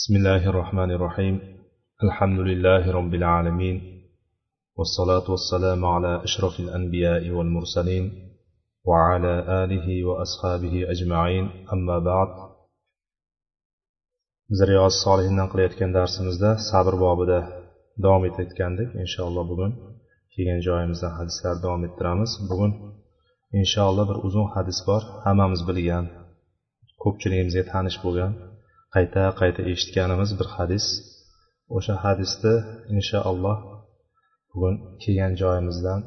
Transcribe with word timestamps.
بسم 0.00 0.16
الله 0.16 0.42
الرحمن 0.52 0.90
الرحيم 0.96 1.34
الحمد 2.06 2.38
لله 2.50 2.82
رب 2.98 3.12
العالمين 3.20 3.76
والصلاة 4.76 5.26
والسلام 5.34 5.80
على 5.94 6.12
أشرف 6.26 6.54
الأنبياء 6.64 7.22
والمرسلين 7.36 8.04
وعلى 8.88 9.34
آله 9.62 9.86
وأصحابه 10.08 10.74
أجمعين 10.92 11.44
أما 11.74 11.98
بعد 12.10 12.30
biz 14.50 14.60
riyoz 14.70 14.94
solihindan 15.04 15.48
qilayotgan 15.52 15.90
darsimizda 15.98 16.50
sabr 16.70 16.94
bobida 17.04 17.38
davom 18.04 18.22
etayotgandik 18.28 18.88
inshaalloh 19.02 19.44
bugun 19.52 19.72
kelgan 20.34 20.60
joyimizdan 20.68 21.12
hadislarni 21.18 21.60
davom 21.66 21.82
ettiramiz 21.88 22.30
bugun 22.50 22.72
inshaalloh 23.60 24.04
bir 24.10 24.18
uzun 24.26 24.46
hadis 24.54 24.78
bor 24.88 25.02
hammamiz 25.24 25.60
bilgan 25.68 26.04
ko'pchiligimizga 27.02 27.62
tanish 27.72 27.98
bo'lgan 28.06 28.32
qayta 28.95 29.23
qayta 29.39 29.61
eshitganimiz 29.71 30.29
bir 30.39 30.47
hadis. 30.55 30.85
O'sha 31.77 31.95
hadisni 32.05 32.55
inshaalloh 32.95 33.57
bugun 34.51 34.75
kelgan 35.03 35.33
joyimizdan 35.41 35.99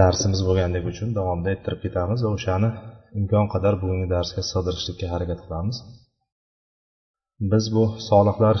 darsimiz 0.00 0.40
bo'lganligi 0.48 0.86
uchun 0.92 1.08
davomida 1.18 1.50
ettirib 1.56 1.80
ketamiz 1.84 2.18
va 2.24 2.30
o'shani 2.36 2.70
imkon 3.18 3.46
qadar 3.54 3.74
bugungi 3.82 4.06
darsga 4.14 4.42
sig'dirishlikka 4.50 5.06
harakat 5.14 5.38
qilamiz. 5.44 5.76
Biz 7.52 7.64
bu 7.74 7.84
solihlar 8.08 8.56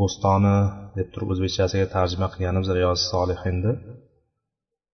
bo'stoni 0.00 0.56
deb 0.98 1.08
turib 1.12 1.28
o'zbekchasiga 1.34 1.86
tarjima 1.96 2.28
qilganimiz 2.34 2.68
riyoz 2.78 3.00
solihinni 3.12 3.72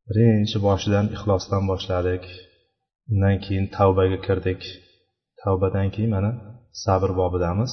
birinchi 0.09 0.59
boshidan 0.66 1.07
ixlosdan 1.16 1.62
boshladik 1.71 2.24
undan 3.12 3.37
keyin 3.45 3.66
tavbaga 3.77 4.19
kirdik. 4.27 4.60
Tavbadan 5.43 5.88
keyin 5.95 6.10
mana 6.16 6.30
sabr 6.84 7.10
bobidamiz. 7.20 7.73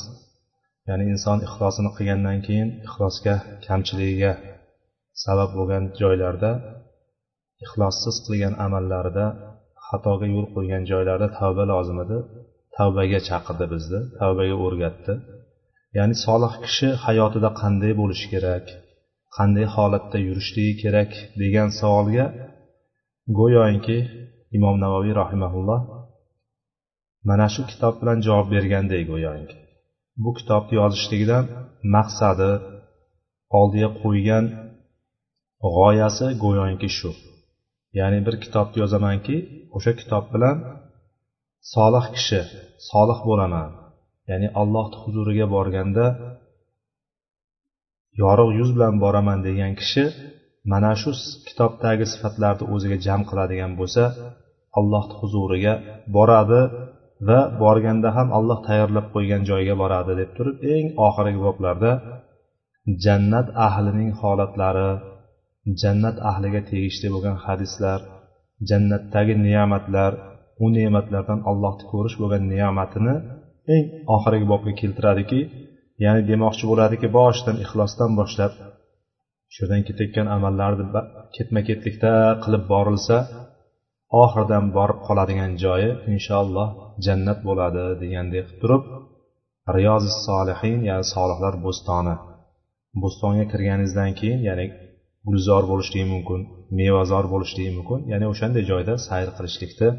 Ya'ni 0.87 1.03
inson 1.13 1.37
ixlosini 1.47 1.89
qilgandan 1.97 2.37
keyin 2.45 2.69
ixlosga 2.87 3.35
kamchiligiga 3.65 4.33
sabab 5.23 5.49
bo'lgan 5.57 5.83
joylarda 6.01 6.51
ixlossiz 7.63 8.15
qilgan 8.25 8.53
amallarida 8.65 9.25
xatoga 9.87 10.27
yo'l 10.35 10.47
qo'ygan 10.55 10.83
joylarda 10.91 11.27
tavba 11.37 11.63
lozim 11.73 11.97
edi. 12.05 12.17
Tavbaga 12.77 13.19
chaqirdi 13.29 13.65
bizni 13.73 13.99
tavbaga 14.19 14.55
o'rgatdi. 14.65 15.13
Ya'ni 15.97 16.15
solih 16.25 16.53
kishi 16.65 16.89
hayotida 17.05 17.49
qanday 17.61 17.91
bo'lishi 18.01 18.27
kerak 18.33 18.65
qanday 19.37 19.65
holatda 19.75 20.17
yurishligi 20.27 20.73
kerak 20.83 21.11
degan 21.41 21.69
savolga 21.79 22.25
go'yoki 23.39 23.97
imom 24.57 24.75
navoiy 24.83 25.13
rahimaulloh 25.21 25.81
mana 27.27 27.47
shu 27.53 27.61
kitob 27.71 27.93
bilan 28.01 28.17
javob 28.25 28.47
bergandek 28.53 29.03
go'yoki. 29.11 29.55
Bu 30.23 30.31
kitobni 30.39 30.73
yozishligidan 30.81 31.45
maqsadi 31.95 32.51
oldiga 33.59 33.89
qo'ygan 34.01 34.45
g'oyasi 35.75 36.27
go'yoki 36.43 36.89
shu. 36.97 37.11
Ya'ni 37.99 38.19
bir 38.27 38.35
kitobni 38.43 38.77
yozamanki 38.83 39.35
o'sha 39.75 39.91
kitob 40.01 40.25
bilan 40.33 40.57
solih 41.73 42.05
kishi 42.15 42.41
solih 42.89 43.19
bo'laman. 43.29 43.69
Ya'ni 44.29 44.47
allohni 44.61 44.97
huzuriga 45.03 45.45
borganda 45.55 46.05
yorug' 48.21 48.53
yuz 48.59 48.69
bilan 48.75 48.95
boraman 49.03 49.39
degan 49.47 49.73
kishi 49.81 50.03
mana 50.71 50.91
shu 51.01 51.11
kitobdagi 51.47 52.05
sifatlarni 52.13 52.65
o'ziga 52.73 52.97
jam 53.05 53.21
qiladigan 53.29 53.71
bo'lsa 53.79 54.03
allohni 54.79 55.15
huzuriga 55.21 55.73
boradi. 56.15 56.61
Va 57.27 57.39
borganda 57.61 58.09
ham 58.17 58.27
alloh 58.37 58.59
tayyorlab 58.67 59.07
qo'ygan 59.15 59.41
joyga 59.49 59.75
boradi 59.81 60.13
deb 60.21 60.29
turib 60.37 60.57
eng 60.75 60.87
oxirgi 61.07 61.39
boblarda 61.45 61.91
jannat 63.05 63.47
ahlining 63.67 64.11
holatlari 64.21 64.89
jannat 65.81 66.17
ahliga 66.31 66.61
tegishli 66.69 67.07
bo'lgan 67.13 67.37
hadislar 67.45 67.99
jannatdagi 68.69 69.33
ne'matlar 69.47 70.11
u 70.63 70.65
ne'matlardan 70.77 71.39
allohni 71.49 71.83
ko'rish 71.91 72.15
bo'lgan 72.21 72.43
ne'matini 72.53 73.15
eng 73.75 73.85
oxirgi 74.15 74.45
bobga 74.51 74.71
keltiradiki 74.81 75.41
ya'ni 76.03 76.21
demoqchi 76.31 76.65
bo'ladiki 76.71 77.07
boshidan 77.17 77.55
ixlosdan 77.63 78.11
boshlab 78.19 78.53
shu 79.53 79.59
yerdan 79.61 79.81
ketayotgan 79.87 80.27
amallarni 80.37 80.85
ketma 81.35 81.61
ketlikda 81.69 82.11
qilib 82.43 82.63
borilsa 82.73 83.17
oxiridan 84.21 84.65
borib 84.77 84.99
qoladigan 85.07 85.51
joyi 85.63 85.89
inshaalloh 86.13 86.67
jannat 87.05 87.39
bo'ladi 87.47 87.83
degandek 88.01 88.45
qilib 88.49 88.59
turib 88.61 88.83
riyozi 89.75 90.11
solihin 90.25 90.79
ya'ni 90.89 91.05
solihlar 91.13 91.53
bo'stoni 91.65 92.15
bo'stonga 93.03 93.45
kirganingizdan 93.51 94.11
keyin 94.19 94.41
ya'ni 94.49 94.65
gulzor 95.27 95.63
bo'lishligi 95.71 96.07
mumkin 96.13 96.39
mevazor 96.79 97.25
bo'lishligi 97.33 97.71
mumkin 97.77 97.99
ya'ni 98.11 98.25
o'shanday 98.33 98.63
joyda 98.71 98.93
sayr 99.07 99.29
qilishlikni 99.37 99.89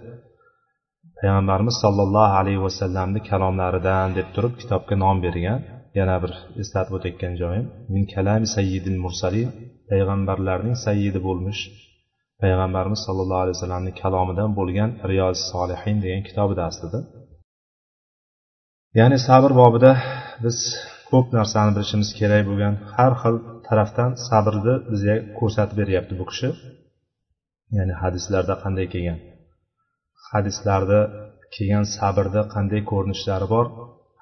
payg'ambarimiz 1.18 1.76
sollallohu 1.84 2.34
alayhi 2.40 2.60
vasallamni 2.66 3.20
kalomlaridan 3.30 4.08
deb 4.18 4.28
turib 4.34 4.54
kitobga 4.60 4.94
nom 5.04 5.16
bergan 5.24 5.60
yana 5.98 6.16
bir 6.22 6.32
eslatib 6.62 6.94
o'tayotgan 6.98 7.34
joyim 7.42 7.66
min 7.94 8.02
kalami 8.14 8.46
sayyidil 8.56 8.98
mursalin 9.04 9.48
payg'ambarlarning 9.90 10.76
sayyidi 10.86 11.20
bo'lmish 11.28 11.62
payg'ambarimiz 12.42 13.00
sollallohu 13.06 13.42
alayhi 13.44 13.56
vasallamning 13.56 13.96
kalomidan 14.02 14.50
bo'lgan 14.58 14.90
riyoz 15.10 15.38
solihin 15.52 15.96
degan 16.04 16.22
kitobida 16.28 16.62
aslida 16.70 16.98
ya'ni 18.98 19.18
sabr 19.28 19.50
bobida 19.60 19.92
biz 20.44 20.58
ko'p 21.10 21.26
narsani 21.38 21.70
bilishimiz 21.76 22.10
kerak 22.20 22.42
bo'lgan 22.50 22.74
har 22.94 23.12
xil 23.22 23.36
tarafdan 23.68 24.10
sabrni 24.28 24.74
bizga 24.92 25.16
ko'rsatib 25.38 25.76
beryapti 25.82 26.14
bu 26.20 26.24
kishi. 26.30 26.48
Ya'ni 27.76 27.94
hadislarda 28.02 28.54
qanday 28.62 28.86
kelgan? 28.94 29.18
Hadislarda 30.30 31.00
kelgan 31.54 31.84
sabrni 31.96 32.42
qanday 32.54 32.80
ko'rinishlari 32.90 33.46
bor? 33.54 33.66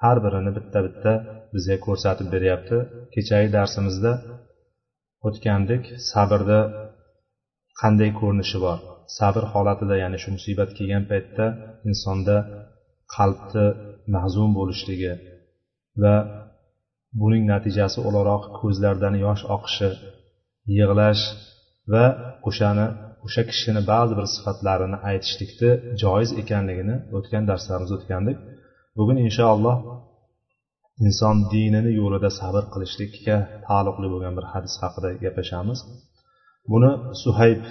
Har 0.03 0.17
birini 0.25 0.51
bitta 0.57 0.79
bitta 0.87 1.13
bizga 1.53 1.77
ko'rsatib 1.85 2.27
beryapti. 2.35 2.77
Kechagi 3.15 3.49
darsimizda 3.57 4.11
o'tgandik 5.27 5.83
sabrni 6.11 6.61
qanday 7.81 8.09
ko'rinishi 8.19 8.57
bor? 8.65 8.77
Sabr 9.17 9.43
holatida 9.53 9.95
ya'ni 10.03 10.17
shu 10.23 10.29
musibat 10.35 10.69
kelgan 10.77 11.03
paytda 11.11 11.45
insonda 11.89 12.37
qalbni 13.15 13.65
mahzun 14.15 14.49
bo'lishligi 14.57 15.13
va 16.01 16.15
buning 17.21 17.43
natijasi 17.53 17.99
o'laroq 18.07 18.43
ko'zlardan 18.59 19.15
yosh 19.25 19.43
oqishi 19.55 19.89
yig'lash 20.77 21.23
va 21.93 22.05
o'shani 22.49 22.87
o'sha 23.25 23.41
kishini 23.49 23.81
ba'zi 23.91 24.13
bir 24.19 24.27
sifatlarini 24.35 24.97
aytishlikni 25.09 25.71
joiz 26.01 26.29
ekanligini 26.41 26.95
o'tgan 27.17 27.43
darslarimizda 27.49 27.95
o'tgandik. 27.99 28.37
Bugun 28.97 29.17
inshaalloh 29.27 29.77
inson 31.07 31.35
dinini 31.53 31.91
yo'lida 32.01 32.29
sabr 32.39 32.63
qilishlikka 32.73 33.35
taalluqli 33.65 34.07
bo'lgan 34.13 34.33
bir 34.37 34.45
hadis 34.53 34.73
haqida 34.83 35.09
gaplashamiz. 35.23 35.79
Buni 36.71 36.91
suhayb 37.23 37.61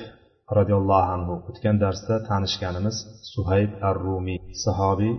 roziyallohu 0.58 1.08
anhu 1.16 1.34
o'tgan 1.48 1.76
darsda 1.84 2.14
tanishganimiz 2.28 2.96
suhayb 3.34 3.70
ar 3.88 3.96
rumiy 4.06 4.38
sahobiy 4.64 5.14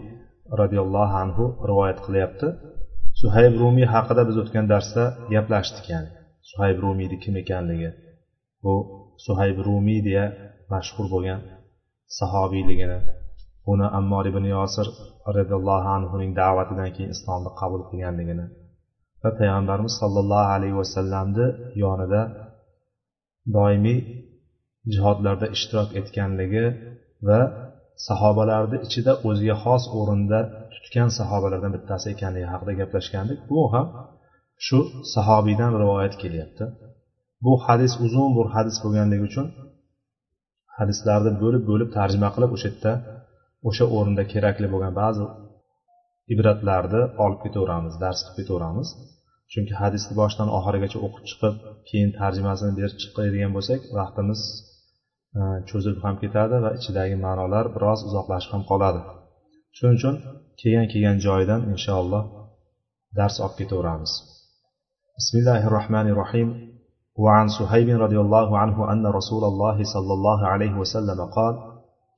roziyallohu 0.61 1.15
anhu 1.23 1.43
rivoyat 1.69 1.99
qilyapti. 2.05 2.47
Suhayb 3.21 3.53
rumiy 3.61 3.88
haqida 3.95 4.21
biz 4.29 4.35
o'tgan 4.43 4.65
darsda 4.73 5.03
gaplashdik 5.33 5.85
ya'ni. 5.93 6.09
Suhayb 6.49 6.77
rumiyni 6.85 7.17
kim 7.23 7.33
ekanligi 7.43 7.89
bu 8.63 8.73
suhayb 9.25 9.57
rumiy 9.67 9.99
deya 10.07 10.25
mashhur 10.73 11.05
bo'lgan 11.13 11.41
sahobiyligini 12.19 12.99
uni 13.71 13.88
ammor 13.99 14.25
ibn 14.31 14.44
yosir 14.55 14.88
roziyallohu 15.38 15.88
anhuning 15.97 16.31
da'vatidan 16.41 16.89
keyin 16.95 17.11
islomni 17.15 17.51
qabul 17.59 17.81
qilganligini 17.89 18.45
va 19.23 19.29
payg'ambarimiz 19.39 19.94
sollallohu 20.01 20.50
alayhi 20.56 20.77
vasallamni 20.81 21.47
yonida 21.83 22.21
doimiy 23.55 23.99
jihodlarda 24.94 25.47
ishtirok 25.55 25.89
etganligi 25.99 26.65
va 27.27 27.41
sahobalarni 28.07 28.77
ichida 28.88 29.13
o'ziga 29.27 29.55
xos 29.63 29.83
o'rinda 29.99 30.39
tutgan 30.73 31.09
sahobalardan 31.19 31.71
bittasi 31.77 32.05
ekanligi 32.15 32.47
haqida 32.53 32.73
gaplashgandik. 32.81 33.39
Bu 33.51 33.61
ham 33.73 33.85
shu 34.65 34.79
sahobiydan 35.13 35.71
rivoyat 35.81 36.15
kelyapti. 36.23 36.65
Bu 37.45 37.53
hadis 37.65 37.94
uzun 38.05 38.29
bir 38.38 38.47
hadis 38.55 38.77
bo'lganligi 38.83 39.23
uchun 39.29 39.47
hadislarni 40.77 41.31
bo'lib 41.44 41.63
bo'lib 41.69 41.89
tarjima 41.97 42.29
qilib 42.35 42.51
o'sha 42.55 42.67
yerda 42.71 42.94
o'sha 43.69 43.85
o'rinda 43.97 44.23
kerakli 44.33 44.67
bo'lgan 44.73 44.94
ba'zi 45.01 45.25
ibratlarni 46.33 47.01
olib 47.23 47.39
ketaveramiz 47.45 47.94
dars 48.03 48.19
qilib 48.25 48.35
ketaveramiz. 48.39 48.88
chunki 49.52 49.75
hadisni 49.82 50.12
boshidan 50.20 50.49
oxirigacha 50.58 50.99
o'qib 51.06 51.25
chiqib 51.31 51.55
keyin 51.88 52.11
tarjimasini 52.19 52.73
berib 52.79 52.96
chiqadigan 53.02 53.50
bo'lsak 53.56 53.81
vaqtimiz 53.99 54.40
cho'zilib 55.69 56.00
ham 56.06 56.14
ketadi 56.23 56.56
va 56.64 56.70
ichidagi 56.79 57.17
ma'nolar 57.26 57.64
biroz 57.75 58.00
uzoqlashib 58.08 58.50
ham 58.55 58.62
qoladi 58.70 59.00
shuning 59.76 59.96
uchun 60.00 60.14
kelgan 60.61 60.87
kelgan 60.93 61.19
joyidan 61.26 61.61
inshaalloh 61.75 62.23
dars 63.19 63.37
olib 63.44 63.55
ketaveramiz 63.61 64.14
بسم 65.20 65.34
الله 65.40 65.62
الرحمن 65.69 66.06
الرحيم 66.12 66.49
وعن 67.25 67.46
سهيب 67.58 67.88
رضي 68.05 68.19
الله 68.25 68.49
عنه 68.58 68.93
أن 68.93 69.05
رسول 69.06 69.44
الله 69.50 69.76
صلى 69.94 70.12
الله 70.12 70.40
عليه 70.52 70.75
وسلم 70.82 71.19
قال 71.37 71.55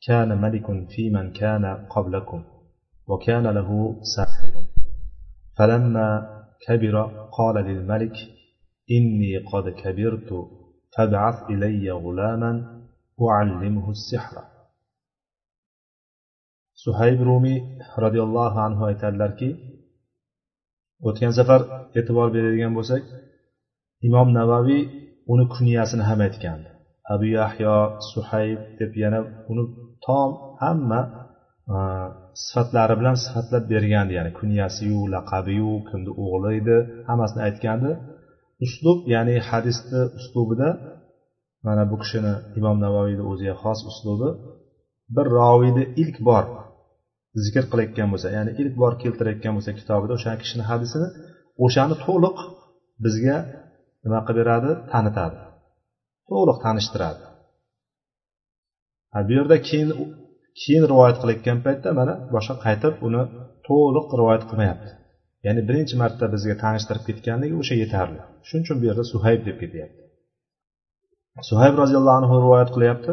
كان 0.06 0.40
ملك 0.44 0.66
في 0.88 1.10
من 1.10 1.26
كان 1.32 1.64
قبلكم 1.94 2.40
وكان 3.10 3.46
له 3.46 3.70
ساحر 4.16 4.52
فلما 5.56 6.08
كبر 6.64 6.96
قال 7.36 7.56
للملك 7.68 8.16
إني 8.96 9.32
قد 9.50 9.68
كبرت 9.68 10.30
فابعث 10.96 11.36
إلي 11.50 11.90
غلاما 11.90 12.52
أعلمه 13.22 13.90
السحر 13.90 14.54
suhayb 16.84 17.18
rumiy 17.28 17.58
roziyallohu 18.04 18.58
anhu 18.66 18.82
aytadilarki 18.90 19.48
o'tgan 21.08 21.32
safar 21.38 21.60
e'tibor 21.98 22.28
beradigan 22.34 22.72
bo'lsak 22.78 23.02
imom 24.08 24.28
navaviy 24.38 24.82
uni 25.32 25.44
kunyasini 25.54 26.04
ham 26.08 26.18
aytgandi 26.26 26.68
abu 27.12 27.26
yahyo 27.38 27.76
suhayb 28.10 28.58
deb 28.78 28.92
yana 29.02 29.20
uni 29.50 29.64
tom 30.06 30.30
hamma 30.62 31.00
Э, 31.77 31.79
sifatlari 32.45 32.95
bilan 32.99 33.15
sifatlab 33.23 33.63
bergandi 33.73 34.13
ya'ni 34.17 34.31
kunyasiyu 34.39 34.99
laqabiyu 35.15 35.73
kimni 35.89 36.11
o'g'li 36.23 36.51
edi 36.59 36.77
hammasini 37.07 37.41
aytgandi. 37.47 37.91
Uslub 38.65 38.99
ya'ni 39.13 39.35
hadisni 39.49 40.01
uslubida 40.19 40.69
mana 41.67 41.83
bu 41.91 41.95
kishini 42.03 42.33
imom 42.59 42.77
navoiyni 42.85 43.23
o'ziga 43.31 43.55
xos 43.63 43.79
uslubi 43.91 44.29
bir 45.15 45.25
roviyni 45.37 45.83
ilk 46.03 46.17
bor 46.29 46.45
zikr 47.43 47.63
qilayotgan 47.71 48.07
bo'lsa 48.13 48.27
ya'ni 48.37 48.51
ilk 48.61 48.73
bor 48.81 48.93
keltirayotgan 49.03 49.53
bo'lsa 49.57 49.71
kitobida 49.79 50.13
o'sha 50.17 50.31
kishini 50.41 50.63
hadisini 50.71 51.07
o'shani 51.65 51.95
to'liq 52.05 52.37
bizga 53.03 53.37
nima 54.03 54.19
qilib 54.27 54.39
beradi? 54.41 54.71
Tanitadi. 54.91 55.37
To'liq 56.29 56.57
tanishtiradi. 56.65 57.23
Bu 59.27 59.31
yerda 59.37 59.57
keyin 59.69 59.89
keyin 60.61 60.83
rivoyat 60.91 61.17
qilayotgan 61.21 61.57
paytda 61.65 61.89
mana 61.99 62.13
boshqa 62.35 62.55
qaytib 62.65 62.93
uni 63.07 63.21
to'liq 63.67 64.07
rivoyat 64.19 64.43
qilmayapti. 64.49 64.91
Ya'ni 65.45 65.61
birinchi 65.67 65.95
marta 66.01 66.25
bizga 66.33 66.55
tanishtirib 66.63 67.03
ketganligi 67.09 67.55
o'sha 67.61 67.75
yetarli. 67.83 68.19
Shuning 68.47 68.63
uchun 68.65 68.77
bu 68.81 68.85
yerda 68.89 69.03
suhayb 69.13 69.41
deb 69.47 69.55
ketyapti. 69.61 70.01
Suhayb 71.49 71.75
roziyallohu 71.81 72.17
anhu 72.21 72.35
rivoyat 72.45 72.69
qilyapti. 72.75 73.11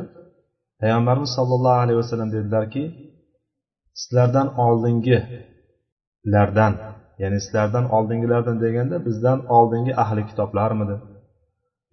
Payg'ambarimiz 0.80 1.30
sollallohu 1.38 1.78
alayhi 1.84 1.98
vasallam 2.02 2.30
dedilarki 2.36 2.84
sizlardan 4.00 4.48
oldingilardan 4.64 6.72
ya'ni 7.22 7.38
sizlardan 7.44 7.84
oldingilardan 7.96 8.56
deganda 8.64 8.96
bizdan 9.06 9.38
oldingi 9.56 9.92
ahli 10.04 10.22
kitoblarmidi 10.30 10.96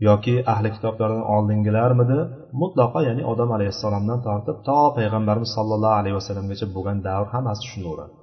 yoki 0.07 0.35
ahli 0.53 0.69
kitoblardan 0.75 1.25
oldingilarmidi? 1.35 2.19
Mutlaqo 2.61 2.99
ya'ni 3.07 3.23
odam 3.31 3.49
alayhissalomdan 3.57 4.19
tortib 4.27 4.57
to 4.67 4.79
payg'ambarimiz 4.97 5.51
sollallohu 5.57 5.95
alayhi 6.01 6.15
vasallamgacha 6.19 6.65
bo'lgan 6.75 6.97
davr 7.07 7.27
hammasi 7.35 7.63
shunga 7.71 7.89
uradi 7.95 8.13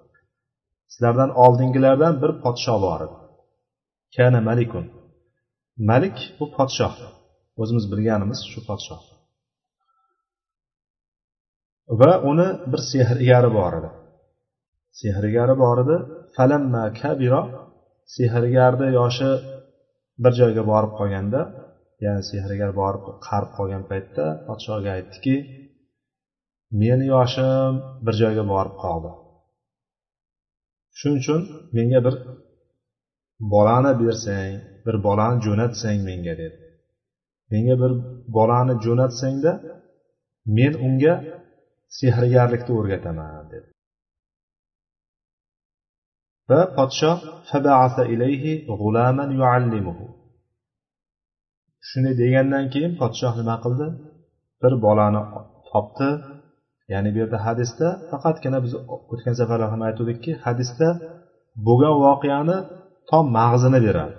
sizlardan 0.93 1.31
oldingilardan 1.45 2.15
bir 2.23 2.33
podsho 2.45 2.75
bor 2.87 3.01
edi. 3.07 3.17
Kana 4.17 4.41
malikun. 4.49 4.85
Malik 5.91 6.17
bu 6.39 6.47
podshoh. 6.57 6.95
O'zimiz 7.63 7.85
bilganimiz 7.93 8.41
shu 8.53 8.61
podshoh. 8.69 9.03
Va 12.01 12.13
uni 12.31 12.49
bir 12.71 12.81
sehrgari 12.93 13.51
bor 13.59 13.73
edi. 13.79 13.91
Sehrgari 15.01 15.55
bor 15.63 15.79
edi. 15.85 15.97
Falamma 16.37 16.85
kabiro 17.01 17.43
sehrgarni 18.17 18.89
yoshi 18.99 19.31
bir 20.23 20.33
joyga 20.41 20.63
borib 20.71 20.93
qolganda 20.99 21.41
ya'ni 22.05 22.23
sehrgar 22.31 22.71
borib 22.81 23.03
qarib 23.27 23.51
qolgan 23.57 23.83
paytda 23.91 24.25
podshoga 24.47 24.91
aytdiki 24.99 25.37
meni 26.81 27.05
yoshim 27.15 27.73
bir 28.05 28.15
joyga 28.23 28.45
borib 28.53 28.75
qoldi. 28.85 29.11
Shuning 30.99 31.19
uchun 31.23 31.41
menga 31.77 32.01
bir 32.07 32.15
bolani 33.55 33.93
bersang 34.03 34.53
bir 34.87 34.97
bolani 35.07 35.39
jo'natsang 35.47 35.99
menga 36.09 36.35
dedi. 36.43 36.59
Menga 37.53 37.75
bir 37.83 37.93
bolani 38.37 38.75
jo'natsangda 38.85 39.53
men 40.57 40.73
unga 40.87 41.15
sehrgarlikni 41.99 42.73
o'rgataman 42.79 43.45
dedi. 43.55 43.69
Va 46.51 46.61
podshoh 46.77 47.19
shunday 51.89 52.15
degandan 52.23 52.65
keyin 52.73 52.93
podshoh 53.01 53.33
nima 53.41 53.57
qildi? 53.65 53.87
Bir 54.63 54.73
bolani 54.85 55.21
topdi. 55.71 56.11
Ya'ni 56.93 57.09
bu 57.15 57.19
yerda 57.23 57.39
hadisda 57.47 57.87
faqatgina 58.11 58.59
biz 58.65 58.73
o'tgan 59.13 59.35
safarlar 59.41 59.69
ham 59.75 59.83
aytuvdikki 59.89 60.33
hadisda 60.45 60.89
bo'lgan 61.67 61.95
voqeani 62.05 62.57
tom 63.11 63.25
mag'zini 63.39 63.81
beradi. 63.87 64.15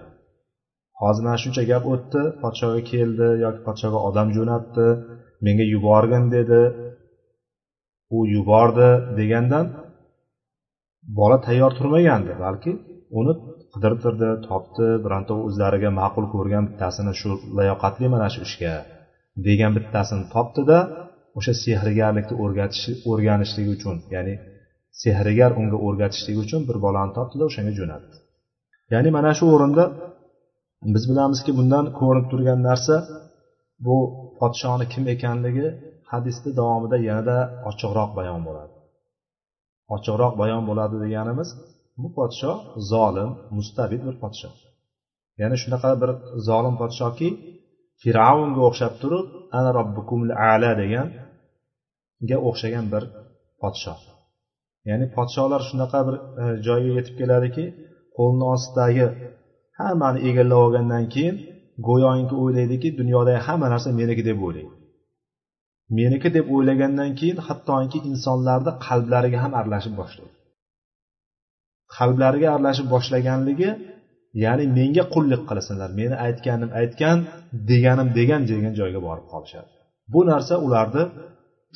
Hozir 1.01 1.21
mana 1.25 1.37
shuncha 1.43 1.63
gap 1.71 1.83
o'tdi. 1.93 2.21
Podshoga 2.41 2.81
keldi 2.91 3.27
yoki 3.45 3.61
podshoga 3.67 3.99
odam 4.07 4.27
jo'natdi 4.37 4.87
menga 5.45 5.65
yuborgin 5.73 6.25
dedi. 6.35 6.61
U 8.15 8.19
yubordi 8.35 8.89
degandan 9.19 9.65
bola 11.19 11.37
tayyor 11.45 11.71
turmagandi 11.77 12.31
balki 12.43 12.71
uni 13.19 13.33
qidirtirdi 13.73 14.29
topdi 14.49 14.87
bironta 15.05 15.33
o'zlariga 15.47 15.89
ma'qul 15.99 16.25
ko'rgan 16.33 16.63
bittasini 16.69 17.13
shu 17.19 17.29
layoqatli 17.57 18.07
mana 18.15 18.27
shu 18.33 18.39
ishga 18.47 18.75
degan 19.47 19.71
bittasini 19.77 20.23
topdida 20.35 20.77
o'sha 21.37 21.53
sehrgarlikni 21.63 22.35
o'rgatish 22.43 22.85
o'rganishligi 23.09 23.71
uchun 23.77 23.95
ya'ni 24.15 24.33
sehrgar 25.03 25.51
unga 25.61 25.77
o'rgatishligi 25.87 26.39
uchun 26.45 26.61
bir 26.69 26.77
bolani 26.85 27.11
topdida 27.17 27.43
o'shanga 27.49 27.73
jo'natdi. 27.79 28.15
Ya'ni 28.93 29.09
mana 29.17 29.31
shu 29.37 29.45
o'rinda 29.55 29.83
biz 30.93 31.03
bilamizki 31.11 31.51
bundan 31.59 31.85
ko'rinib 31.99 32.27
turgan 32.31 32.59
narsa 32.69 32.95
bu 33.85 33.97
podshoni 34.39 34.85
kim 34.93 35.03
ekanligi 35.15 35.67
hadisni 36.11 36.51
davomida 36.59 36.97
yanada 37.07 37.37
ochiqroq 37.69 38.09
bayon 38.19 38.41
bo'ladi. 38.47 38.73
Ochiqroq 39.95 40.33
bayon 40.41 40.63
bo'ladi 40.69 40.95
deganimiz 41.05 41.49
bu 42.01 42.07
podsho 42.17 42.51
zolim 42.91 43.29
mustabid 43.57 44.01
bir 44.07 44.15
podsho 44.23 44.49
ya'ni 45.41 45.57
shunaqa 45.63 45.91
bir 46.01 46.09
zolim 46.47 46.75
podshoki 46.81 47.29
fir'avnga 48.01 48.61
o'xshab 48.69 48.93
turib 49.01 49.27
ana 49.57 49.69
robbukum 49.77 50.19
ala 50.51 50.71
deganga 50.81 52.37
o'xshagan 52.49 52.85
bir 52.93 53.03
podsho 53.61 53.93
ya'ni 54.89 55.05
podsholar 55.15 55.61
shunaqa 55.69 55.99
bir 56.07 56.15
e, 56.41 56.43
joyga 56.65 56.91
yetib 56.97 57.15
keladiki 57.21 57.65
qo'lni 58.17 58.45
ostidagi 58.53 59.07
hammani 59.79 60.19
egallab 60.29 60.59
olgandan 60.65 61.05
keyin 61.13 61.35
go'yoki 61.87 62.35
o'ylaydiki 62.43 62.89
dunyodagi 62.99 63.39
hamma 63.47 63.67
narsa 63.73 63.89
meniki 63.99 64.23
deb 64.29 64.37
o'ylaydi. 64.45 64.73
Meniki 65.97 66.29
deb 66.37 66.45
o'ylagandan 66.55 67.11
keyin 67.19 67.39
hattoki 67.47 67.99
insonlarni 68.11 68.71
qalblariga 68.85 69.37
ham 69.43 69.53
aralashib 69.59 69.95
boshlaydi 70.01 70.40
qalblariga 71.95 72.47
aralashib 72.55 72.87
boshlaganligi 72.93 73.69
ya'ni 74.43 74.65
menga 74.77 75.03
qullik 75.13 75.41
qilsinlar 75.49 75.89
meni 75.99 76.15
aytganim 76.25 76.69
aytgan 76.81 77.17
deganim 77.71 78.07
degan 78.17 78.41
degan 78.51 78.73
joyga 78.79 78.99
borib 79.07 79.25
qolishadi. 79.33 79.69
Bu 80.13 80.19
narsa 80.31 80.53
ularni 80.65 81.03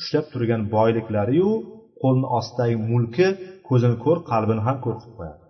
ushlab 0.00 0.26
turgan 0.32 0.62
boyliklariyu 0.76 1.50
qo'lni 2.02 2.26
ostidagi 2.38 2.76
mulki 2.90 3.28
ko'zini 3.68 3.96
ko'r 4.04 4.18
qalbini 4.30 4.62
ham 4.66 4.76
ko'r 4.84 4.96
qilib 5.00 5.16
qo'yadi. 5.18 5.42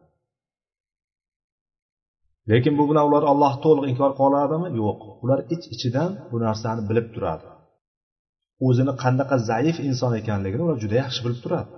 Lekin 2.51 2.73
bu 2.79 2.85
bilan 2.91 3.05
ular 3.09 3.25
allohni 3.33 3.61
to'liq 3.67 3.85
inkor 3.93 4.11
qila 4.19 4.27
oladimi? 4.29 4.69
Yo'q. 4.81 5.01
Ular 5.25 5.39
ich 5.45 5.51
iç 5.55 5.63
ichidan 5.75 6.11
bu 6.31 6.37
narsani 6.47 6.83
bilib 6.91 7.07
turadi. 7.15 7.45
O'zini 8.67 8.93
qanaqa 9.03 9.37
zaif 9.51 9.77
inson 9.89 10.13
ekanligini 10.21 10.63
ular 10.67 10.79
juda 10.83 10.97
yaxshi 11.03 11.21
bilib 11.27 11.41
turadi. 11.45 11.71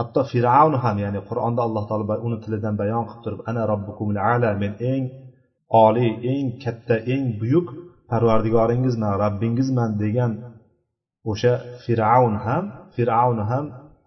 Hatto 0.00 0.20
fir'avn 0.32 0.74
ham 0.82 0.96
ya'ni 1.04 1.20
qur'onda 1.28 1.60
alloh 1.66 1.84
taolo 1.88 2.04
uni 2.26 2.36
tilidan 2.44 2.74
bayon 2.82 3.04
qilib 3.08 3.22
turib 3.24 3.40
ana 3.50 3.62
robbukumul 3.72 4.18
ala 4.32 4.50
men 4.62 4.72
eng 4.92 5.04
oliy 5.86 6.10
eng 6.32 6.46
katta 6.64 6.96
eng 7.14 7.24
buyuk 7.40 7.68
parvardigoringizman 8.10 9.12
robbingizman 9.22 9.90
degan 10.02 10.32
o'sha 11.30 11.52
fir'avn 11.84 12.34
ham 12.46 12.64
fir'avn 12.94 13.38
ham 13.50 13.64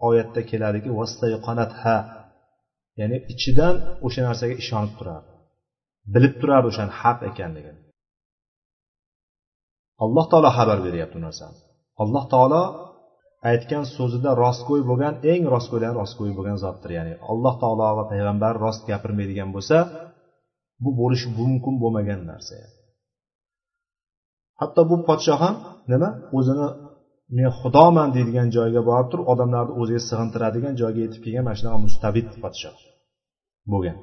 oyatda 0.08 0.40
keladiki 0.50 0.88
ha 1.82 1.96
ya'ni 3.00 3.16
ichidan 3.32 3.74
o'sha 4.06 4.20
narsaga 4.28 4.54
ishonib 4.62 4.92
turardi 4.98 5.30
bilib 6.12 6.34
turardi 6.40 6.66
o'shani 6.72 6.92
haq 7.00 7.18
ekanligini. 7.30 7.80
Alloh 10.04 10.24
taolo 10.30 10.50
xabar 10.56 10.78
beryapti 10.86 11.14
bu 11.18 11.22
narsani. 11.26 11.56
Alloh 12.02 12.24
taolo 12.32 12.62
aytgan 13.50 13.84
so'zida 13.96 14.30
rostgo'y 14.44 14.82
bo'lgan 14.90 15.14
eng 15.32 15.42
rostgo'ylar 15.54 15.92
rostgo'y 16.00 16.32
bo'lgan 16.38 16.58
zotdir. 16.64 16.90
Ya'ni 16.98 17.12
alloh 17.30 17.54
taolo 17.62 17.88
va 17.98 18.04
payg'ambar 18.12 18.54
rost 18.64 18.82
gapirmaydigan 18.90 19.50
bo'lsa 19.56 19.76
bu 20.84 20.90
bo'lishi 21.00 21.28
mumkin 21.38 21.74
bo'lmagan 21.82 22.20
narsa. 22.30 22.56
Hatto 24.60 24.80
bu 24.90 24.96
podshoh 25.08 25.38
ham 25.44 25.54
nima? 25.92 26.08
O'zini 26.38 26.68
men 27.36 27.50
xudoman 27.60 28.08
deydigan 28.16 28.48
joyga 28.56 28.80
borib 28.90 29.08
turib 29.12 29.26
odamlarni 29.32 29.72
o'ziga 29.80 30.02
sig'intiradigan 30.08 30.74
joyga 30.80 31.00
yetib 31.04 31.20
kelgan 31.24 31.44
mana 31.46 31.56
shunaqa 31.60 31.78
mustabid 31.86 32.26
podshoh 32.42 32.76
bo'lgan. 33.72 33.96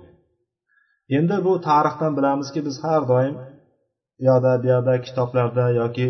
Endi 1.17 1.37
bu 1.45 1.53
tarixdan 1.69 2.11
bilamizki 2.17 2.59
biz 2.67 2.75
har 2.85 3.01
doim 3.11 3.35
yoqda 4.27 4.51
bu 4.61 4.67
yoqda 4.73 4.93
kitoblarda 5.05 5.65
yoki 5.81 6.07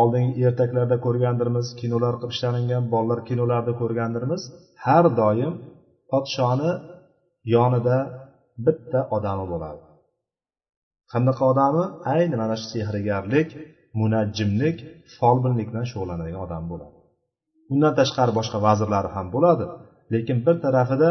oldingi 0.00 0.32
ertaklarda 0.48 0.96
ko'rgandirmiz 1.06 1.66
kinolar 1.80 2.14
qilib 2.20 2.32
ishlangan 2.36 2.84
bolalar 2.92 3.20
kinolarida 3.28 3.72
ko'rgandirmiz. 3.80 4.42
Har 4.84 5.04
doim 5.20 5.52
podshoni 6.10 6.72
yonida 7.54 7.98
bitta 8.66 9.00
odami 9.16 9.44
bo'ladi. 9.52 9.82
Qanaqa 11.12 11.44
odami? 11.52 11.84
Ayni 12.14 12.36
mana 12.42 12.54
shu 12.60 12.66
sehrgarlik 12.74 13.48
munajjimlik 14.00 14.76
folbinlik 15.16 15.68
bilan 15.70 15.86
shug'ullanadigan 15.90 16.40
odam 16.46 16.64
bo'ladi. 16.72 16.96
Undan 17.72 17.92
tashqari 18.00 18.32
boshqa 18.38 18.58
vazirlari 18.66 19.08
ham 19.16 19.26
bo'ladi 19.34 19.64
lekin 20.14 20.38
bir 20.46 20.56
tarafida 20.64 21.10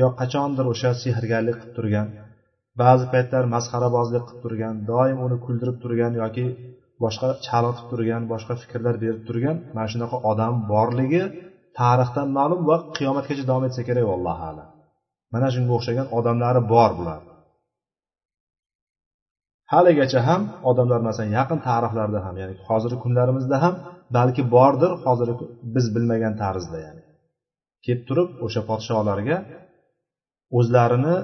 yo 0.00 0.08
qachondir 0.20 0.64
o'sha 0.72 0.90
sehrgarlik 1.04 1.56
qilib 1.60 1.74
turgan 1.76 2.08
ba'zi 2.82 3.04
paytlar 3.14 3.44
masxarabozlik 3.54 4.24
qilib 4.28 4.42
turgan 4.44 4.74
doim 4.90 5.18
uni 5.26 5.36
kuldirib 5.46 5.76
turgan 5.82 6.12
yoki 6.22 6.46
boshqa 7.04 7.28
chalg'itib 7.46 7.86
turgan 7.90 8.22
boshqa 8.32 8.54
fikrlar 8.62 8.94
berib 9.02 9.22
turgan 9.28 9.56
mana 9.74 9.88
shunaqa 9.92 10.16
odam 10.30 10.54
borligi 10.72 11.22
tarixdan 11.80 12.28
ma'lum 12.38 12.60
va 12.68 12.76
qiyomatgacha 12.96 13.44
davom 13.50 13.64
etsa 13.68 13.82
kerak 13.88 14.04
vallohu 14.10 14.42
alam. 14.50 14.68
Mana 15.34 15.48
shunga 15.54 15.72
o'xshagan 15.78 16.06
odamlari 16.18 16.60
bor 16.72 16.90
bular. 16.98 17.20
Haligacha 19.72 20.20
ham 20.28 20.42
odamlar 20.70 21.00
masalan 21.08 21.30
yaqin 21.38 21.58
tarixlarda 21.68 22.18
ham 22.26 22.34
ya'ni 22.40 22.54
hozirgi 22.68 22.98
kunlarimizda 23.04 23.56
ham 23.64 23.74
balki 24.16 24.42
bordir 24.54 24.92
hozirgi 25.04 25.44
biz 25.74 25.86
bilmagan 25.94 26.34
tarzda 26.42 26.78
ya'ni. 26.84 27.02
Kelib 27.84 28.02
turib 28.08 28.28
o'sha 28.46 28.60
podsholarga 28.70 29.36
o'zlarini 30.58 31.16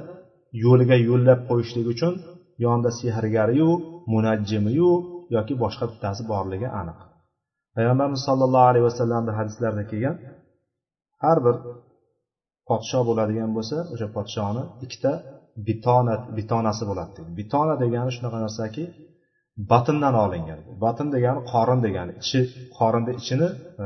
yo'liga 0.65 0.97
yo'llab 1.09 1.41
qo'yishlik 1.49 1.87
uchun 1.95 2.13
yonida 2.65 2.91
sehrgariyu 3.01 3.71
munajjimiyu 4.13 4.93
yoki 5.37 5.55
boshqa 5.63 5.85
bittasi 5.93 6.23
borligi 6.33 6.69
aniq. 6.81 6.99
Payg'ambarimiz 7.77 8.23
sollallohu 8.29 8.67
alayhi 8.71 8.87
vasallamni 8.91 9.33
hadislarida 9.39 9.85
kelgan 9.91 10.17
har 11.25 11.39
bir 11.47 11.57
podsho 12.69 13.01
bo'ladigan 13.09 13.51
bo'lsa 13.57 13.77
o'sha 13.95 14.09
podshoni 14.17 14.63
ikkita 14.85 15.13
bitona 15.69 16.15
bitonasi 16.39 16.85
bo'ladi 16.91 17.13
deydi. 17.17 17.31
Bitona 17.41 17.75
degani 17.85 18.11
shunaqa 18.17 18.39
narsaki 18.47 18.85
batindan 19.73 20.15
olingan. 20.25 20.61
Batin 20.85 21.09
degani 21.15 21.41
qorin 21.53 21.81
degani 21.87 22.13
ichi 22.23 22.41
qorinni 22.79 23.13
ichini 23.21 23.49
e, 23.83 23.85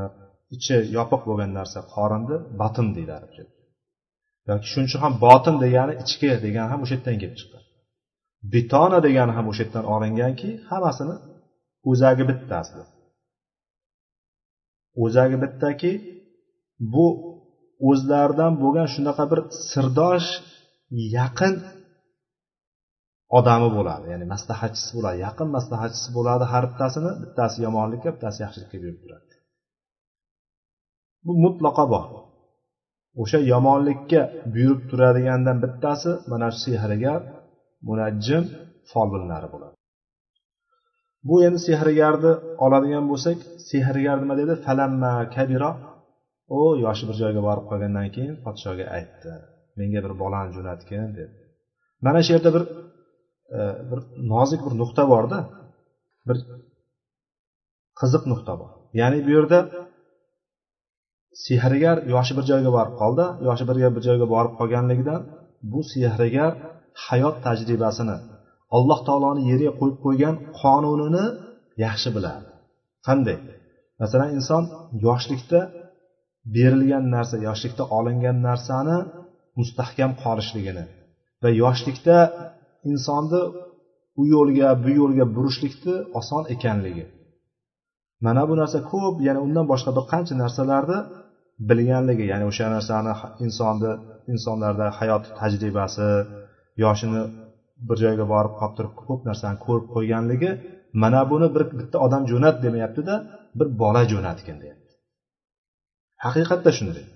ichi 0.56 0.76
yopiq 0.96 1.22
bo'lgan 1.28 1.50
narsa 1.58 1.78
qorinni 1.94 2.37
batin 2.61 2.87
deydi 2.96 3.12
arabcha 3.18 3.44
yoki 4.50 4.66
shuning 4.72 4.88
uchun 4.90 5.00
ham 5.04 5.14
botin 5.26 5.56
degani 5.64 5.92
ichki 6.02 6.30
degani 6.46 6.68
ham 6.72 6.80
o'sha 6.84 6.94
yerdan 6.96 7.16
kelib 7.22 7.37
chiqqan. 7.40 7.62
Bitona 8.54 8.99
degani 9.06 9.32
ham 9.37 9.46
o'sha 9.50 9.62
yerdan 9.64 9.84
olinganki 9.94 10.50
hammasini 10.70 11.16
o'zagi 11.90 12.24
bitta 12.30 12.54
asli 12.62 12.82
o'zagi 15.04 15.36
bittaki 15.44 15.92
bu 16.94 17.06
o'zlaridan 17.90 18.52
bo'lgan 18.62 18.88
shunaqa 18.94 19.24
bir 19.32 19.40
sirdosh 19.70 20.28
yaqin 21.16 21.54
odami 23.38 23.68
bo'ladi. 23.76 24.06
Ya'ni 24.12 24.26
maslahatchisi 24.34 24.90
bo'ladi 24.96 25.18
yaqin 25.26 25.48
maslahatchisi 25.56 26.08
bo'ladi 26.16 26.44
har 26.52 26.64
bittasini. 26.70 27.10
Bittasi 27.22 27.58
yomonlikka 27.66 28.08
bittasi 28.14 28.38
yaxshilikka 28.44 28.76
buyurib 28.82 29.00
turadi. 29.04 29.32
Bu 31.26 31.32
mutlaqo 31.44 31.84
bor. 31.94 32.06
O'sha 33.22 33.38
yomonlikka 33.52 34.20
buyurib 34.54 34.82
turadigandan 34.90 35.56
bittasi 35.64 36.10
mana 36.30 36.48
shu 36.52 36.58
sehrgar 36.66 37.20
munajjim 37.88 38.42
folbinlari 38.90 39.48
bo'ladi. 39.54 39.76
Bu 41.29 41.35
endi 41.47 41.59
sehrgarni 41.69 42.33
oladigan 42.64 43.05
bo'lsak 43.11 43.38
sehrgar 43.71 44.17
nima 44.23 44.35
dedi? 44.41 44.55
Falamma 44.67 45.12
kabiro 45.37 45.71
u 46.59 46.61
yoshi 46.85 47.05
bir 47.09 47.17
joyga 47.23 47.43
borib 47.49 47.64
qolgandan 47.71 48.09
keyin 48.14 48.35
podshoga 48.45 48.85
aytdi. 48.97 49.33
Menga 49.79 50.00
bir 50.07 50.12
bolani 50.23 50.50
jo'natgin 50.57 51.11
dedi 51.19 51.33
mana 52.05 52.21
shu 52.25 52.31
yerda 52.35 52.50
bir 52.57 52.64
e, 53.59 53.61
bir 53.91 54.00
nozik 54.33 54.61
bir 54.67 54.75
nuqta 54.81 55.02
borda. 55.12 55.38
Bir 56.29 56.37
qiziq 58.00 58.25
nuqta 58.33 58.52
bor. 58.61 58.71
Ya'ni 59.00 59.19
bu 59.26 59.31
yerda 59.37 59.59
sehrgar 61.47 61.97
yoshi 62.14 62.33
bir 62.38 62.45
joyga 62.50 62.71
borib 62.76 62.95
qoldi. 63.02 63.25
Yoshi 63.49 63.64
bir 63.69 63.76
bir 63.97 64.02
joyga 64.09 64.26
borib 64.35 64.55
qolganligidan 64.61 65.21
bu 65.73 65.81
sehrgar 65.93 66.52
hayot 67.07 67.37
tajribasini 67.47 68.17
alloh 68.76 69.00
taoloni 69.09 69.43
yerga 69.50 69.73
qo'yib 69.81 69.99
qo'ygan 70.05 70.35
qonunini 70.61 71.25
yaxshi 71.85 72.09
biladi. 72.17 72.45
Qanday? 73.07 73.38
Masalan 74.02 74.31
inson 74.38 74.62
yoshlikda 75.07 75.61
berilgan 76.55 77.05
narsa 77.14 77.37
yoshlikda 77.49 77.85
olingan 77.99 78.37
narsani 78.49 78.97
mustahkam 79.59 80.11
qolishligini 80.23 80.85
va 81.43 81.50
yoshlikda 81.62 82.17
insonni 82.91 83.43
u 84.21 84.23
yo'lga 84.35 84.69
bu 84.85 84.91
yo'lga 85.00 85.25
burishlikni 85.37 85.95
oson 86.21 86.43
ekanligi. 86.55 87.05
Mana 88.26 88.43
bu 88.49 88.55
narsa 88.61 88.79
ko'p 88.93 89.17
yana 89.29 89.41
undan 89.47 89.67
boshqa 89.73 89.91
bir 89.97 90.05
qancha 90.12 90.35
narsalarni 90.43 90.99
bilganligi 91.69 92.25
ya'ni 92.33 92.45
o'sha 92.50 92.67
narsani 92.76 93.12
insonni 93.47 93.93
insonlarda 94.33 94.87
hayot 94.99 95.25
tajribasi 95.38 96.09
yoshini 96.85 97.23
bir 97.88 97.96
joyga 98.04 98.24
borib 98.32 98.54
qolib 98.58 98.74
turib 98.78 98.94
ko'p 99.00 99.20
narsani 99.28 99.58
ko'rib 99.66 99.86
qo'yganligi 99.94 100.50
mana 101.02 101.20
buni 101.30 101.48
bir 101.54 101.62
bitta 101.78 101.96
odam 102.06 102.22
jo'nat 102.32 102.56
demayaptida 102.64 103.14
bir 103.58 103.68
bola 103.82 104.02
jo'natgin 104.12 104.56
deyapti. 104.62 104.92
Haqiqatda 106.24 106.70
shunday. 106.78 107.06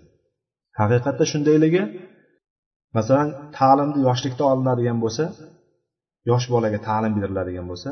Haqiqatda 0.80 1.24
shundayligi 1.32 1.82
masalan 2.96 3.28
ta'limni 3.58 4.00
yoshlikda 4.08 4.44
olinadigan 4.52 4.98
bo'lsa 5.04 5.24
yosh 6.30 6.46
bolaga 6.54 6.78
ta'lim 6.88 7.12
beriladigan 7.20 7.66
bo'lsa 7.70 7.90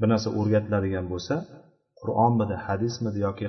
bir 0.00 0.08
narsa 0.12 0.28
o'rgatiladigan 0.38 1.06
bo'lsa 1.12 1.34
qur'onmidi 2.00 2.56
hadismidi 2.66 3.18
yoki 3.26 3.46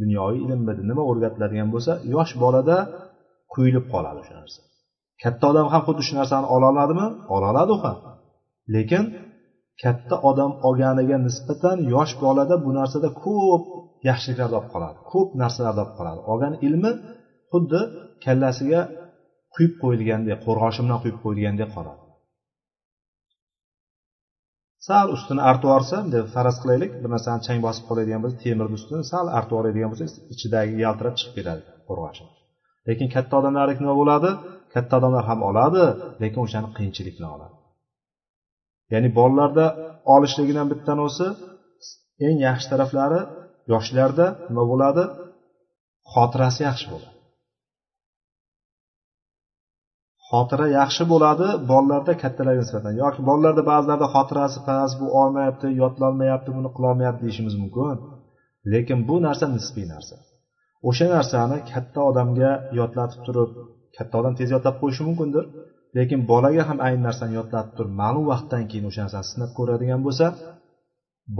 dunyoviy 0.00 0.40
ilmmidi 0.46 0.82
nima 0.90 1.02
o'rgatiladigan 1.10 1.68
bo'lsa 1.74 1.92
yosh 2.14 2.32
bolada 2.42 2.76
quyilib 3.54 3.84
qoladi 3.92 4.18
o'sha 4.22 4.34
narsa. 4.40 4.60
Katta 5.22 5.44
odam 5.50 5.66
ham 5.72 5.82
xuddi 5.86 6.02
shu 6.06 6.14
narsani 6.20 6.46
ola 6.54 6.66
oladimi? 6.72 7.06
Ola 7.34 7.46
oladi 7.52 7.70
u 7.76 7.78
ham. 7.84 7.96
Lekin 8.74 9.04
katta 9.82 10.16
odam 10.30 10.52
olganiga 10.68 11.16
nisbatan 11.26 11.76
yosh 11.94 12.12
bolada 12.24 12.54
bu 12.64 12.70
narsada 12.78 13.08
ko'p 13.24 13.64
yaxshiliklarni 14.08 14.54
olib 14.58 14.68
qoladi 14.74 14.98
ko'p 15.12 15.28
narsalarni 15.42 15.80
olib 15.84 15.94
qoladi. 15.98 16.20
Olgan 16.32 16.54
ilmi 16.66 16.92
xuddi 17.52 17.80
kallasiga 18.24 18.80
quyib 19.54 19.72
qo'yilgandek 19.82 20.38
qo'rg'oshin 20.46 20.84
bilan 20.86 21.00
quyib 21.04 21.18
qo'yilgandek 21.24 21.70
qoladi. 21.76 22.00
Sal 24.88 25.06
ustini 25.16 25.42
artib 25.50 25.66
yuborsa 25.68 25.96
faraz 26.34 26.56
qilaylik. 26.62 26.90
Bir 27.02 27.10
narsani 27.14 27.40
chang 27.46 27.60
bosib 27.66 27.84
qoladigan 27.88 28.20
bo'lsa 28.24 28.36
temirni 28.44 28.74
ustini 28.80 29.02
sal 29.12 29.26
artib 29.38 29.52
yuboradigan 29.54 29.88
bo'lsangiz 29.92 30.14
ichidagi 30.34 30.74
yaltirab 30.84 31.14
chiqib 31.18 31.34
ketadi 31.38 31.62
qo'rg'oshin 31.88 32.28
lekin 32.88 33.08
katta 33.14 33.34
odamlarniki 33.40 33.80
nima 33.84 33.96
bo'ladi? 34.00 34.30
Katta 34.74 34.92
odamlar 34.98 35.24
ham 35.30 35.40
oladi 35.50 35.84
lekin 36.22 36.40
o'shani 36.46 36.68
qiyinchilik 36.76 37.14
bilan 37.18 37.32
oladi. 37.36 37.54
Ya'ni 38.92 39.08
bolalarda 39.18 39.66
olishligidan 40.14 40.66
bittanisi 40.72 41.26
eng 42.26 42.36
yaxshi 42.46 42.66
taraflari 42.72 43.20
yoshlarda 43.72 44.26
nima 44.48 44.64
bo'ladi? 44.72 45.04
Xotirasi 46.12 46.60
yaxshi 46.68 46.86
bo'ladi. 46.92 47.18
Xotira 50.28 50.66
yaxshi 50.80 51.04
bo'ladi 51.12 51.48
bolalarda 51.70 52.12
kattalarga 52.22 52.62
nisbatan. 52.64 52.92
Yoki 53.02 53.20
bolalarda 53.28 53.62
ba'zilarda 53.70 54.06
xotirasi 54.14 54.58
past 54.68 54.94
bu 55.00 55.06
olmayapti 55.20 55.68
yodlolmayapti 55.82 56.50
buni 56.56 56.70
qilolmayapti 56.76 57.22
deyishimiz 57.26 57.54
mumkin. 57.62 57.96
Lekin 58.72 58.98
bu 59.08 59.16
narsa 59.26 59.46
nisbiy 59.56 59.86
narsa. 59.94 60.16
O'sha 60.88 61.06
narsani 61.16 61.58
katta 61.72 62.00
odamga 62.10 62.52
yodlatib 62.78 63.20
turib 63.26 63.50
katta 63.98 64.14
odam 64.20 64.34
tez 64.38 64.48
yodlab 64.54 64.76
qo'yishi 64.82 65.02
mumkindir. 65.08 65.44
Lekin 65.96 66.20
bolaga 66.30 66.62
ham 66.68 66.78
ayni 66.86 67.00
narsani 67.08 67.32
yodlatib 67.38 67.72
turib 67.76 67.94
ma'lum 68.02 68.24
vaqtdan 68.32 68.62
keyin 68.70 68.84
o'sha 68.90 69.00
narsani 69.06 69.26
sinab 69.32 69.50
ko'radigan 69.58 70.00
bo'lsa 70.06 70.26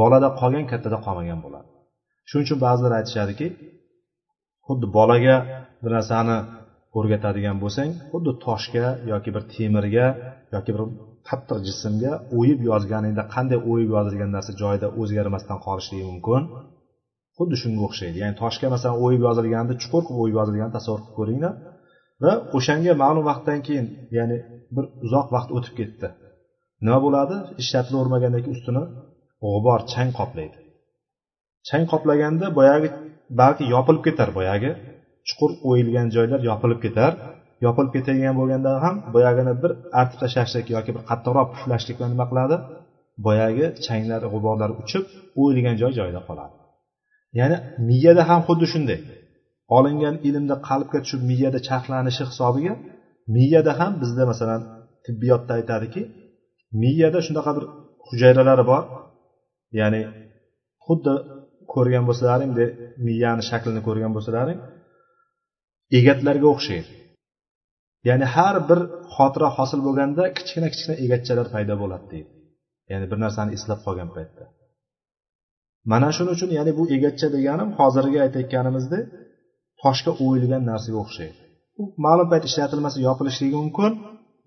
bolada 0.00 0.28
qolgan 0.40 0.64
kattada 0.72 0.98
qolmagan 1.06 1.38
bo'ladi. 1.44 1.68
Shuning 2.28 2.44
uchun 2.46 2.58
ba'zilar 2.66 2.92
aytishadiki 2.98 3.46
xuddi 4.66 4.86
bolaga 4.96 5.36
bir 5.82 5.90
narsani 5.98 6.36
o'rgatadigan 6.98 7.56
bo'lsang 7.62 7.90
xuddi 8.10 8.32
toshga 8.46 8.86
yoki 9.12 9.30
bir 9.36 9.42
temirga 9.54 10.06
yoki 10.54 10.70
bir 10.74 10.82
qattiq 11.28 11.58
jismga 11.68 12.12
o'yib 12.38 12.60
yozganingda 12.70 13.24
qanday 13.34 13.58
o'yib 13.70 13.90
yozilgan 13.96 14.30
narsa 14.36 14.52
joyida 14.62 14.88
o'zgarmasdan 15.00 15.58
qolishligi 15.66 16.04
mumkin? 16.12 16.42
Xuddi 17.38 17.56
shunga 17.62 17.82
o'xshaydi. 17.88 18.16
Ya'ni 18.22 18.36
toshga 18.42 18.66
masalan 18.74 18.96
o'yib 19.04 19.22
yozilganda 19.28 19.74
chuqur 19.82 20.02
qilib 20.06 20.20
o'yib 20.24 20.36
yozilganini 20.40 20.74
tasavvur 20.78 21.00
qilib 21.02 21.16
ko'ringlar 21.18 21.54
va 22.24 22.32
o'shanga 22.56 22.92
ma'lum 23.02 23.24
vaqtdan 23.30 23.58
keyin 23.66 23.86
ya'ni 24.16 24.36
bir 24.76 24.84
uzoq 25.06 25.26
vaqt 25.34 25.50
o'tib 25.56 25.74
ketdi. 25.80 26.08
Nima 26.84 26.98
bo'ladi? 27.06 27.36
Ishlatilavermagandan 27.62 28.40
keyin 28.44 28.56
ustini 28.58 28.82
g'ubor 29.44 29.80
chang 29.92 30.10
qoplaydi. 30.18 30.58
Chang 31.68 31.84
qoplaganda 31.92 32.46
boyagi 32.58 32.88
balki 33.40 33.64
yopilib 33.74 34.02
ketar 34.06 34.28
boyagi. 34.38 34.70
Chuqur 35.28 35.50
o'yilgan 35.68 36.08
joylar 36.16 36.40
yopilib 36.50 36.80
ketar. 36.84 37.12
Yopilib 37.66 37.92
ketadigan 37.96 38.34
bo'lganda 38.40 38.70
ham 38.84 38.94
boyagini 39.14 39.52
bir 39.62 39.70
artib 40.00 40.18
tashlashlik 40.22 40.66
yoki 40.76 40.90
bir 40.96 41.02
qattiqroq 41.10 41.48
puflashlik 41.54 41.96
bilan 41.98 42.10
nima 42.14 42.26
qiladi? 42.30 42.56
Boyagi 43.26 43.66
changlar 43.86 44.22
g'uborlar 44.32 44.70
uchib 44.82 45.04
o'yilgan 45.42 45.76
joy 45.82 45.92
joyida 45.98 46.20
qoladi. 46.28 46.54
Ya'ni 47.38 47.56
miyada 47.88 48.22
ham 48.30 48.40
xuddi 48.48 48.66
shunday. 48.72 48.98
Olingan 49.76 50.16
ilmni 50.28 50.56
qalbga 50.68 50.98
tushib 51.04 51.22
miyada 51.30 51.58
charxlanishi 51.68 52.24
hisobiga 52.30 52.74
miyada 53.36 53.72
ham 53.80 53.92
bizda 54.02 54.24
masalan 54.30 54.60
tibbiyotda 55.06 55.52
aytadiki 55.58 56.02
miyada 56.82 57.20
shunaqa 57.26 57.52
bir 57.56 57.64
hujayralari 58.08 58.64
bor. 58.72 58.82
Ya'ni 59.80 60.02
xuddi 60.86 61.14
ko'rgan 61.74 62.04
bo'lsalaring 62.08 62.52
miyani 63.06 63.42
shaklini 63.50 63.80
ko'rgan 63.88 64.12
bo'lsalaring 64.16 64.58
egatlarga 65.98 66.46
o'xshaydi. 66.54 66.90
Ya'ni 68.08 68.26
har 68.34 68.56
bir 68.68 68.80
xotira 69.14 69.48
hosil 69.56 69.80
bo'lganda 69.86 70.22
kichkina 70.36 70.68
kichkina 70.72 70.94
egatchalar 71.04 71.46
paydo 71.54 71.74
bo'ladi 71.82 72.06
deydi. 72.12 72.30
Ya'ni 72.90 73.06
bir 73.10 73.18
narsani 73.24 73.50
eslab 73.56 73.80
qolgan 73.86 74.10
paytda. 74.16 74.44
Mana 75.92 76.08
shuning 76.16 76.34
uchun 76.36 76.50
ya'ni 76.58 76.72
bu 76.78 76.84
egatcha 76.96 77.26
deganim 77.36 77.68
hozirgi 77.78 78.18
aytayotganimizdek 78.24 79.04
toshga 79.82 80.12
o'yilgan 80.24 80.62
narsaga 80.70 80.98
o'xshaydi. 81.04 81.38
U 81.80 81.82
ma'lum 82.04 82.28
payt 82.32 82.44
ishlatilmasa 82.50 82.98
yopilishligi 83.08 83.56
mumkin 83.62 83.92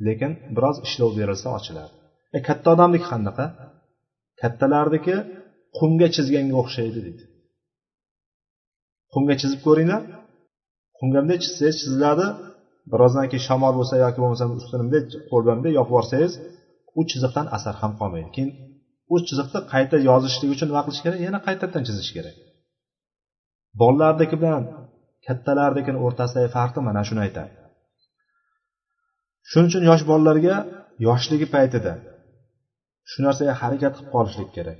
lekin 0.07 0.31
biroz 0.55 0.77
ishlov 0.87 1.11
berilsa 1.19 1.47
ochiladi. 1.57 1.93
E 2.37 2.39
katta 2.47 2.67
odamniki 2.75 3.07
qanaqa? 3.13 3.45
Kattalarniki 4.41 5.15
qumga 5.77 6.07
chizganga 6.15 6.55
o'xshaydi 6.61 6.99
deydi. 7.05 7.23
Qumga 9.13 9.35
chizib 9.41 9.59
ko'ringlar. 9.67 10.01
Qumga 10.97 11.19
bunday 11.23 11.39
chizsangiz 11.43 11.77
chiziladi. 11.81 12.27
Birozdan 12.91 13.25
keyin 13.31 13.43
shamol 13.47 13.73
bo'lsa 13.79 13.95
yoki 14.03 14.19
bo'lmasa 14.23 14.43
ustini 14.59 14.81
bunday 14.83 15.01
qo'l 15.29 15.41
bilan 15.43 15.55
bunday 15.59 15.73
yopib 15.79 15.91
yuborsangiz 15.93 16.33
u 16.99 17.01
chiziqdan 17.11 17.45
asar 17.57 17.75
ham 17.81 17.91
qolmaydi. 17.99 18.29
Keyin 18.35 18.51
u 19.13 19.15
chiziqni 19.27 19.59
qayta 19.73 19.97
yozishlik 20.09 20.49
uchun 20.55 20.67
nima 20.71 20.81
qilish 20.85 21.01
kerak? 21.05 21.19
Yana 21.27 21.39
qaytadan 21.47 21.83
chizish 21.87 22.11
kerak. 22.15 22.35
Bolalarniki 23.81 24.35
bilan 24.41 24.63
kattalarnikini 25.27 25.99
o'rtasidagi 26.05 26.49
farqi 26.57 26.79
mana 26.87 27.01
shuni 27.07 27.21
aytadi. 27.25 27.51
Shuning 29.49 29.67
uchun 29.71 29.83
yosh 29.89 30.03
bolalarga 30.09 30.55
yoshligi 31.07 31.47
paytida 31.55 31.93
shu 33.09 33.17
narsaga 33.25 33.53
harakat 33.61 33.93
qilib 33.97 34.09
qolishlik 34.15 34.49
kerak. 34.57 34.79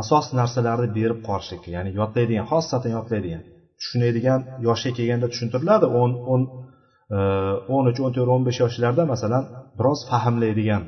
Asos 0.00 0.26
narsalarni 0.40 0.88
berib 0.98 1.20
qolishlik 1.28 1.62
ya'ni 1.74 1.90
yodlaydigan 2.00 2.46
xosatan 2.52 2.90
yodlaydigan 2.98 3.42
tushunadigan 3.80 4.40
yoshga 4.66 4.90
kelganda 4.98 5.26
tushuntiriladi. 5.32 5.86
o'n 6.00 6.12
o'n 6.32 6.42
e, 7.16 7.18
o'n 7.74 7.84
uch 7.90 8.00
o'n 8.04 8.12
to'rt 8.16 8.30
o'n 8.34 8.42
besh 8.48 8.60
yoshlarda 8.64 9.02
masalan 9.12 9.42
biroz 9.78 10.00
fahmlaydigan 10.10 10.82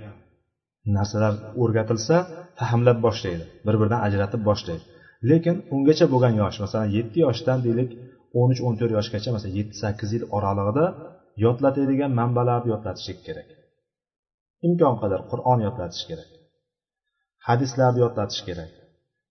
narsalar 0.96 1.32
o'rgatilsa 1.62 2.16
fahmlab 2.60 2.98
boshlaydi. 3.06 3.44
Bir 3.66 3.74
biridan 3.80 4.00
ajratib 4.06 4.42
boshlaydi. 4.48 4.84
Lekin 5.30 5.56
ungacha 5.74 6.06
bo'lgan 6.12 6.34
yosh 6.42 6.56
masalan 6.64 6.88
yetti 6.96 7.18
yoshdan 7.26 7.58
deylik 7.66 7.90
o'n 8.38 8.48
uch 8.54 8.62
o'n 8.66 8.74
to'rt 8.80 8.92
yoshgacha 8.98 9.30
masalan 9.34 9.54
yetti 9.58 9.76
sakkiz 9.82 10.08
yil 10.14 10.24
oralig'ida 10.36 10.86
yodlatadigan 11.44 12.12
manbalarni 12.20 12.68
yodlatishlik 12.74 13.18
kerak. 13.26 13.48
Imkon 14.66 14.94
qadar 15.02 15.20
qur'on 15.30 15.58
yodlatish 15.66 16.04
kerak. 16.10 16.30
Hadislarni 17.48 17.98
yodlatish 18.04 18.42
kerak. 18.48 18.72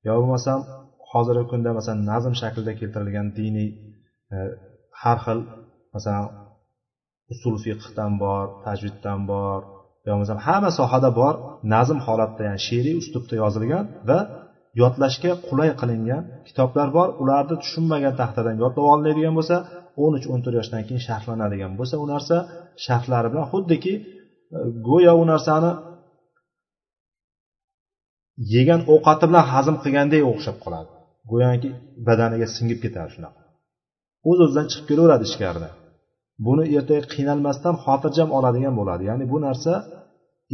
Yo 0.08 0.14
bo'lmasam 0.20 0.60
hozirgi 1.12 1.46
kunda 1.52 1.70
masalan 1.78 2.02
nazm 2.12 2.34
shaklida 2.42 2.74
keltirilgan 2.80 3.28
diniy 3.40 3.70
e, 4.34 4.38
har 5.02 5.18
xil 5.26 5.40
masalan 5.96 6.26
usul 7.34 7.56
fiqhdan 7.64 8.12
bor 8.24 8.46
tajviddan 8.66 9.20
bor 9.32 9.60
yo 10.06 10.12
bo'lmasam 10.14 10.40
hamma 10.48 10.72
sohada 10.80 11.10
bor 11.20 11.34
nazm 11.74 12.00
holatda 12.08 12.42
ya'ni 12.48 12.62
she'riy 12.68 12.96
uslubda 13.02 13.36
yozilgan 13.44 13.86
va 14.10 14.20
yodlashga 14.82 15.32
qulay 15.48 15.70
qilingan 15.82 16.24
kitoblar 16.48 16.88
bor. 16.98 17.08
Ularni 17.22 17.56
tushunmagan 17.64 18.14
taxtadan 18.22 18.56
yodlab 18.64 18.86
olinadigan 18.94 19.34
bo'lsa 19.40 19.56
o'n 20.04 20.14
uch 20.18 20.26
o'n 20.34 20.40
to'rt 20.44 20.56
yoshdan 20.60 20.82
keyin 20.88 21.02
sharhlanadigan 21.08 21.72
bo'lsa 21.80 21.96
u 22.04 22.06
narsa 22.14 22.36
sharhlari 22.86 23.28
bilan 23.34 23.46
xuddiki 23.54 23.94
e, 24.58 24.60
go'yo 24.88 25.14
u 25.22 25.24
narsani 25.32 25.72
yegan 28.56 28.82
ovqati 28.94 29.26
bilan 29.30 29.46
hazm 29.54 29.76
qilgandek 29.84 30.22
o'xshab 30.32 30.58
qoladi. 30.64 30.92
Go'yoki 31.32 31.70
badaniga 32.08 32.48
singib 32.56 32.80
ketadi 32.84 33.10
shunaqa. 33.16 33.42
O'z 34.30 34.40
o'zidan 34.46 34.66
chiqib 34.72 34.86
kelaveradi 34.90 35.26
ichkarida. 35.30 35.70
Buni 36.46 36.64
ertaga 36.78 37.04
qiynalmasdan 37.14 37.76
xotirjam 37.86 38.30
oladigan 38.38 38.74
bo'ladi. 38.80 39.04
Ya'ni 39.10 39.26
bu 39.34 39.38
narsa 39.48 39.74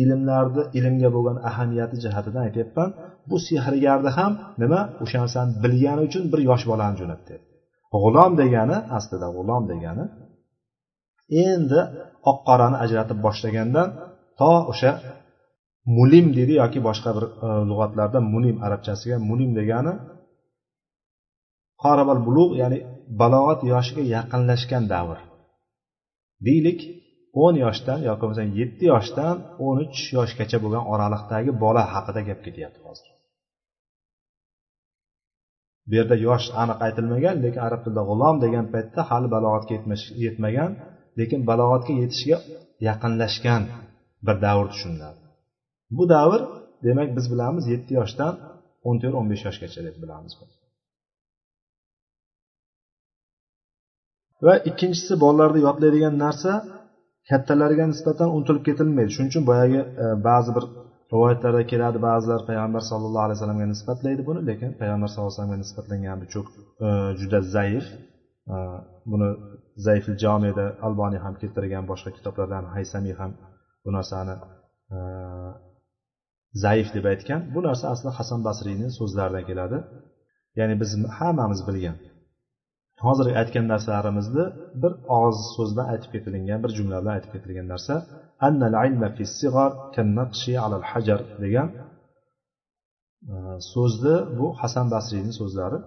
ilmlarni 0.03 0.63
ilmga 0.79 1.09
bo'lgan 1.15 1.37
ahamiyati 1.49 1.95
jihatidan 2.03 2.41
aytyapman. 2.47 2.89
Bu 3.29 3.37
sehrgarni 3.47 4.11
ham 4.17 4.31
nima? 4.61 4.81
O'sha 5.03 5.17
narsani 5.23 5.51
bilgani 5.63 6.01
uchun 6.07 6.23
bir 6.31 6.39
yosh 6.49 6.63
bolani 6.71 6.95
jo'natdi. 7.01 7.33
G'ulom 7.93 8.31
degani 8.41 8.77
aslida 8.97 9.27
g'ulom 9.35 9.63
degani 9.71 10.05
endi 11.49 11.79
oq 12.29 12.37
qorani 12.47 12.77
ajratib 12.83 13.17
boshlagandan 13.25 13.87
to 14.39 14.51
o'sha 14.71 14.91
mulim 15.97 16.25
deydi 16.37 16.53
yoki 16.61 16.79
boshqa 16.87 17.09
bir 17.17 17.25
e, 17.45 17.49
lug'atlarda 17.69 18.19
munim 18.33 18.57
arabchasiga 18.65 19.17
mulim 19.29 19.51
degani 19.59 19.93
qorabal 21.83 22.19
bulug' 22.27 22.53
ya'ni 22.61 22.77
balog'at 23.21 23.59
yoshiga 23.73 24.03
yaqinlashgan 24.15 24.83
davr. 24.93 25.17
Deylik 26.47 26.79
o'n 27.43 27.55
yoshdan 27.63 27.99
yoki 28.09 28.21
bo'lmasam 28.23 28.49
yetti 28.59 28.85
yoshdan 28.93 29.35
o'n 29.65 29.75
uch 29.85 29.99
yoshgacha 30.17 30.57
bo'lgan 30.63 30.83
oraliqdagi 30.93 31.51
bola 31.63 31.83
haqida 31.93 32.21
gap 32.29 32.39
ketyapti 32.45 32.79
hozir. 32.87 33.07
Bu 35.87 35.93
yerda 35.99 36.15
yosh 36.27 36.47
aniq 36.61 36.77
aytilmagan 36.85 37.35
lekin 37.45 37.61
arab 37.67 37.81
tilida 37.85 38.03
g'ulom 38.09 38.35
degan 38.45 38.65
paytda 38.73 39.01
hali 39.09 39.27
balog'atga 39.35 39.73
yetmagan 40.25 40.71
lekin 41.19 41.39
balog'atga 41.49 41.93
yetishga 42.01 42.37
yaqinlashgan 42.87 43.63
bir 44.25 44.35
davr 44.45 44.65
tushuniladi. 44.71 45.19
Bu 45.97 46.03
davr 46.15 46.41
demak 46.85 47.09
biz 47.17 47.25
bilamiz 47.33 47.65
yetti 47.73 47.91
yoshdan 47.99 48.33
o'n 48.87 48.95
to'rt 49.01 49.15
o'n 49.19 49.27
besh 49.31 49.43
yoshgacha 49.47 49.81
deb 49.87 49.95
bilamiz 50.03 50.33
va 54.45 54.53
ikkinchisi 54.69 55.13
bolalarda 55.23 55.59
yodlaydigan 55.67 56.15
narsa 56.25 56.51
kattalarga 57.29 57.85
nisbatan 57.93 58.29
unutilib 58.35 58.63
ketilmaydi. 58.69 59.11
Shuning 59.15 59.31
uchun 59.33 59.43
boyagi 59.51 59.79
e, 60.03 60.05
ba'zi 60.27 60.51
bir 60.57 60.65
rivoyatlarda 61.13 61.63
keladi 61.71 61.97
ba'zilar 62.07 62.41
payg'ambar 62.49 62.81
sallallohu 62.91 63.25
alayhi 63.25 63.37
vasallamga 63.37 63.67
nisbatlaydi 63.73 64.21
buni 64.29 64.41
lekin 64.49 64.69
payg'ambar 64.81 65.07
sallallohu 65.09 65.31
alayhi 65.31 65.39
vasallamga 65.39 65.59
nisbatlangan 65.63 66.17
bu 66.21 66.25
cho'k 66.33 66.47
e, 66.85 66.87
juda 67.19 67.39
zaif. 67.55 67.85
E, 68.53 68.55
buni 69.11 69.29
zaifil 69.87 70.15
jomida 70.23 70.65
alboniy 70.87 71.19
ham 71.25 71.33
keltirgan 71.41 71.83
boshqa 71.91 72.09
kitoblardan 72.17 72.65
haysamiy 72.75 73.15
ham 73.21 73.31
bu 73.83 73.89
narsani 73.97 74.35
zaif 76.63 76.87
deb 76.95 77.05
aytgan. 77.11 77.41
Bu 77.55 77.59
narsa 77.67 77.85
aslida 77.93 78.11
hasan 78.19 78.39
basriyni 78.47 78.87
so'zlaridan 78.99 79.43
keladi. 79.49 79.77
Ya'ni 80.59 80.75
biz 80.81 80.89
hammamiz 81.19 81.61
bilgan. 81.67 81.97
Hozir 83.05 83.27
aytgan 83.41 83.65
narsalarimizni 83.73 84.45
bir 84.81 84.93
og'iz 85.17 85.39
so'z 85.55 85.69
bilan 85.75 85.87
aytib 85.93 86.09
ketilgan 86.15 86.59
bir 86.63 86.71
jumla 86.77 86.97
bilan 87.01 87.13
aytib 87.17 87.31
ketilgan 87.35 87.67
narsa 87.73 87.95
hajar 90.91 91.19
degan 91.43 91.67
e, 93.31 93.35
so'zni 93.71 94.15
bu 94.37 94.47
hasan 94.61 94.85
basriyni 94.93 95.33
so'zlari. 95.39 95.79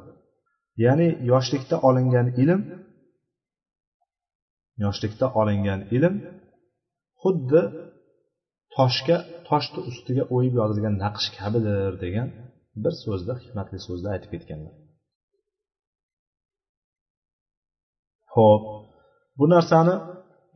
Ya'ni 0.84 1.08
yoshlikda 1.32 1.76
olingan 1.88 2.28
ilm 2.42 2.60
yoshlikda 4.84 5.26
olingan 5.40 5.80
ilm 5.96 6.14
xuddi 7.22 7.62
toshga 8.76 9.16
toshni 9.48 9.80
ustiga 9.90 10.24
o'yib 10.36 10.54
yozilgan 10.60 10.94
naqsh 11.04 11.28
kabidir 11.38 11.92
degan 12.04 12.28
bir 12.84 12.94
so'zda 13.04 13.32
hikmatli 13.42 13.78
so'zda 13.86 14.08
aytib 14.14 14.30
ketganlar. 14.34 14.74
ho'p 18.35 18.63
bu 19.37 19.45
narsani 19.55 19.95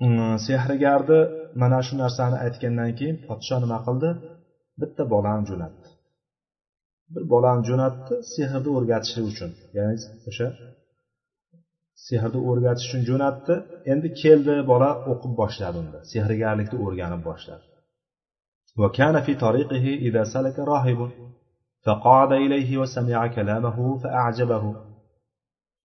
mm, 0.05 0.35
sehrgarni 0.47 1.19
mana 1.61 1.79
shu 1.85 1.93
narsani 2.03 2.35
aytgandan 2.45 2.91
keyin 2.99 3.17
podsho 3.27 3.55
nima 3.63 3.77
qildi 3.85 4.09
bitta 4.81 5.03
bolani 5.13 5.43
jo'natdi 5.49 5.87
bir 7.13 7.23
bolani 7.33 7.63
jo'natdi 7.69 8.13
sehrni 8.33 8.69
o'rgatishlik 8.77 9.25
uchun 9.31 9.49
ya'ni 9.77 9.95
o'sha 10.29 10.47
sehrni 12.07 12.39
o'rgatish 12.49 12.87
uchun 12.89 13.01
jo'natdi 13.09 13.55
endi 13.91 14.07
keldi 14.21 14.55
bola 14.71 14.89
o'qib 15.11 15.33
boshladi 15.41 15.77
unda 15.83 15.99
sehrgarlikni 16.13 16.77
o'rganib 16.85 17.23
boshladi 17.29 17.65
وكان 18.81 19.15
في 19.25 19.33
طريقه 19.45 19.85
إذا 20.07 20.23
سلك 20.35 20.57
راهب 20.59 20.99
فقعد 21.85 22.31
إليه 22.45 22.77
وسمع 22.77 23.27
كلامه 23.27 23.77
فأعجبه 24.01 24.63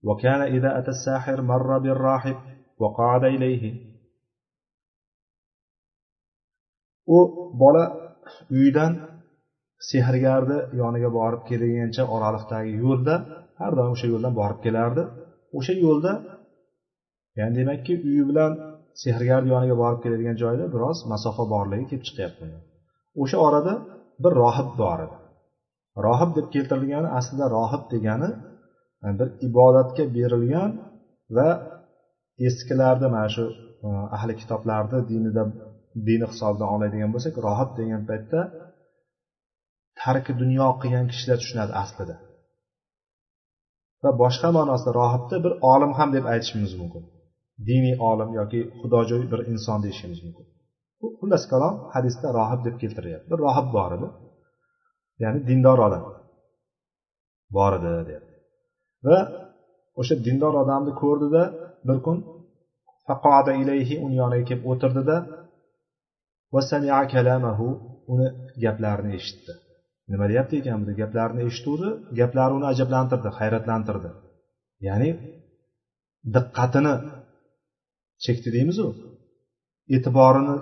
وكان 0.03 0.41
إذا 0.57 0.71
أتى 0.79 0.91
الساحر 0.97 1.43
مر 1.43 1.79
بالراهب 1.79 2.37
وقعد 2.79 3.25
إليه 3.25 3.89
u 7.17 7.19
bola 7.61 7.85
uyidan 8.55 8.93
sehrgarni 9.91 10.59
yoniga 10.81 11.11
borib 11.19 11.43
kelgancha 11.49 12.03
oraliqdagi 12.15 12.73
yo'lda 12.85 13.15
har 13.61 13.73
doim 13.79 13.91
o'sha 13.97 14.07
yo'ldan 14.13 14.33
borib 14.41 14.59
kelardi 14.67 15.03
o'sha 15.59 15.75
yo'lda 15.85 16.13
ya'ni 17.39 17.55
demakki 17.61 17.95
uyi 18.09 18.23
bilan 18.31 18.53
sehrgarni 19.03 19.49
yoniga 19.55 19.77
borib 19.83 20.01
keladigan 20.05 20.37
joyda 20.43 20.65
biroz 20.75 20.99
masofa 21.13 21.45
borligi 21.55 21.85
kelib 21.91 22.05
chiqyapti 22.09 22.45
o'sha 23.23 23.39
orada 23.47 23.73
bir 24.23 24.33
rohib 24.43 24.69
bor 24.81 24.99
edi 25.07 25.17
rohib 26.07 26.31
deb 26.39 26.47
keltirilgani 26.55 27.09
aslida 27.19 27.47
rohib 27.57 27.83
degani 27.95 28.31
E, 29.06 29.08
bir 29.20 29.28
ibodatga 29.48 30.04
berilgan 30.18 30.72
va 31.38 31.50
eskilarda 32.48 33.08
mana 33.16 33.30
shu 33.36 33.44
e, 33.86 33.88
ahli 34.16 34.34
kitoblarni 34.42 35.00
dinida 35.12 35.44
dini 36.08 36.26
hisobidan 36.32 36.70
oladigan 36.76 37.10
bo'lsak 37.16 37.34
rohib 37.48 37.70
degan 37.80 38.02
paytda 38.10 38.40
tarki 40.02 40.32
dunyo 40.42 40.68
qilgan 40.82 41.06
kishilar 41.12 41.38
tushunadi 41.42 41.74
aslida. 41.84 42.16
Va 44.04 44.12
boshqa 44.22 44.50
ma'nosida 44.58 44.92
rohibni 45.02 45.38
bir 45.46 45.54
olim 45.74 45.92
ham 45.98 46.10
deb 46.16 46.26
aytishimiz 46.34 46.72
mumkin. 46.82 47.04
Diniy 47.70 47.96
olim 48.10 48.30
yoki 48.40 48.60
xudojo'y 48.80 49.24
bir 49.32 49.40
inson 49.52 49.80
deyishimiz 49.86 50.20
mumkin. 50.26 50.46
Xullas 51.20 51.44
kalom 51.52 51.76
hadisda 51.94 52.28
rohib 52.40 52.62
deb 52.68 52.76
keltiryapti. 52.82 53.28
Bir 53.32 53.40
rohib 53.46 53.68
bor 53.78 53.92
edi. 53.98 54.08
Ya'ni 55.24 55.40
dindor 55.50 55.80
odam 55.88 56.04
bor 57.58 57.72
edi 57.80 57.92
deyapti. 58.10 58.33
Va 59.08 59.20
o'sha 60.00 60.16
dindor 60.26 60.54
odamni 60.64 60.94
ko'rdida 61.02 61.44
bir 61.88 61.98
kun 62.06 62.18
ilayhi 63.64 63.96
uni 64.06 64.16
yoniga 64.22 64.46
kelib 64.50 64.64
o'tirdida 64.72 65.18
kalamahu 67.14 67.68
uni 68.14 68.28
gaplarini 68.64 69.12
eshitdi. 69.20 69.54
Nima 70.12 70.26
deyapti 70.32 70.54
ekan 70.62 70.80
bu 70.88 70.92
gaplarini 71.02 71.42
eshituvdi 71.50 71.90
gaplari 72.20 72.54
uni 72.60 72.68
ajablantirdi 72.74 73.30
hayratlantirdi. 73.38 74.10
Ya'ni 74.88 75.10
diqqatini 76.36 76.94
chekdi 78.24 78.50
deymizu. 78.56 78.88
E'tiborini 79.96 80.56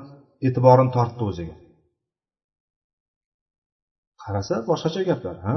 e'tiborini 0.47 0.91
tortdi 0.97 1.23
o'ziga. 1.29 1.55
Qarasa 4.23 4.55
boshqacha 4.69 5.01
gaplar 5.09 5.37
ha? 5.47 5.55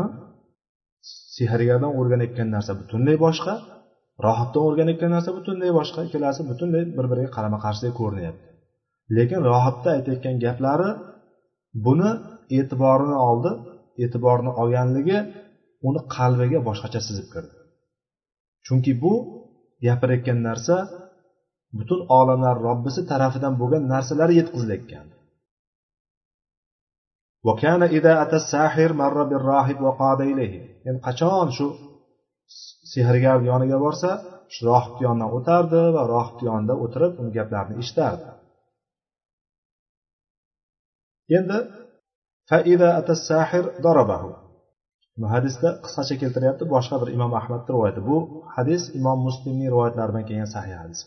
Sehrgardan 1.36 1.92
o'rganayotgan 1.98 2.48
narsa 2.54 2.72
butunlay 2.80 3.16
boshqa 3.26 3.54
rohibdan 4.26 4.62
o'rganayotgan 4.68 5.10
narsa 5.16 5.30
butunlay 5.38 5.70
boshqa 5.78 6.00
ikkalasi 6.06 6.40
butunlay 6.50 6.82
bir 6.96 7.06
biriga 7.10 7.30
qarama 7.36 7.58
qarshiday 7.64 7.92
ko'rinyapti. 8.00 8.46
Lekin 9.16 9.40
rohibda 9.50 9.88
aytayotgan 9.96 10.36
gaplari 10.44 10.90
buni 11.86 12.10
e'tiborini 12.58 13.16
oldi 13.28 13.50
e'tiborini 14.04 14.52
olganligi 14.62 15.18
uni 15.88 16.00
qalbiga 16.16 16.58
boshqacha 16.68 17.00
sizib 17.08 17.26
kirdi. 17.32 17.54
Chunki 18.66 18.92
bu 19.02 19.12
gapirayotgan 19.86 20.38
narsa 20.48 20.76
butun 21.78 22.00
olamlar 22.18 22.56
robbisi 22.66 23.00
tarafidan 23.10 23.54
bo'lgan 23.60 23.82
narsalar 23.92 24.30
yetkazilayotgan 24.38 25.06
endi 30.88 31.00
qachon 31.06 31.48
shu 31.56 31.66
sehrgar 32.92 33.38
yoniga 33.50 33.78
borsa 33.84 34.10
shu 34.54 34.60
rohib 34.70 34.96
yonidan 35.04 35.30
o'tardi 35.38 35.82
va 35.96 36.02
rohib 36.14 36.38
yonida 36.48 36.74
o'tirib 36.84 37.12
uni 37.20 37.30
gaplarini 37.38 37.74
eshitardi 37.82 38.26
endi 41.38 41.58
bu 45.20 45.26
hadisda 45.34 45.68
qisqacha 45.84 46.14
keltiryapti. 46.22 46.64
Boshqa 46.74 46.96
bir 47.02 47.08
imom 47.16 47.32
ahmadni 47.40 47.70
rivoyati. 47.74 48.00
Bu 48.10 48.16
hadis 48.56 48.82
imom 48.98 49.18
muslimning 49.26 49.68
rivoyatlaridan 49.74 50.24
kelgan 50.28 50.50
sahih 50.56 50.76
hadis. 50.82 51.00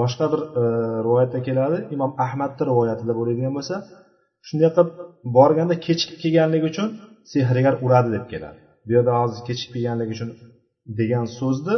Boshqa 0.00 0.26
bir 0.32 0.40
e, 0.60 0.62
rivoyatda 1.06 1.40
keladi. 1.48 1.78
Imom 1.96 2.12
ahmadni 2.26 2.62
rivoyatida 2.70 3.12
bo'ladigan 3.18 3.52
bo'lsa 3.58 3.76
shunday 4.46 4.70
qilib 4.74 4.90
borganda 5.36 5.74
kechikib 5.86 6.16
kelganligi 6.22 6.66
uchun 6.72 6.88
sehrgar 7.32 7.74
uradi 7.84 8.10
deb 8.16 8.24
keladi. 8.32 8.58
Bu 8.86 8.90
yerda 8.96 9.12
hozir 9.20 9.40
kechikib 9.48 9.72
kelganligi 9.76 10.12
uchun 10.16 10.30
degan 11.00 11.26
so'zni 11.38 11.76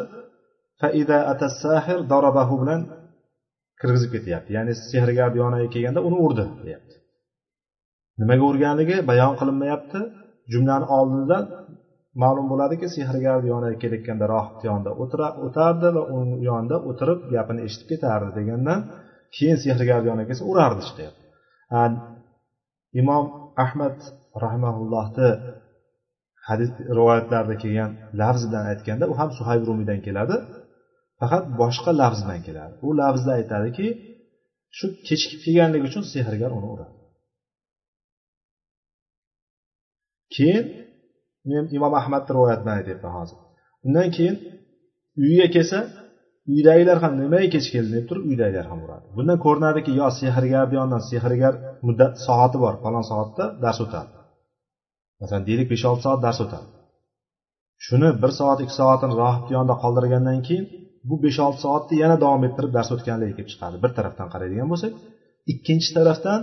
faida 0.80 1.18
atasahir 1.32 1.98
darabahu 2.12 2.54
bilan 2.62 2.80
kirgizib 3.80 4.10
ketyapti. 4.14 4.50
Ya'ni 4.56 4.72
sehrgar 4.90 5.30
yoniga 5.42 5.68
kelganda 5.74 6.00
uni 6.08 6.16
urdi 6.26 6.44
deyapti. 6.66 6.94
Nimaga 8.20 8.44
urganligi 8.50 8.96
bayon 9.10 9.34
qilinmayapti. 9.40 10.00
Jumlani 10.52 10.86
oldidan 10.98 11.44
ma'lum 12.22 12.46
bo'ladiki 12.52 12.86
sehrgar 12.96 13.40
yoniga 13.52 13.76
kelayotganda 13.82 14.24
rohibni 14.34 14.64
yonida 14.70 14.90
o'tardi 15.46 15.88
va 15.96 16.02
uni 16.16 16.36
yonida 16.48 16.76
o'tirib 16.90 17.18
gapini 17.34 17.60
eshitib 17.66 17.88
ketardi 17.92 18.30
degandan 18.38 18.80
keyin 19.36 19.58
sehrgar 19.64 20.00
yoniga 20.08 20.28
kelsa 20.30 20.44
urardi 20.52 20.82
deyapti. 20.98 21.24
Imom 23.00 23.24
ahmad 23.64 23.96
rahmaullohni 24.44 25.30
hadis 26.48 26.70
rivoyatlarida 26.98 27.54
kelgan 27.62 27.90
lafz 28.20 28.42
bilan 28.48 28.64
aytganda 28.72 29.04
u 29.12 29.14
ham 29.20 29.30
suhayb 29.38 29.62
rumiydan 29.68 30.00
keladi 30.06 30.36
faqat 31.20 31.44
boshqa 31.60 31.90
lafz 32.00 32.20
bilan 32.24 32.40
keladi. 32.46 32.74
U 32.86 32.88
lafzda 33.00 33.30
aytadiki 33.38 33.86
shu 34.76 34.86
kechikib 35.06 35.40
kelganligi 35.44 35.84
uchun 35.90 36.04
sehrgar 36.12 36.50
uni 36.58 36.68
uradi. 36.74 36.94
Keyin 40.34 40.64
men 41.50 41.64
imom 41.76 41.92
ahmadni 42.00 42.30
rivoyatidan 42.36 42.74
aytyapman 42.78 43.12
hozir. 43.18 43.38
Undan 43.86 44.08
keyin 44.16 44.36
uyiga 45.22 45.48
kelsa 45.54 45.78
uydagilar 46.54 46.98
ham 47.04 47.12
nimaga 47.22 47.48
kech 47.54 47.66
kelding 47.74 47.94
deb 47.98 48.04
turib 48.08 48.24
uydagilar 48.30 48.66
ham 48.70 48.80
uradi. 48.86 49.06
Bundan 49.16 49.38
ko'rinadiki 49.44 49.92
yo 50.00 50.06
sehrgarni 50.20 50.74
yonidan 50.78 51.02
sehrgar 51.10 51.54
muddat 51.86 52.12
soati 52.26 52.56
bor 52.64 52.74
falon 52.84 53.04
soatda 53.10 53.44
dars 53.64 53.78
o'tadi. 53.84 54.10
Masalan 55.20 55.44
deylik 55.48 55.68
besh 55.72 55.84
olti 55.90 56.02
soat 56.06 56.20
dars 56.26 56.38
o'tadi. 56.44 56.66
Shuni 57.86 58.08
bir 58.22 58.30
soat 58.38 58.58
ikki 58.64 58.74
soatini 58.80 59.14
rohibni 59.22 59.52
yonida 59.56 59.74
qoldirgandan 59.82 60.38
keyin 60.46 60.64
bu 61.08 61.14
besh 61.24 61.38
olti 61.46 61.60
soatni 61.66 61.94
yana 62.04 62.16
davom 62.24 62.42
ettirib 62.48 62.72
dars 62.76 62.90
o'tganligi 62.94 63.34
kelib 63.36 63.50
chiqadi. 63.52 63.76
Bir 63.84 63.90
tarafdan 63.98 64.28
qaraydigan 64.32 64.68
bo'lsak 64.72 64.92
ikkinchi 65.52 65.90
tarafdan 65.98 66.40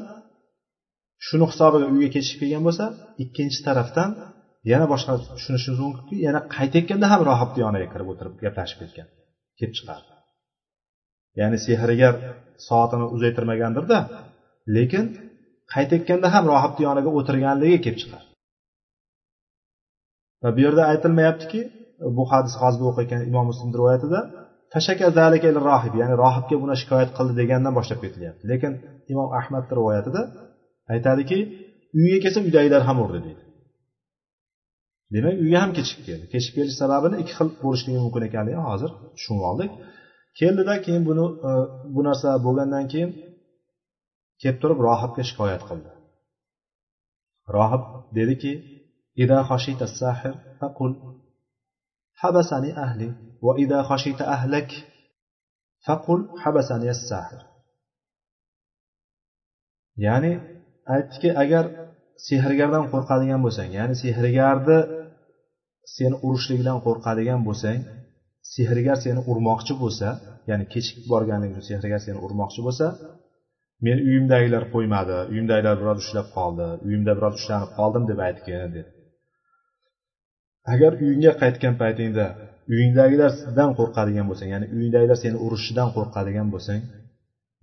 shuni 1.27 1.45
hisobiga 1.51 1.85
uyga 1.93 2.09
kechikib 2.15 2.39
kelgan 2.43 2.63
bo'lsa 2.67 2.85
ikkinchi 3.23 3.59
tarafdan 3.67 4.09
yana 4.71 4.85
boshqa 4.93 5.13
tushunishimiz 5.35 5.79
mumkinki 5.85 6.15
yana 6.27 6.39
qaytayotganda 6.55 7.07
ham 7.13 7.21
rohibni 7.29 7.59
yoniga 7.65 7.87
kirib 7.93 8.07
o'tirib 8.13 8.33
gaplashib 8.45 8.77
ketgan 8.81 9.07
kelib 9.59 9.73
chiqadi. 9.77 10.03
Ya'ni 11.39 11.57
sehrgar 11.65 12.13
soatini 12.67 13.05
uzaytirmagandirda 13.15 13.97
lekin 14.77 15.05
qaytayotganda 15.73 16.27
ham 16.35 16.43
rohibni 16.53 16.83
yoniga 16.87 17.09
o'tirganligi 17.19 17.77
kelib 17.85 17.99
chiqadi 18.03 18.25
va 20.43 20.49
bu 20.55 20.59
yerda 20.65 20.83
aytilmayaptiki 20.91 21.59
bu 22.17 22.23
hadis 22.31 22.53
hozir 22.61 22.81
o'qiyotgan 22.89 23.21
imom 23.29 23.45
muslimni 23.51 23.75
rivoyatida 23.81 24.19
rohib 25.69 25.93
ya'ni 26.01 26.15
rohibga 26.23 26.55
buni 26.63 26.75
shikoyat 26.81 27.09
qildi 27.17 27.33
degandan 27.41 27.73
boshlab 27.77 27.99
ketilyapti. 28.05 28.43
Lekin 28.51 28.71
imom 29.11 29.29
ahmadni 29.39 29.73
rivoyatida 29.79 30.21
aytadiki 30.93 31.37
uyga 31.99 32.17
kelsa 32.23 32.39
uydagilar 32.47 32.81
ham 32.89 32.97
urdi 33.03 33.19
deydi. 33.25 33.43
Demak 35.13 35.35
uyga 35.43 35.59
ham 35.63 35.71
kechikib 35.77 36.03
keldi. 36.09 36.25
Kechikib 36.33 36.55
kelish 36.59 36.77
sababini 36.83 37.15
ikki 37.21 37.33
xil 37.37 37.49
bo'lishligi 37.63 37.99
mumkin 38.05 38.23
ekanligini 38.29 38.63
hozir 38.71 38.91
tushunib 39.15 39.43
oldik. 39.51 39.71
Keldida 40.39 40.73
keyin 40.85 41.03
buni 41.09 41.25
e, 41.49 41.51
bu 41.95 42.01
narsa 42.07 42.29
bo'lgandan 42.45 42.85
keyin 42.93 43.11
kelib 44.40 44.58
turib 44.62 44.78
rohibga 44.88 45.22
shikoyat 45.30 45.62
qildi 45.68 45.90
rohib 47.56 47.82
dediki 48.18 48.54
إذا 49.24 49.38
خشيت 49.50 49.80
الساحر 49.82 50.34
فقل 50.60 50.92
حبسني 52.20 52.70
أهلي 52.84 53.10
وإذا 53.46 53.78
خشيت 53.82 54.20
أهلك 54.34 54.70
faqul 55.86 56.20
habasani 56.42 56.86
sahir 57.10 57.40
ya'ni 60.04 60.32
aytdiki 60.94 61.30
agar 61.42 61.64
sehrgardan 62.28 62.84
qo'rqadigan 62.92 63.40
bo'lsang 63.46 63.68
ya'ni 63.78 63.94
sehrgarni 64.02 64.78
seni 65.96 66.16
urishligidan 66.26 66.78
qo'rqadigan 66.86 67.40
bo'lsang 67.48 67.78
sehrgar 68.54 68.96
seni 69.04 69.20
urmoqchi 69.30 69.74
bo'lsa 69.82 70.08
ya'ni 70.50 70.64
kechikib 70.72 71.04
borganligi 71.12 71.52
uchun 71.54 71.66
sehrgar 71.70 72.00
seni 72.06 72.18
urmoqchi 72.26 72.60
bo'lsa 72.66 72.86
men 73.85 73.97
uyimdagilar 74.07 74.63
qo'ymadi. 74.73 75.17
Uyimdagilar 75.31 75.75
biroz 75.81 75.97
ushlab 76.03 76.27
qoldi. 76.37 76.67
Uyimda 76.85 77.11
biroz 77.17 77.33
ushlanib 77.39 77.71
qoldim 77.79 78.03
deb 78.11 78.19
aytgin 78.27 78.73
dedi. 78.75 78.89
Agar 80.73 80.91
uyingga 81.03 81.31
qaytgan 81.41 81.75
paytingda 81.81 82.25
uyingdagilar 82.73 83.31
sizdan 83.39 83.71
qo'rqadigan 83.79 84.25
bo'lsang 84.29 84.49
ya'ni 84.53 84.67
uyingdagilar 84.75 85.17
seni 85.23 85.37
urishidan 85.45 85.89
qo'rqadigan 85.95 86.47
bo'lsang 86.53 86.81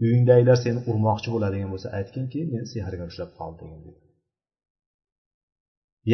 uyingdagilar 0.04 0.56
seni 0.64 0.80
urmoqchi 0.90 1.28
bo'ladigan 1.34 1.70
bo'lsa 1.74 1.88
aytginki 1.98 2.40
men 2.52 2.64
sehrga 2.72 3.04
ushlab 3.10 3.30
qoldim 3.40 3.68
dedi. 3.86 3.98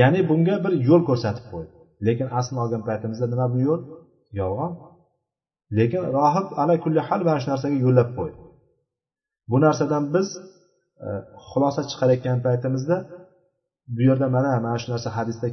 Ya'ni 0.01 0.21
bunga 0.31 0.57
bir 0.65 0.73
yo'l 0.89 1.03
ko'rsatib 1.09 1.47
qo'ydi. 1.53 1.73
Lekin 2.07 2.29
aslini 2.39 2.61
olgan 2.65 2.83
paytimizda 2.89 3.27
nima 3.33 3.47
bu 3.55 3.59
yo'l? 3.69 3.83
Yolg'on. 4.41 4.73
Lekin 5.79 6.03
rohib 6.17 6.49
ala 6.63 6.75
kulli 6.85 7.01
hal 7.09 7.21
mana 7.29 7.39
shu 7.43 7.49
narsaga 7.53 7.77
yo'llab 7.87 8.11
qo'ydi. 8.19 8.39
Bu 9.51 9.57
narsadan 9.65 10.05
biz 10.15 10.29
e, 11.07 11.09
xulosa 11.49 11.83
chiqarayotgan 11.91 12.39
paytimizda 12.47 12.97
bu 13.97 14.01
yerda 14.09 14.27
mana 14.37 14.51
mana 14.67 14.79
shu 14.83 14.89
narsa 14.95 15.09
hadisda 15.19 15.49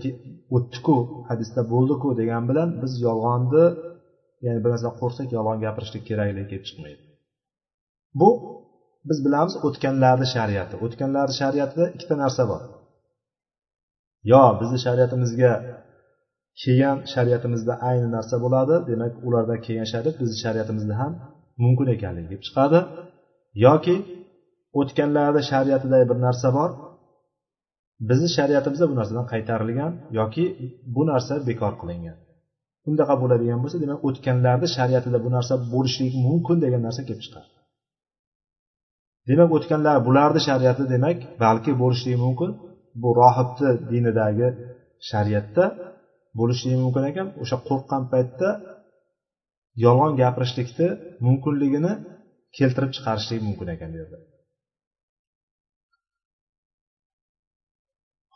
o'tdiku 0.55 0.97
hadisda 1.29 1.61
bo'ldiku 1.73 2.07
degan 2.21 2.43
bilan 2.49 2.69
biz 2.83 2.93
yolg'onni 3.07 3.65
ya'ni 4.45 4.59
bir 4.63 4.69
narsadan 4.73 4.95
qo'rqsak 5.01 5.27
yolg'on 5.37 5.57
gapirishlik 5.65 6.03
kerakligi 6.09 6.47
kelib 6.51 6.65
chiqmaydi. 6.69 7.01
Bu 8.19 8.29
biz 9.09 9.17
bilamiz 9.25 9.55
o'tganlarni 9.67 10.27
shariati. 10.35 10.75
O'tganlarni 10.85 11.35
shariatida 11.41 11.85
ikkita 11.95 12.15
narsa 12.23 12.43
bor. 12.51 12.61
Yo 14.31 14.43
bizni 14.61 14.79
shariatimizga 14.85 15.53
kelgan 16.61 16.97
shariatimizda 17.13 17.73
ayni 17.89 18.07
narsa 18.15 18.35
bo'ladi 18.43 18.75
demak 18.89 19.13
ularda 19.27 19.55
kelgan 19.65 19.87
shariat 19.93 20.15
bizni 20.21 20.37
shariatimizda 20.45 20.93
ham 21.01 21.11
mumkin 21.63 21.87
ekanligi 21.95 22.27
kelib 22.31 22.43
chiqadi. 22.47 22.79
Yoki 23.65 23.95
o'tganlarni 24.79 25.41
shariatiday 25.51 26.03
bir 26.09 26.17
narsa 26.25 26.47
bor 26.57 26.69
bizni 28.09 28.29
shariatimizda 28.37 28.85
bu 28.91 28.95
narsadan 28.99 29.25
qaytarilgan 29.33 29.91
yoki 30.19 30.43
bu 30.95 31.01
narsa 31.11 31.33
bekor 31.49 31.73
qilingan. 31.81 32.17
Undaqa 32.89 33.15
bo'ladigan 33.21 33.59
bo'lsa 33.63 33.77
demak 33.83 33.99
o'tganlarni 34.07 34.67
shariatida 34.77 35.19
bu 35.25 35.29
narsa 35.35 35.53
bo'lishligi 35.73 36.17
mumkin 36.27 36.57
degan 36.63 36.81
narsa 36.87 37.01
kelib 37.07 37.23
chiqadi 37.25 37.49
demak 39.29 39.49
o'tganlar 39.57 39.95
bularni 40.07 40.41
shariati 40.47 40.83
demak 40.93 41.17
balki 41.43 41.71
bo'lishligi 41.81 42.19
mumkin. 42.25 42.51
Bu 43.01 43.09
rohibni 43.21 43.71
dinidagi 43.91 44.47
shariatda 45.09 45.65
bo'lishligi 46.39 46.77
mumkin 46.83 47.03
ekan. 47.11 47.27
O'sha 47.41 47.57
qo'rqqan 47.67 48.03
paytda 48.13 48.49
yolg'on 49.85 50.13
gapirishlikni 50.21 50.87
mumkinligini 51.25 51.93
keltirib 52.57 52.91
chiqarishlik 52.95 53.41
mumkin 53.47 53.67
ekan 53.75 53.89
bu 53.93 53.97
yerda 54.01 54.17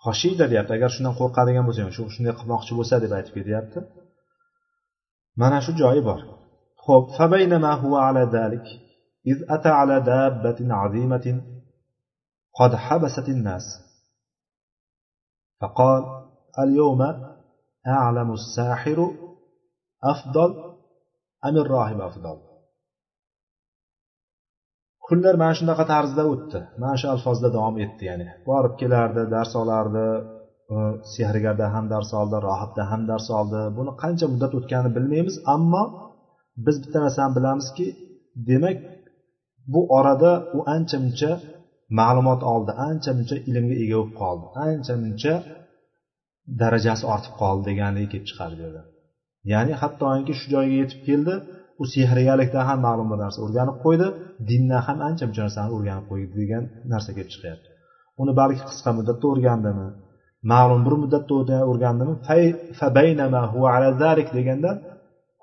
hoshiyda 0.05 0.45
deyapti 0.51 0.73
agar 0.77 0.89
shundan 0.95 1.15
qo'rqadigan 1.19 1.65
bo'lsang 1.67 1.89
shu 1.95 2.03
shunday 2.15 2.33
qilmoqchi 2.39 2.73
bo'lsa 2.79 2.95
deb 3.03 3.11
aytib 3.17 3.33
ketyapti 3.37 3.79
mana 5.41 5.57
shu 5.65 5.71
joyi 5.81 6.01
bor 6.09 6.19
ho'p 6.85 7.05
إذ 9.27 9.37
أتى 9.49 9.69
على 9.69 9.99
دابة 9.99 10.73
عظيمة 10.73 11.41
قد 12.59 12.75
حبست 12.75 13.29
الناس 13.29 13.63
فقال 15.61 16.03
اليوم 16.59 17.01
أعلم 17.87 18.31
الساحر 18.33 19.11
أفضل 20.03 20.75
أم 21.45 21.57
الراهب 21.57 22.01
أفضل 22.01 22.46
kunlar 25.09 25.35
mana 25.41 25.53
shunaqa 25.59 25.83
tarzda 25.93 26.23
o'tdi. 26.33 26.59
Mana 26.81 26.95
shu 27.01 27.07
alfozda 27.13 27.49
davom 27.57 27.75
etdi 27.85 28.03
ya'ni 28.09 28.27
borib 28.49 28.73
kelardi 28.81 29.23
dars 29.35 29.51
olardi 29.61 30.05
sehrgarda 31.15 31.65
ham 31.75 31.85
dars 31.93 32.09
oldi 32.21 32.37
rohibda 32.47 32.83
ham 32.91 33.01
dars 33.11 33.27
oldi. 33.39 33.59
Buni 33.77 33.91
qancha 34.03 34.25
muddat 34.33 34.51
o'tganini 34.59 34.91
bilmaymiz 34.97 35.35
ammo 35.55 35.83
biz 36.65 36.75
bitta 36.83 36.97
narsani 37.05 37.31
bilamizki 37.37 37.87
demak 38.49 38.77
bu 39.73 39.81
orada 39.97 40.31
u 40.57 40.59
ancha 40.75 40.97
muncha 41.05 41.31
ma'lumot 41.99 42.41
oldi 42.53 42.71
ancha 42.89 43.11
muncha 43.17 43.35
ilmga 43.49 43.75
ega 43.83 43.95
bo'lib 43.99 44.13
qoldi 44.21 44.45
ancha 44.67 44.93
muncha 45.03 45.33
darajasi 46.61 47.03
ortib 47.13 47.33
qoldi 47.41 47.63
deganligi 47.69 48.07
kelib 48.13 48.27
chiqadi 48.29 48.53
bu 48.59 48.61
yerda 48.65 48.83
ya'ni 49.53 49.73
hattoki 49.81 50.33
shu 50.39 50.45
joyga 50.55 50.75
yetib 50.81 51.01
keldi 51.09 51.33
u 51.81 51.83
sehrgarlikdan 51.93 52.63
ham 52.69 52.79
ma'lum 52.87 53.07
bir 53.11 53.17
narsa 53.23 53.37
o'rganib 53.45 53.77
qo'ydi. 53.85 54.07
Dindan 54.49 54.81
ham 54.87 54.97
ancha 55.07 55.23
muncha 55.27 55.41
narsani 55.47 55.69
o'rganib 55.75 56.05
qo'ydi 56.11 56.31
degan 56.41 56.63
narsa 56.93 57.09
kelib 57.15 57.29
chiqyapti. 57.33 57.67
Uni 58.21 58.31
balki 58.39 58.63
qisqa 58.69 58.89
muddatda 58.97 59.25
o'rgandimi? 59.31 59.87
Ma'lum 60.51 60.81
bir 60.87 60.93
muddatda 61.03 61.33
o'rgandimi? 61.71 62.13
Deganda 64.37 64.71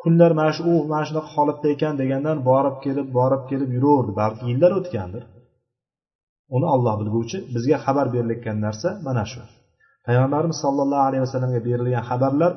kunlar 0.01 0.31
mana 0.39 0.53
shu 0.57 0.63
u 0.71 0.75
mana 0.93 1.05
shunaqa 1.09 1.31
holatda 1.37 1.67
ekan 1.75 1.95
degandan 2.01 2.37
borib 2.49 2.77
kelib 2.85 3.07
borib 3.19 3.43
kelib 3.51 3.71
yuraverdi. 3.77 4.13
Balki 4.21 4.43
yillar 4.51 4.73
o'tgandir. 4.79 5.23
Uni 6.57 6.67
olloh 6.75 6.95
bilguvchi 7.01 7.39
bizga 7.55 7.77
xabar 7.85 8.07
berilayotgan 8.15 8.57
narsa 8.67 8.89
mana 9.07 9.25
shu. 9.33 9.43
Payg'ambarimiz 10.07 10.59
sollallohu 10.65 11.05
alayhi 11.09 11.23
vasallamga 11.27 11.61
berilgan 11.69 12.05
xabarlar 12.11 12.53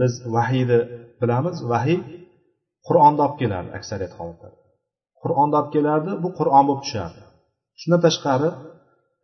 biz 0.00 0.12
vahiyni 0.34 0.80
bilamiz. 1.20 1.56
Vahiy 1.72 1.98
qur'onda 2.88 3.22
olib 3.26 3.36
kelardi 3.42 3.70
aksariyat 3.78 4.14
holatlarda 4.18 4.66
qur'onda 5.22 5.56
olib 5.60 5.70
kelardi 5.76 6.12
bu 6.22 6.28
qur'on 6.38 6.64
bo'lib 6.68 6.82
tushardi. 6.84 7.22
Shundan 7.80 8.00
tashqari 8.06 8.48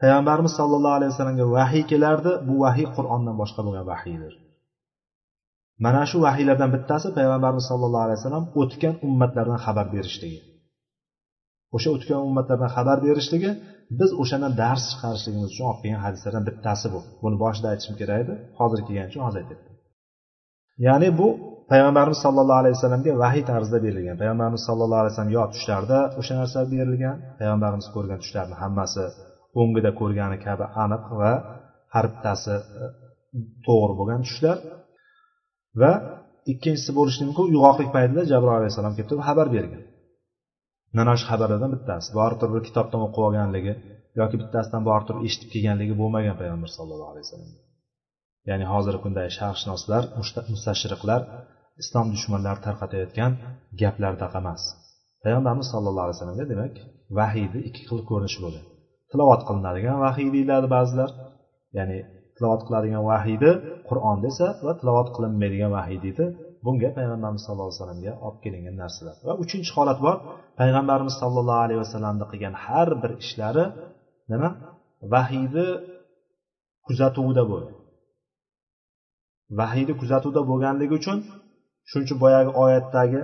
payg'ambarimiz 0.02 0.52
sollallohu 0.58 0.94
alayhi 0.98 1.12
vasallamga 1.12 1.46
vahiy 1.56 1.84
kelardi. 1.92 2.30
Bu 2.48 2.54
vahiy 2.64 2.88
qur'ondan 2.96 3.34
boshqa 3.42 3.60
bo'lgan 3.66 3.86
vahiydir. 3.92 4.32
Mana 5.84 6.02
shu 6.10 6.16
vahiylardan 6.26 6.70
bittasi 6.74 7.08
payg'ambarimiz 7.18 7.64
sollallohu 7.70 8.04
alayhi 8.06 8.18
vasallam 8.20 8.46
o'tgan 8.60 8.94
ummatlardan 9.06 9.58
xabar 9.66 9.86
berishligi. 9.94 10.40
O'sha 11.76 11.88
o'tgan 11.96 12.20
ummatlardan 12.28 12.70
xabar 12.76 12.98
berishligi 13.06 13.50
biz 14.00 14.10
o'shandan 14.22 14.52
dars 14.62 14.82
chiqarishligimiz 14.90 15.48
uchun 15.52 15.64
olib 15.70 15.80
kelgan 15.82 16.02
hadislardan 16.06 16.44
bittasi 16.48 16.86
bu. 16.94 17.00
Buni 17.22 17.36
boshida 17.44 17.66
aytishim 17.72 17.94
kerak 18.00 18.18
edi. 18.24 18.34
Hozir 18.58 18.80
kelgani 18.86 19.08
uchun 19.12 19.22
hozir 19.26 19.40
aytyapman 19.42 19.71
ya'ni 20.86 21.08
bu 21.18 21.28
payg'ambarimiz 21.72 22.18
sollallohu 22.24 22.58
alayhi 22.62 22.74
vasallamga 22.78 23.12
vahiy 23.22 23.44
tarzida 23.50 23.78
berilgan. 23.86 24.16
Payg'ambarimiz 24.22 24.62
sallallohu 24.68 25.00
alayhi 25.02 25.12
vasallam 25.14 25.34
yo 25.38 25.44
tushlarda 25.54 25.98
o'sha 26.20 26.34
narsa 26.40 26.58
berilgan 26.74 27.16
payg'ambarimiz 27.40 27.86
ko'rgan 27.94 28.18
tushlarni 28.22 28.56
hammasi 28.62 29.04
o'ngida 29.60 29.90
ko'rgani 30.00 30.36
kabi 30.46 30.64
aniq 30.84 31.04
va 31.20 31.32
har 31.94 32.06
bittasi 32.12 32.54
e, 32.82 32.84
to'g'ri 33.66 33.94
bo'lgan 34.00 34.20
tushlar. 34.26 34.56
Va 35.80 35.92
ikkinchisi 36.52 36.90
bo'lishi 36.98 37.22
mumkin 37.28 37.44
uyg'oqlik 37.52 37.88
paytida 37.96 38.22
jabroil 38.32 38.58
alayhissalom 38.60 38.94
kelib 38.96 39.08
turib 39.10 39.24
xabar 39.28 39.46
bergan. 39.56 39.82
Mana 40.98 41.12
shu 41.18 41.24
xabarlardan 41.30 41.70
bittasi 41.76 42.08
borib 42.18 42.38
turib 42.40 42.54
bir 42.56 42.64
kitobdan 42.68 43.00
o'qib 43.06 43.22
olganligi 43.28 43.72
yoki 44.20 44.36
bittasidan 44.42 44.82
borib 44.88 45.04
turib 45.08 45.22
eshitib 45.28 45.48
kelganligi 45.54 45.94
bo'lmagan 46.00 46.36
payg'ambar 46.40 46.70
sallallohu 46.76 47.12
alayhi 47.14 47.26
vasallam 47.28 47.71
ya'ni 48.50 48.66
hozirgi 48.72 49.00
kundagi 49.04 49.30
sharqshunoslar 49.38 50.02
mustashriqlar 50.52 51.20
islom 51.82 52.06
dushmanlari 52.14 52.60
tarqatayotgan 52.66 53.32
gaplardaqa 53.80 54.38
emas 54.42 54.62
payg'ambarimiz 55.24 55.68
sallallohu 55.74 56.04
alayhi 56.06 56.16
vasallamga 56.18 56.46
demak 56.52 56.74
vahiyni 57.18 57.58
ikki 57.68 57.82
xil 57.88 58.00
ko'rinishi 58.10 58.40
bo'lgan 58.44 58.66
tilovat 59.12 59.42
qilinadigan 59.48 59.98
vahiy 60.04 60.28
deyiladi 60.36 60.66
ba'zilar. 60.76 61.10
Ya'ni 61.78 61.98
tilovat 62.36 62.62
qiladigan 62.66 63.04
vahiyni 63.12 63.52
qur'on 63.88 64.18
desa 64.26 64.46
va 64.66 64.72
tilovat 64.80 65.08
qilinmaydigan 65.16 65.70
vahiy 65.78 65.98
deydi. 66.04 66.24
Bunga 66.66 66.90
payg'ambarimiz 66.98 67.42
sallallohu 67.46 67.70
alayhi 67.70 67.80
vasallamga 67.80 68.12
olib 68.26 68.38
kelingan 68.44 68.76
narsalar. 68.82 69.14
Va 69.28 69.32
uchinchi 69.44 69.70
holat 69.76 69.98
bor 70.06 70.16
payg'ambarimiz 70.60 71.14
sollallohu 71.22 71.62
alayhi 71.66 71.80
vasallamni 71.84 72.24
qilgan 72.32 72.54
har 72.64 72.88
bir 73.02 73.10
ishlari 73.24 73.64
nima? 74.32 74.48
Vahiyni 75.14 75.66
kuzatuvida 76.86 77.42
bo'ladi 77.50 77.74
vahiyni 79.58 79.94
kuzatuvda 80.00 80.40
bo'lganligi 80.50 80.94
uchun 81.00 81.18
shuning 81.88 82.06
uchun 82.06 82.18
boyagi 82.24 82.50
oyatdagi 82.64 83.20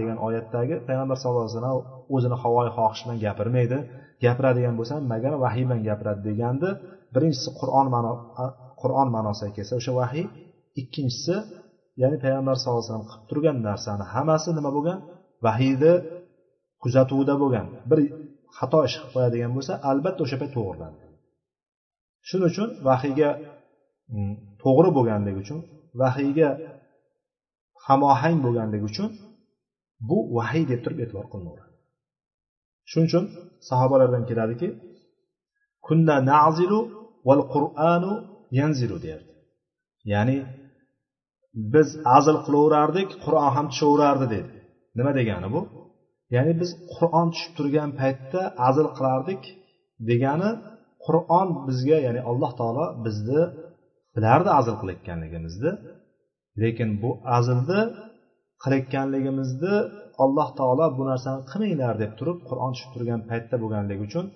degan 0.00 0.18
oyatdagi 0.26 0.74
payg'ambar 0.88 1.16
sallallohu 1.20 1.44
alayhi 1.44 1.56
vasallam 1.56 1.76
o'zini 2.14 2.36
havoyi 2.42 2.70
xohish 2.76 3.00
bilan 3.04 3.18
gapirmaydi. 3.24 3.78
Gapiradigan 4.24 4.74
bo'lsa 4.78 4.94
magar 5.12 5.32
vahiy 5.44 5.64
bilan 5.68 5.80
gapiradi 5.88 6.20
degandi. 6.28 6.68
Birinchisi 7.14 7.50
qur'on 7.60 7.86
ma'no 7.94 8.12
qur'on 8.82 9.08
ma'nosiga 9.16 9.52
kelsa 9.56 9.72
o'sha 9.80 9.92
vahiy 10.00 10.24
ikkinchisi 10.80 11.36
ya'ni 12.02 12.16
payg'ambar 12.24 12.54
sallallohu 12.60 12.80
alayhi 12.80 12.90
vasallam 12.90 13.08
qilib 13.10 13.24
turgan 13.30 13.56
narsani 13.68 14.04
hammasi 14.14 14.48
nima 14.58 14.70
bo'lgan? 14.76 14.98
Vahiyni 15.46 15.92
kuzatuvida 16.82 17.34
bo'lgan. 17.42 17.66
Bir 17.90 17.98
xato 18.58 18.78
ish 18.88 18.94
qilib 18.96 19.12
qo'yadigan 19.14 19.50
bo'lsa 19.56 19.72
albatta 19.90 20.20
o'sha 20.24 20.36
payt 20.42 20.52
to'g'riladi. 20.58 21.05
Shuning 22.28 22.48
uchun 22.52 22.68
vahiyga 22.88 23.30
mm, 24.14 24.34
to'g'ri 24.62 24.90
bo'lganligi 24.96 25.38
uchun 25.44 25.58
vahiyga 26.00 26.48
hamohang 27.86 28.36
bo'lganligi 28.44 28.86
uchun 28.92 29.08
bu 30.08 30.18
vahiy 30.36 30.64
deb 30.70 30.80
turib 30.84 30.98
e'tibor 31.04 31.26
qilinaveradi 31.32 31.74
shuning 32.90 33.08
uchun 33.10 33.24
sahobalardan 33.68 34.24
keladiki 34.30 34.68
kunna 35.86 36.16
nazilu 36.32 36.80
val 37.28 37.42
qur'anu 37.54 38.12
yanzilu 38.58 38.98
derdi. 39.06 39.32
Ya'ni 40.12 40.38
biz 41.74 41.88
azl 42.16 42.36
qilaverardik 42.46 43.08
qur'on 43.24 43.50
ham 43.56 43.66
tushaverardi 43.72 44.26
dedi. 44.34 44.50
Nima 44.98 45.12
degani 45.20 45.48
bu? 45.54 45.60
Ya'ni 46.34 46.52
biz 46.60 46.70
qur'on 46.94 47.26
tushib 47.32 47.52
turgan 47.58 47.90
paytda 48.00 48.40
azl 48.68 48.86
qilardik 48.96 49.42
degani 50.10 50.50
qur'on 51.06 51.48
bizga 51.66 51.98
ya'ni 52.06 52.20
alloh 52.30 52.52
taolo 52.60 52.86
bizni 53.04 53.42
bilardi 54.16 54.50
azl 54.60 54.74
qilayotganligimizni 54.80 55.70
lekin 56.62 56.90
bu 57.02 57.10
azlni 57.38 57.80
qilayotganligimizni 58.62 59.74
alloh 60.24 60.48
taolo 60.58 60.86
bu 60.98 61.02
narsani 61.10 61.40
qilmanglar 61.50 61.94
deb 62.02 62.12
turib 62.18 62.38
qur'on 62.48 62.70
tushib 62.74 62.90
turgan 62.94 63.20
paytda 63.30 63.56
bo'lganligi 63.62 64.02
uchun 64.08 64.26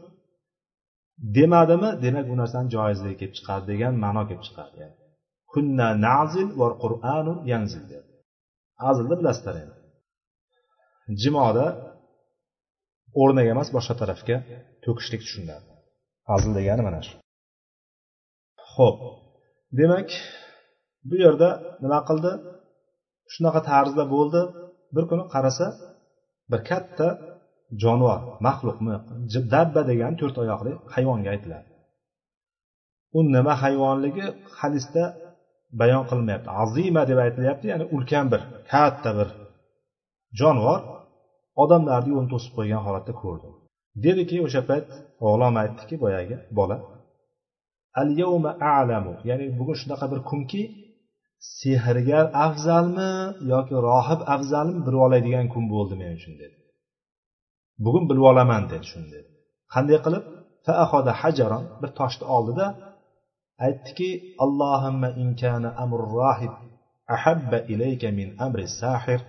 demadimi? 1.36 1.90
Demak 2.04 2.24
bu 2.30 2.36
narsani 2.42 2.68
joizligi 2.74 3.16
kelib 3.20 3.34
chiqadi 3.38 3.64
degan 3.72 3.92
ma'no 4.04 4.22
kelib 4.28 4.42
chiqadi 4.46 4.74
yani 4.82 4.96
kunna 5.52 5.88
nazil 6.08 6.48
va 6.60 6.68
qur'anu 6.82 7.34
yanzil 7.52 7.84
deb. 7.92 8.04
Azlni 8.90 9.14
bilasizlar 9.20 9.56
endi. 9.62 9.76
Jimoda 11.22 11.66
o'rniga 13.22 13.50
emas 13.54 13.68
boshqa 13.76 13.94
tarafga 14.02 14.36
to'kishlik 14.84 15.20
tushuniladi. 15.24 15.66
Azl 16.34 16.50
degani 16.58 16.82
mana 16.88 17.00
shu. 17.06 17.14
Ho'p 18.74 18.98
demak 19.78 20.08
bu 21.08 21.14
yerda 21.24 21.48
nima 21.84 22.00
qildi? 22.08 22.32
Shunaqa 23.32 23.60
tarzda 23.70 24.04
bo'ldi. 24.14 24.40
Bir 24.94 25.04
kuni 25.10 25.24
qarasa 25.34 25.66
bir 26.50 26.60
katta 26.70 27.08
jonivor 27.82 28.20
maxluqmi 28.46 28.94
dabba 29.54 29.82
degan 29.90 30.12
to'rt 30.20 30.36
oyoqli 30.42 30.72
hayvonga 30.94 31.28
aytiladi. 31.34 31.68
U 33.16 33.18
nima 33.36 33.54
hayvonligi 33.62 34.26
hadisda 34.60 35.04
bayon 35.80 36.04
qilinmayapti 36.10 36.50
azima 36.62 37.02
deb 37.10 37.18
aytilyapti 37.24 37.66
ya'ni 37.72 37.84
ulkan 37.96 38.26
bir 38.32 38.42
katta 38.72 39.10
bir 39.18 39.28
jonivor 40.40 40.80
odamlarni 41.62 42.10
yo'lini 42.14 42.30
to'sib 42.34 42.52
qo'ygan 42.58 42.82
holatda 42.86 43.12
ko'rdi. 43.22 43.48
Dediki 44.04 44.36
o'sha 44.46 44.62
payt 44.70 44.88
g'ulom 45.22 45.54
aytdiki 45.62 45.96
boyagi 46.04 46.36
bola 46.58 46.76
al 48.02 48.10
yawma 48.22 48.50
a'lamu 48.74 49.12
ya'ni 49.28 49.46
bugun 49.58 49.76
shunaqa 49.82 50.06
bir 50.12 50.20
kunki 50.30 50.62
sehrgar 51.58 52.26
afzalmi 52.46 53.12
yoki 53.52 53.76
rohib 53.88 54.20
afzalmi 54.34 54.80
bilib 54.86 55.00
oladigan 55.06 55.46
kun 55.54 55.64
bo'ldi 55.74 55.94
men 56.00 56.10
uchun 56.18 56.34
dedi. 56.42 56.56
Bugun 57.84 58.04
bilib 58.10 58.24
olaman 58.30 58.62
dedi 58.72 58.84
shuni 58.92 59.08
dedi. 59.14 59.28
Qanday 59.74 59.98
qilib? 60.04 60.24
Faahoda 60.66 61.12
hajaron 61.22 61.64
bir 61.80 61.90
toshni 61.98 62.24
oldida 62.36 62.66
aytdiki 63.66 64.10
allohimma 64.44 65.08
inkana 65.24 65.70
amr 65.84 66.00
rohib 66.18 66.54
ahabba 67.16 67.58
ilayka 67.72 68.08
min 68.18 68.28
amri 68.46 68.66
sahir 68.80 69.20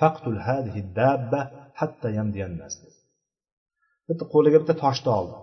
faqtul 0.00 0.38
hadhihi 0.46 0.80
dabba 1.00 1.40
hatta 1.80 2.08
yamdiyannas 2.18 2.74
bitta 4.10 4.24
qo'liga 4.34 4.58
bitta 4.62 4.74
toshni 4.84 5.10
oldi. 5.18 5.36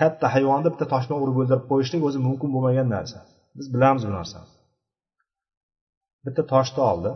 Katta 0.00 0.26
hayvonni 0.34 0.68
bitta 0.74 0.86
tosh 0.92 1.06
bilan 1.08 1.20
urib 1.24 1.36
o'ldirib 1.40 1.64
qo'yishlik 1.70 2.02
o'zi 2.08 2.18
mumkin 2.26 2.48
bo'lmagan 2.54 2.88
narsa. 2.96 3.18
Biz 3.58 3.66
bilamiz 3.74 4.02
bu 4.08 4.12
narsani. 4.18 4.48
Bitta 6.26 6.42
toshni 6.52 6.82
oldi 6.90 7.10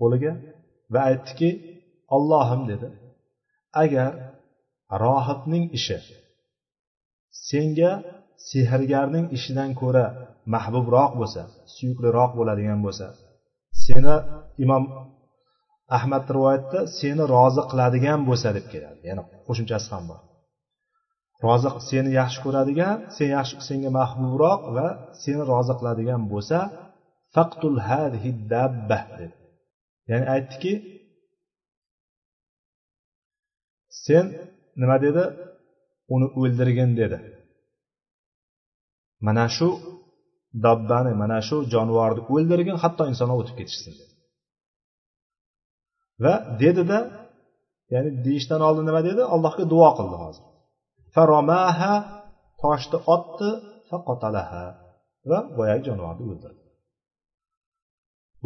qo'liga 0.00 0.32
va 0.92 1.00
aytdiki 1.10 1.50
ollohim 2.16 2.62
dedi 2.70 2.88
agar 3.82 4.10
rohibning 5.04 5.64
ishi 5.78 5.98
senga 7.48 7.92
sehrgarning 8.50 9.26
ishidan 9.36 9.70
ko'ra 9.80 10.06
mahbubroq 10.54 11.12
bo'lsa 11.20 11.42
suyukliroq 11.74 12.30
bo'ladigan 12.38 12.80
bo'lsa 12.86 13.06
seni 13.84 14.14
imom 14.64 14.84
ahmad 15.96 16.24
rivoyatda 16.36 16.80
seni 16.98 17.24
rozi 17.34 17.62
qiladigan 17.70 18.20
bo'lsa 18.28 18.48
deb 18.56 18.66
keladi. 18.72 19.00
Yana 19.10 19.22
qo'shimchasi 19.46 19.88
ham 19.94 20.04
bor. 20.10 20.20
Rozi 21.44 21.68
seni 21.90 22.10
yaxshi 22.20 22.38
ko'radigan 22.44 22.96
sen 23.16 23.28
yaxshi 23.36 23.54
senga 23.68 23.90
mahbubroq 24.00 24.60
va 24.76 24.86
seni 25.22 25.42
rozi 25.52 25.72
qiladigan 25.78 26.22
bo'lsa 26.32 26.58
faqtul 27.34 27.76
hadhi 27.88 28.30
dabba 28.52 29.00
dedi 29.18 29.36
ya'ni 30.10 30.26
aytdiki 30.34 30.72
sen 34.06 34.24
nima 34.80 34.96
dedi? 35.06 35.24
Uni 36.14 36.26
o'ldirgin 36.40 36.90
dedi. 37.00 37.18
Mana 39.26 39.46
shu 39.56 39.68
dabbani 40.66 41.12
mana 41.22 41.38
shu 41.48 41.56
jonivorni 41.74 42.22
o'ldirgin 42.34 42.76
hatto 42.82 43.02
insonlar 43.12 43.36
o'tib 43.42 43.56
ketishsin 43.60 43.92
dedi. 44.00 44.13
Va 46.22 46.34
dedida 46.62 46.98
ya'ni 47.92 48.10
deyishdan 48.26 48.60
oldin 48.68 48.84
nima 48.88 49.00
dedi? 49.08 49.22
Allohga 49.34 49.64
duo 49.72 49.90
qildi 49.98 50.16
hozir. 50.24 50.44
Faromaha 51.14 51.94
toshni 52.62 52.98
otdi 53.14 53.50
faqotalaha 53.90 54.64
va 55.30 55.38
boyagi 55.58 55.82
jonivorni 55.88 56.24
o'ldirdi. 56.32 56.62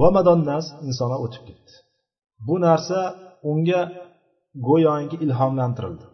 Va 0.01 0.09
madonnas 0.17 0.67
insonlar 0.89 1.19
o'tib 1.27 1.43
ketdi. 1.49 1.73
Bu 2.47 2.55
narsa 2.67 2.99
unga 3.51 3.81
go'yoki 4.69 5.17
ilhomlantirildi. 5.25 6.07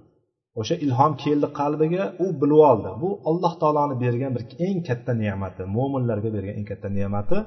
O'sha 0.60 0.74
ilhom 0.84 1.12
keldi 1.24 1.46
qalbiga 1.60 2.04
u 2.24 2.26
bilib 2.40 2.60
oldi. 2.70 2.90
Bu 3.02 3.08
alloh 3.30 3.52
taoloni 3.60 3.94
bergan 4.04 4.32
bir 4.36 4.44
eng 4.66 4.78
katta 4.88 5.12
ne'mati 5.22 5.62
mo'minlarga 5.76 6.28
bergan 6.36 6.54
eng 6.60 6.66
katta 6.70 6.88
ne'mati. 6.98 7.38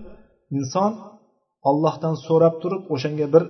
Inson 0.57 0.91
ollohdan 1.69 2.15
so'rab 2.27 2.55
turib 2.63 2.83
o'shanga 2.95 3.27
bir 3.33 3.43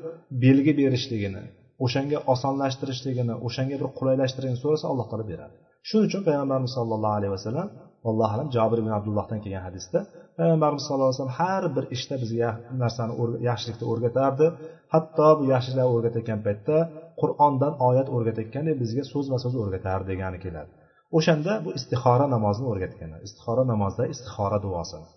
belgi 0.44 0.74
berishligini 0.80 1.44
o'shanga 1.86 2.18
osonlashtirishligini 2.34 3.36
o'shanga 3.48 3.76
bir 3.82 3.90
qulaylashtirishligini 3.98 4.62
so'rasa 4.66 4.86
alloh 4.92 5.06
taolo 5.12 5.26
beradi. 5.32 5.56
Shuning 5.88 6.06
uchun 6.10 6.22
payg'ambarimiz 6.28 6.72
sollallohu 6.78 7.16
alayhi 7.20 7.34
vasallam 7.38 7.68
allohu 8.10 8.32
alam 8.36 8.48
jobir 8.56 8.78
ibn 8.84 8.92
abdullohdan 8.98 9.40
kelgan 9.44 9.64
hadisda 9.68 10.00
payg'ambarimiz 10.38 10.84
sallallohu 10.86 11.10
alayhi 11.10 11.20
vasallam 11.20 11.38
har 11.42 11.64
bir 11.76 11.86
ishda 11.96 12.16
bizga 12.24 12.50
narsani 12.84 13.14
yaxshilikni 13.50 13.86
o'rgatardi. 13.92 14.46
Hatto 14.94 15.30
bu 15.40 15.44
yaxshiliklarni 15.54 15.94
o'rgatayotgan 15.96 16.40
paytda 16.48 16.78
qur'ondan 17.22 17.74
oyat 17.88 18.08
o'rgatayotgandek 18.16 18.76
bizga 18.84 19.04
so'zma 19.14 19.38
so'z 19.44 19.56
o'rgatardi 19.64 20.06
degani 20.12 20.38
keladi. 20.46 20.72
O'shanda 21.18 21.54
bu 21.66 21.70
istixora 21.80 22.26
namozini 22.36 22.68
o'rgatganlar 22.72 23.20
istixora 23.28 23.64
namozida 23.74 24.06
istixora 24.14 24.58
duosini. 24.66 25.08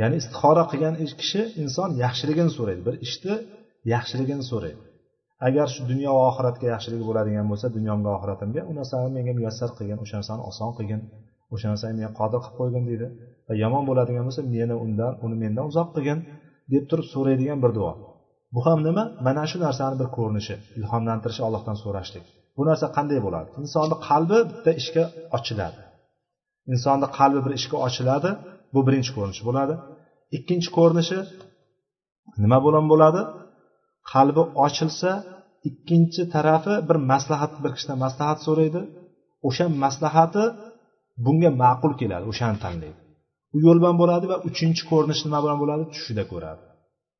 Ya'ni 0.00 0.16
istixora 0.20 0.64
qilgan 0.70 0.94
kishi 1.20 1.42
inson 1.62 1.90
yaxshiligini 2.04 2.50
so'raydi. 2.56 2.82
Bir 2.88 2.94
ishni 3.06 3.34
yaxshiligini 3.94 4.44
so'raydi. 4.50 4.80
Agar 5.48 5.66
shu 5.74 5.80
dunyo 5.90 6.10
va 6.18 6.22
oxiratga 6.30 6.66
yaxshiligi 6.74 7.04
bo'ladigan 7.08 7.46
bo'lsa 7.50 7.66
dunyomga 7.76 8.10
oxiratimga 8.16 8.60
u 8.70 8.72
narsani 8.78 9.08
menga 9.16 9.32
muyassar 9.38 9.70
qilgin 9.78 9.98
o'sha 10.04 10.14
narsani 10.20 10.42
oson 10.50 10.70
qilgin 10.78 11.00
o'sha 11.54 11.66
narsani 11.72 11.94
menga 11.98 12.12
qodir 12.20 12.40
qilib 12.44 12.56
qo'ygin 12.60 12.84
deydi. 12.90 13.06
Va 13.48 13.54
yomon 13.62 13.82
bo'ladigan 13.88 14.24
bo'lsa 14.28 14.42
meni 14.54 14.74
undan 14.84 15.12
uni 15.24 15.36
mendan 15.42 15.64
uzoq 15.70 15.88
qilgin 15.94 16.18
deb 16.72 16.84
turib 16.90 17.06
so'raydigan 17.14 17.58
bir 17.64 17.72
duo. 17.78 17.92
Bu 18.54 18.60
ham 18.66 18.78
nima? 18.86 19.04
Mana 19.26 19.44
shu 19.50 19.56
narsani 19.66 19.96
bir 20.00 20.08
ko'rinishi 20.16 20.54
ilhomlantirishi 20.78 21.42
allohdan 21.46 21.76
so'rashlik. 21.84 22.24
Bu 22.56 22.62
narsa 22.68 22.86
qanday 22.96 23.20
bo'ladi? 23.26 23.48
Insonni 23.62 23.96
qalbi 24.08 24.38
bitta 24.50 24.70
ishga 24.80 25.04
ochiladi. 25.36 25.80
Insonni 26.72 27.08
qalbi 27.18 27.40
bir 27.46 27.52
ishga 27.60 27.76
ochiladi. 27.86 28.30
Bu 28.74 28.80
birinchi 28.86 29.10
ko'rinish 29.16 29.42
bo'ladi. 29.48 29.74
Ikkinchi 30.36 30.68
ko'rinishi 30.76 31.18
nima 32.42 32.58
bilan 32.66 32.84
bo'ladi? 32.92 33.20
Qalbi 34.12 34.42
ochilsa 34.66 35.10
ikkinchi 35.68 36.22
tarafi 36.34 36.74
bir 36.88 36.96
maslahat 37.10 37.52
bir 37.62 37.70
kishidan 37.76 37.98
maslahat 38.04 38.38
so'raydi. 38.46 38.80
O'sha 39.48 39.66
maslahati 39.84 40.44
bunga 41.24 41.50
ma'qul 41.62 41.92
keladi 42.00 42.24
o'shani 42.32 42.58
tanlaydi. 42.64 43.00
U 43.54 43.56
yo'l 43.66 43.78
bilan 43.82 43.96
bo'ladi 44.02 44.26
va 44.32 44.36
uchinchi 44.48 44.82
ko'rinish 44.90 45.20
nima 45.26 45.38
bilan 45.44 45.58
bo'ladi? 45.62 45.84
Tushida 45.94 46.24
ko'radi. 46.32 46.64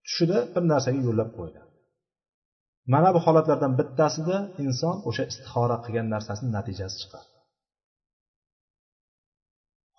Tushida 0.07 0.39
bir 0.55 0.63
narsaga 0.73 1.01
yo'llab 1.09 1.31
qo'yiladi. 1.39 1.71
Mana 2.93 3.09
bu 3.15 3.21
holatlardan 3.27 3.73
bittasida 3.81 4.37
inson 4.65 4.95
o'sha 5.09 5.25
istixora 5.31 5.77
qilgan 5.85 6.07
narsasini 6.15 6.51
natijasi 6.57 6.97
chiqadi. 7.03 7.34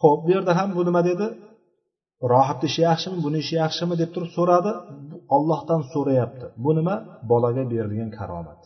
Ho'p 0.02 0.20
bu 0.26 0.30
yerda 0.36 0.52
ham 0.60 0.70
bu 0.78 0.82
nima 0.88 1.02
dedi? 1.10 1.28
Rohibni 2.34 2.66
ishi 2.72 2.82
yaxshimi 2.90 3.18
buni 3.26 3.38
ishi 3.44 3.56
yaxshimi 3.64 3.96
deb 4.02 4.10
turib 4.16 4.32
so'radi. 4.38 4.72
Ollohdan 5.36 5.82
so'rayapti. 5.94 6.46
Bu 6.64 6.72
nima? 6.78 6.96
Bolaga 7.32 7.64
berilgan 7.74 8.10
karomat. 8.20 8.62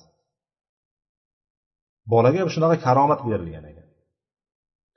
Bolaga 2.14 2.40
shunaqa 2.56 2.78
karomat 2.88 3.20
berilgan 3.30 3.66
ekan. 3.72 3.88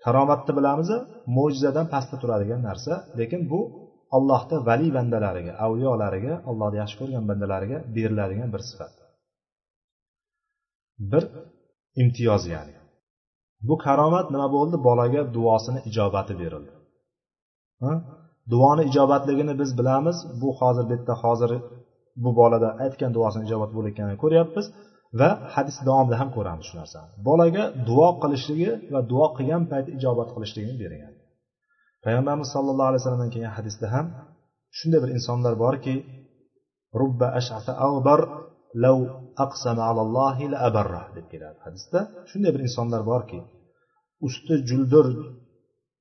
Karomatni 0.04 0.52
bilamiz 0.58 0.90
mo'jizadan 1.36 1.86
pastda 1.92 2.16
turadigan 2.22 2.60
narsa. 2.68 2.94
Lekin 3.18 3.40
bu 3.52 3.60
allohni 4.16 4.56
vali 4.68 4.88
bandalariga 4.96 5.52
avliyolariga 5.64 6.34
allohni 6.50 6.76
yaxshi 6.82 6.96
ko'rgan 7.00 7.24
bandalariga 7.30 7.78
beriladigan 7.96 8.48
bir 8.54 8.62
sifat. 8.70 8.92
Bir 11.12 11.24
imtiyoz 12.02 12.44
ya'ni. 12.54 12.81
Bu 13.68 13.74
karomat 13.84 14.26
nima 14.34 14.48
bo'ldi? 14.56 14.76
Bolaga 14.88 15.22
duosini 15.36 15.80
ijobati 15.90 16.34
berildi. 16.40 16.72
Duoni 18.52 18.82
ijobatligini 18.90 19.54
biz 19.60 19.70
bilamiz. 19.78 20.16
Bu 20.40 20.48
hozir 20.58 20.84
bu 20.88 20.92
yerda 20.94 21.14
hozir 21.22 21.50
bu 22.24 22.30
bolada 22.40 22.68
aytgan 22.84 23.10
duosini 23.16 23.44
ijobat 23.48 23.70
bo'layotganini 23.76 24.16
ko'ryapmiz 24.24 24.66
va 25.20 25.28
hadis 25.54 25.76
davomida 25.88 26.16
ham 26.20 26.28
ko'ramiz 26.36 26.64
shu 26.68 26.74
narsani. 26.80 27.08
Bolaga 27.28 27.64
duo 27.88 28.08
qilishligi 28.22 28.70
va 28.92 29.00
duo 29.12 29.26
qilgan 29.36 29.62
payti 29.72 29.90
ijobat 29.98 30.28
qilishligini 30.34 30.76
bergan. 30.82 31.12
Payg'ambarimiz 32.04 32.48
sallallohu 32.54 32.88
alayhi 32.90 33.00
vasallamdan 33.02 33.30
kelgan 33.34 33.54
hadisda 33.58 33.86
ham 33.94 34.06
shunday 34.78 35.00
bir 35.04 35.10
insonlar 35.16 35.54
borki 35.64 35.94
rubba 37.00 37.28
ashata 37.40 37.72
avbar 37.88 38.20
lav 38.84 38.98
aqsama 39.44 39.82
alallohi 39.90 40.44
la 40.52 40.58
abarra 40.68 41.02
deb 41.16 41.26
keladi 41.32 41.58
hadisda. 41.66 41.98
Shunday 42.30 42.50
bir 42.54 42.62
insonlar 42.68 43.02
borki 43.12 43.38
usti 44.26 44.54
juldur 44.70 45.06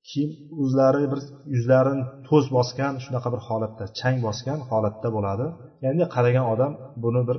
kiyim 0.09 0.32
o'zlari 0.63 1.03
bir 1.11 1.19
yuzlarini 1.55 2.03
to'z 2.28 2.45
bosgan 2.57 2.93
shunaqa 3.05 3.30
bir 3.34 3.41
holatda 3.47 3.86
chang 3.99 4.17
bosgan 4.28 4.59
holatda 4.69 5.09
bo'ladi. 5.15 5.45
Ya'ni 5.86 6.05
qaragan 6.15 6.45
odam 6.53 6.72
buni 7.03 7.22
bir 7.30 7.38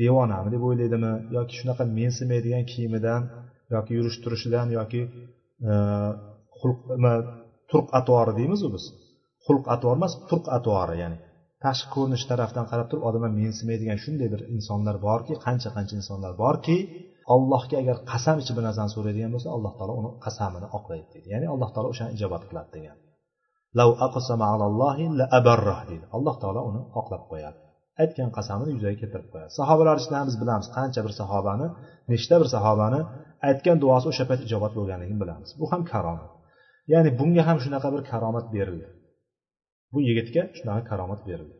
devonami 0.00 0.48
deb 0.54 0.62
o'ylaydimi 0.68 1.12
yoki 1.36 1.54
shunaqa 1.60 1.84
mensimaydigan 1.98 2.64
kiyimidan 2.72 3.22
yoki 3.74 3.90
yurish 3.98 4.18
turishidan 4.24 4.66
yoki 4.78 5.02
e, 5.70 5.72
xulq 6.60 6.78
turq 7.70 7.88
atvori 7.98 8.32
deymizu 8.40 8.68
biz. 8.74 8.84
Xulq 9.46 9.64
atvori 9.74 9.96
emas 10.00 10.14
turq 10.30 10.46
atvori 10.56 10.96
ya'ni 11.02 11.18
tashqi 11.64 11.88
ko'rinish 11.94 12.24
tarafdan 12.30 12.66
qarab 12.70 12.86
turib 12.90 13.04
odamlar 13.08 13.32
mensimaydigan 13.42 13.98
shunday 14.04 14.28
bir 14.34 14.40
insonlar 14.56 14.96
borki 15.08 15.34
qancha 15.46 15.70
qancha 15.76 15.94
insonlar 16.00 16.32
borki 16.44 16.76
allohga 17.34 17.76
agar 17.82 17.96
qasam 18.10 18.36
ichib 18.42 18.54
bir 18.58 18.64
narsani 18.68 18.90
so'raydigan 18.94 19.30
bo'lsa 19.34 19.48
alloh 19.56 19.72
taolo 19.78 19.94
uni 20.00 20.10
qasamini 20.24 20.66
oqlaydi 20.78 21.08
deydi. 21.14 21.26
Ya'ni 21.34 21.46
alloh 21.54 21.70
taolo 21.74 21.88
o'shani 21.92 22.10
ijobat 22.16 22.42
qiladi 22.48 22.70
degan. 22.76 22.96
Deydi. 25.90 26.04
Alloh 26.16 26.36
taolo 26.42 26.60
uni 26.70 26.80
oqlab 27.00 27.22
qo'yadi. 27.30 27.58
Aytgan 28.02 28.30
qasamini 28.36 28.70
yuzaga 28.76 28.96
keltirib 29.02 29.28
qo'yadi. 29.32 29.50
Sahobalar 29.58 29.96
ichidan 30.00 30.24
biz 30.28 30.36
bilamiz 30.42 30.66
qancha 30.76 31.00
bir 31.06 31.12
sahobani 31.20 31.66
nechta 32.12 32.34
bir 32.42 32.48
sahobani 32.54 33.00
aytgan 33.48 33.76
duosi 33.82 34.06
o'sha 34.12 34.24
payt 34.30 34.40
ijobat 34.46 34.72
bo'lganligini 34.78 35.18
bilamiz. 35.22 35.50
Bu 35.60 35.64
ham 35.72 35.82
karomat. 35.92 36.30
Ya'ni 36.92 37.10
bunga 37.20 37.42
ham 37.48 37.58
shunaqa 37.64 37.88
bir 37.94 38.02
karomat 38.10 38.46
berildi. 38.54 38.86
Bu 39.92 39.98
yigitga 40.08 40.42
shunaqa 40.58 40.82
karomat 40.90 41.20
berildi. 41.28 41.54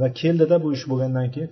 Va 0.00 0.08
keldida 0.20 0.56
bu 0.64 0.68
ish 0.76 0.84
bo'lgandan 0.90 1.26
keyin 1.34 1.50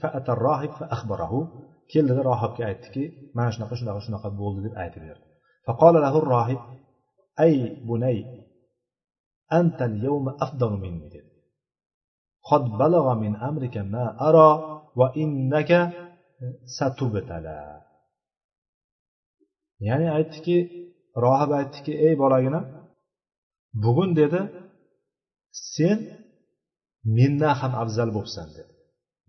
keldida 1.92 2.22
rohibga 2.30 2.62
aytdiki 2.70 3.02
mana 3.36 3.50
shunaqa 3.54 3.74
shunaqa 3.80 4.00
shunaqa 4.06 4.28
bo'ldi 4.40 4.60
deb 4.66 4.74
aytib 4.82 5.02
berdi. 5.08 5.26
Faqola 5.66 5.98
lahu 6.06 6.18
rohib 6.34 6.60
ay 7.44 7.54
bunay 7.88 8.18
antal 9.58 9.94
yawma 10.06 10.30
afdalu 10.44 10.76
minni 10.84 11.08
dedi. 11.14 11.30
Qad 12.48 12.64
balagha 12.80 13.14
min 13.24 13.32
amrika 13.48 13.80
ma 13.94 14.04
ara 14.28 14.48
va 14.98 15.06
innaka 15.24 15.80
satubtala. 16.76 17.60
Ya'ni 19.86 20.06
aytdiki 20.18 20.56
rohib 21.24 21.50
aytdiki 21.58 21.92
ey 22.06 22.14
bolagina 22.22 22.60
bugun 23.82 24.10
dedi 24.20 24.40
sen 25.74 25.98
mendan 27.16 27.54
ham 27.60 27.72
afzal 27.82 28.08
bo'libsan 28.16 28.48
dedi. 28.56 28.72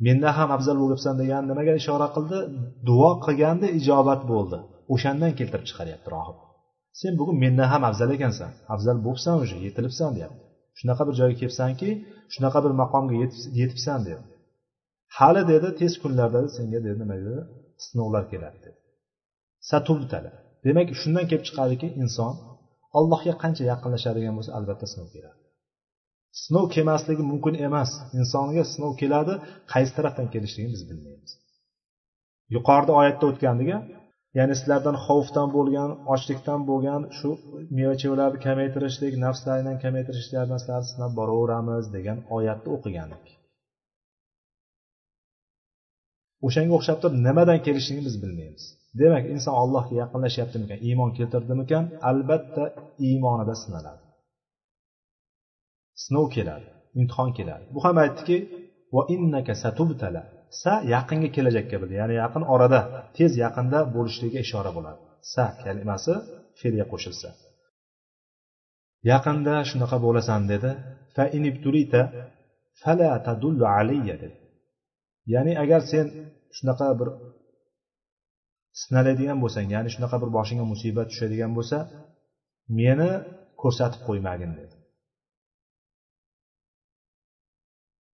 Mendan 0.06 0.34
ham 0.40 0.50
afzal 0.58 0.78
bo'libsan 0.84 1.16
degan 1.22 1.44
nimaga 1.52 1.74
ishora 1.82 2.08
qildi? 2.16 2.40
Duo 2.90 3.10
qilganda 3.26 3.68
ijobat 3.80 4.22
bo'ldi. 4.32 4.58
O'shandan 4.94 5.32
keltirib 5.40 5.66
chiqaryapti 5.70 6.10
rohib. 6.16 6.38
Sen 7.02 7.12
bugun 7.20 7.38
mendan 7.44 7.68
ham 7.74 7.84
afzal 7.90 8.10
ekansan. 8.18 8.52
Afzal 8.74 8.98
bo'libsan 9.06 9.36
уже 9.44 9.56
yetilibsan 9.68 10.10
deyapti. 10.18 10.42
Shunaqa 10.80 11.04
bir 11.08 11.16
joyga 11.20 11.36
kelibsanki 11.42 11.90
shunaqa 12.34 12.60
bir 12.66 12.74
maqomga 12.82 13.14
yetibsan 13.62 14.00
deyapti 14.08 14.34
hali 15.18 15.42
dedi 15.52 15.70
tez 15.80 15.94
kunlarda 16.02 16.42
senga 16.58 16.80
dedi 16.86 17.00
nima 17.02 17.16
dedi? 17.26 17.42
Sinovlar 17.86 18.24
keladi 18.32 18.60
dedi. 18.66 18.80
Satubtala 19.70 20.32
demak 20.66 20.88
shundan 21.02 21.26
kelib 21.30 21.44
chiqadiki 21.50 21.88
inson 22.04 22.34
allohga 23.00 23.34
qancha 23.44 23.64
yaqinlashadigan 23.72 24.34
bo'lsa 24.38 24.52
albatta 24.58 24.86
sinov 24.92 25.10
keladi 25.16 25.39
sinov 26.44 26.66
kelmasligi 26.76 27.24
mumkin 27.32 27.56
emas. 27.68 27.92
Insonga 28.20 28.64
sinov 28.74 28.94
keladi 29.02 29.34
qaysi 29.74 29.92
tarafdan 29.98 30.28
kelishligini 30.34 30.72
biz 30.76 30.84
bilmaymiz. 30.90 31.32
Yuqorida 32.56 32.94
oyatda 33.02 33.26
o'tgandiga 33.32 33.78
ya'ni 34.38 34.56
sizlardan 34.60 34.98
xavfdan 35.06 35.48
bo'lgan 35.56 35.90
ochlikdan 36.14 36.60
bo'lgan 36.70 37.02
shu 37.18 37.30
meva 37.78 37.96
chevalarni 38.02 38.40
kamaytirishlik 38.48 39.14
nafslaringdan 39.26 39.78
kamaytirishlardan 39.84 40.60
sizlarni 40.64 40.88
sinab 40.94 41.12
boraveramiz 41.20 41.86
degan 41.96 42.18
oyatni 42.38 42.70
o'qigandik. 42.76 43.26
O'shanga 46.48 46.74
o'xshab 46.78 46.98
turib 47.02 47.18
nimadan 47.28 47.60
kelishligini 47.66 48.06
biz 48.10 48.16
bilmaymiz. 48.24 48.64
Demak 49.02 49.24
inson 49.34 49.54
allohga 49.62 49.96
yaqinlashyaptimikan 50.04 50.80
iymon 50.88 51.12
keltirdimikan? 51.18 51.84
Albatta 52.10 52.64
iymonida 53.08 53.56
sinaladi. 53.64 53.99
Sinov 56.04 56.28
keladi 56.36 56.68
imtihon 57.00 57.30
keladi. 57.38 57.66
Bu 57.74 57.80
ham 57.86 57.96
aytdiki 58.04 58.38
va 58.96 59.02
innaka 59.16 59.54
satubtala. 59.64 60.24
Sa 60.62 60.74
yaqinga 60.96 61.30
kelajakka 61.36 61.76
bildi 61.82 61.96
ya'ni 62.02 62.16
yaqin 62.24 62.44
orada 62.54 62.80
tez 63.18 63.32
yaqinda 63.46 63.80
bo'lishligiga 63.96 64.40
ishora 64.46 64.72
bo'ladi. 64.78 65.00
Sa 65.34 65.44
kalimasi 65.64 66.14
fe'lga 66.60 66.86
qo'shilsa. 66.92 67.30
Yaqinda 69.12 69.56
shunaqa 69.70 69.98
bo'lasan 70.06 70.42
dedi. 70.54 70.72
Fa 71.16 71.24
inibtulita 71.38 72.02
fala 72.82 73.12
tadullu 73.28 73.66
alayya 73.78 74.16
dedi. 74.24 74.38
Ya'ni 75.34 75.54
agar 75.64 75.82
sen 75.92 76.06
shunaqa 76.58 76.88
bir 77.00 77.10
sinaladigan 78.82 79.38
bo'lsang 79.44 79.68
ya'ni 79.76 79.90
shunaqa 79.96 80.18
bir 80.22 80.30
boshingga 80.38 80.66
musibat 80.74 81.08
tushadigan 81.12 81.52
bo'lsa 81.58 81.78
meni 82.80 83.12
ko'rsatib 83.62 84.02
qo'ymagin 84.08 84.52
dedi. 84.60 84.76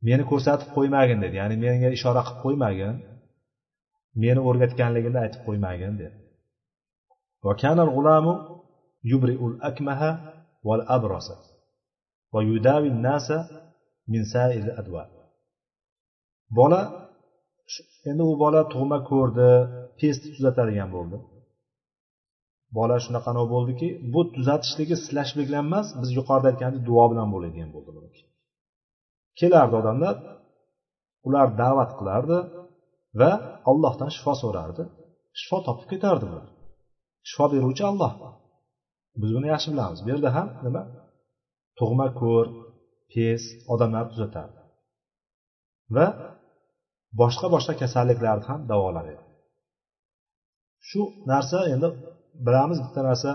Meni 0.08 0.24
ko'rsatib 0.32 0.70
qo'ymagin 0.78 1.20
dedi. 1.24 1.36
Ya'ni 1.42 1.56
menga 1.64 1.90
ishora 1.98 2.22
qilib 2.28 2.40
qo'ymagin. 2.46 2.96
Meni 4.24 4.42
o'rgatganligini 4.50 5.20
aytib 5.26 5.42
qo'ymagin 5.48 5.94
dedi. 6.02 6.16
Bola 16.58 16.82
endi 18.10 18.24
u 18.32 18.34
bola 18.44 18.62
tug'ma 18.74 18.98
ko'rdi 19.12 19.50
pesni 20.00 20.28
tuzatadigan 20.36 20.90
bo'ldi. 20.96 21.18
Bola 22.78 22.96
shunaqangi 23.06 23.46
bo'ldiki 23.54 23.88
bu 24.14 24.22
tuzatishligi 24.36 24.96
silashlik 25.06 25.46
bilan 25.50 25.64
emas 25.68 25.88
biz 26.02 26.10
yuqorida 26.18 26.48
aytgandek 26.52 26.82
duo 26.90 27.06
bilan 27.12 27.28
bo'ladigan 27.34 27.70
bo'ldi 27.76 27.92
buniki. 27.98 28.22
Kelardi 29.40 29.76
odamlar 29.82 30.16
ular 31.28 31.48
da'vat 31.62 31.92
qilardi 32.00 32.38
va 33.20 33.32
allohdan 33.70 34.10
shifo 34.16 34.34
so'rardi. 34.44 34.84
Shifo 35.40 35.58
topib 35.68 35.88
ketardi 35.94 36.26
bular. 36.32 36.48
Shifo 37.30 37.46
beruvchi 37.54 37.84
alloh. 37.92 38.14
Biz 39.22 39.30
buni 39.36 39.48
yaxshi 39.54 39.70
bilamiz. 39.74 40.00
Bu 40.06 40.10
yerda 40.14 40.30
ham 40.38 40.48
nima? 40.66 40.84
Tug'ma 41.80 42.08
ko'r 42.22 42.48
pes 43.12 43.42
odamlarni 43.74 44.10
tuzatardi. 44.14 44.60
Va 45.96 46.08
boshqa 47.22 47.48
boshqa 47.56 47.74
kasalliklarni 47.82 48.46
ham 48.50 48.60
davolar 48.72 49.06
edi 49.14 49.24
shu 50.90 51.02
narsa 51.32 51.60
endi 51.74 51.88
bilamiz 52.48 52.80
bitta 52.86 53.02
narsa 53.10 53.32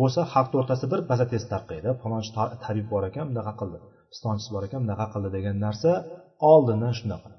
bo'lsa 0.00 0.20
hafta 0.32 0.54
o'rtasida 0.60 0.88
bir 0.92 1.00
basa 1.10 1.24
tez 1.32 1.42
tarqaydi. 1.52 1.88
Falonchi 2.02 2.30
tabib 2.64 2.86
bor 2.92 3.02
ekan 3.10 3.26
bunaqa 3.30 3.52
qildi. 3.60 3.78
Pistonchisi 4.14 4.50
bor 4.54 4.62
ekan 4.68 4.80
bunaqa 4.84 5.06
qildi 5.12 5.30
degan 5.36 5.56
narsa 5.66 5.90
oldindan 6.52 6.94
shunaqa. 6.98 7.30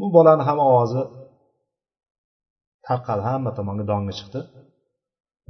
Bu 0.00 0.06
bolani 0.16 0.42
ham 0.48 0.58
ovozi 0.68 1.02
tarqaldi 2.86 3.24
hamma 3.30 3.50
tomonga 3.58 3.84
dongi 3.92 4.12
chiqdi. 4.18 4.40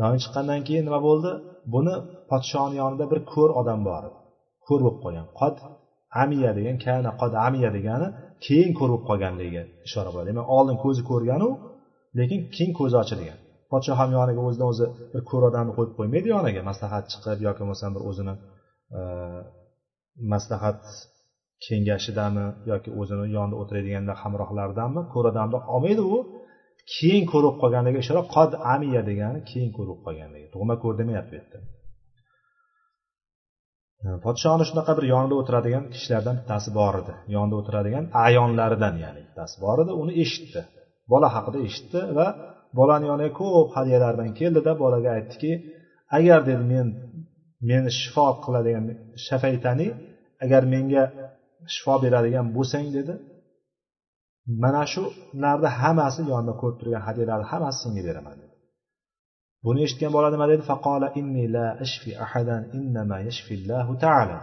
Dongi 0.00 0.18
chiqqandan 0.24 0.60
keyin 0.68 0.84
nima 0.88 1.00
bo'ldi? 1.08 1.30
Buni 1.74 1.94
podshoni 2.30 2.76
yonida 2.82 3.04
bir 3.12 3.20
ko'r 3.32 3.50
odam 3.60 3.80
bor 3.88 4.02
edi. 4.08 4.18
Ko'r 4.66 4.80
bo'lib 4.84 4.98
qolgan. 5.04 5.26
Qod 5.40 5.54
amiya 6.22 6.50
degan 6.58 6.76
kana 6.84 7.10
qod 7.20 7.32
amiya 7.46 7.70
degani 7.76 8.08
keyin 8.46 8.72
ko'rib 8.80 9.02
qolganligiga 9.08 9.62
ishora 9.86 10.10
bo'ladi 10.12 10.28
demak 10.32 10.46
oldin 10.56 10.76
ko'zi 10.84 11.02
ko'rganu 11.10 11.48
lekin 12.18 12.40
keyin 12.54 12.72
ko'zi 12.80 12.96
ochilgan. 13.02 13.38
Podshoh 13.72 13.96
ham 14.00 14.10
yoniga 14.18 14.40
o'zidan 14.48 14.68
o'zi 14.72 14.86
bir 15.12 15.22
ko'r 15.30 15.42
odamni 15.50 15.72
qo'yib 15.76 15.92
qo'ymaydi 15.98 16.28
yoniga. 16.34 16.60
Maslahat 16.70 17.04
chiqib 17.12 17.38
yoki 17.46 17.60
bo'lmasam 17.62 17.90
bir 17.96 18.02
o'zini 18.10 18.34
maslahat 20.32 20.82
kengashidami 21.66 22.46
yoki 22.70 22.90
o'zini 23.00 23.26
yonida 23.36 23.56
o'tiradiganlar 23.62 24.16
hamrohlaridanmi 24.22 25.02
ko'r 25.12 25.24
odamni 25.30 25.58
olmaydi 25.74 26.02
u 26.14 26.16
keyin 26.94 27.24
ko'rib 27.32 27.54
qolganiga 27.62 27.98
ishora 28.04 28.22
qod 28.34 28.50
amiya 28.74 29.02
degani 29.10 29.40
keyin 29.50 29.70
ko'rib 29.78 29.98
qolganligi. 30.06 30.46
Tug'ma 30.54 30.74
ko'r 30.82 30.94
demayapti 31.00 31.32
bu 31.32 31.36
yerda. 31.40 31.58
Podshoni 34.24 34.64
shunaqa 34.70 34.92
bir 34.98 35.04
yonida 35.12 35.34
o'tiradigan 35.40 35.84
kishilardan 35.94 36.36
bittasi 36.40 36.68
bor 36.78 36.94
edi. 37.02 37.14
Yonida 37.36 37.56
o'tiradigan 37.60 38.04
ayonlaridan 38.26 38.94
ya'ni 39.04 39.20
bittasi 39.26 39.56
bor 39.64 39.78
edi 39.84 39.92
uni 40.02 40.12
eshitdi. 40.22 40.60
Bola 41.12 41.28
haqida 41.34 41.58
eshitdi 41.68 42.00
va 42.18 42.26
bolani 42.78 43.06
yoniga 43.10 43.32
ko'p 43.40 43.68
hadyalar 43.76 44.12
bilan 44.16 44.32
keldida 44.40 44.72
bolaga 44.82 45.10
aytdiki 45.18 45.52
agar 46.18 46.40
dedi 46.48 46.64
men 46.72 46.86
meni 47.70 47.90
shifo 48.00 48.26
qiladigan 48.44 48.84
shafaytani 49.26 49.88
agar 50.44 50.62
menga 50.74 51.02
shifo 51.74 51.94
beradigan 52.04 52.46
bo'lsang 52.56 52.86
dedi. 52.96 53.14
Mana 54.62 54.82
shu 54.92 55.02
narni 55.44 55.68
hammasi 55.80 56.20
yonida 56.32 56.54
ko'rib 56.60 56.76
turgan 56.80 57.02
hadyalarni 57.08 57.46
hammasi 57.52 57.78
senga 57.84 58.02
beraman 58.08 58.36
dedi. 58.42 58.54
Buni 59.64 59.80
eshitgan 59.86 60.12
bola 60.16 60.28
nima 60.34 60.46
dedi. 60.52 60.62
Faqola 60.70 61.08
inni 61.20 61.44
la 61.56 61.66
ashfi 61.84 62.10
ahadan 62.24 62.62
innama 62.78 63.16
yashfillahu 63.28 63.92
taala 64.04 64.38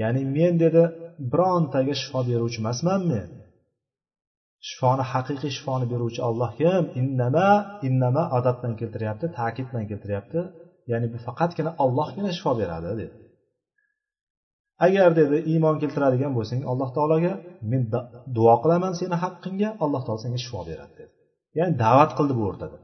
ya'ni 0.00 0.22
men 0.36 0.54
dedi 0.64 0.82
birontaga 1.32 1.94
shifo 2.02 2.20
beruvchi 2.28 2.58
emasman 2.62 3.00
men. 3.12 3.28
Shifoni 4.68 5.04
haqiqiy 5.12 5.50
shifoni 5.56 5.86
beruvchi 5.92 6.20
olloh 6.28 6.50
kim? 6.60 6.84
Innama 7.00 7.48
innama 7.88 8.22
odat 8.36 8.56
bilan 8.60 8.74
keltiryapti 8.80 9.26
ta'kid 9.38 9.66
bilan 9.70 9.84
keltiryapti. 9.90 10.40
Ya'ni 10.90 11.06
bu 11.12 11.18
faqatgina 11.26 11.70
ollohgina 11.84 12.30
shifo 12.36 12.52
beradi 12.60 12.86
dedi. 12.92 13.06
Agar 14.86 15.10
dedi 15.20 15.36
iymon 15.52 15.76
keltiradigan 15.82 16.32
bo'lsang 16.36 16.60
alloh 16.72 16.90
taologa 16.96 17.32
men 17.70 17.82
duo 18.36 18.54
qilaman 18.62 18.92
seni 19.00 19.16
haqqingga 19.24 19.70
alloh 19.84 20.02
taolo 20.06 20.20
senga 20.24 20.38
shifo 20.44 20.60
beradi 20.70 20.92
dedi. 21.00 21.12
Ya'ni 21.58 21.72
da'vat 21.84 22.10
qildi 22.18 22.34
bu 22.38 22.42
o'rtada. 22.50 22.78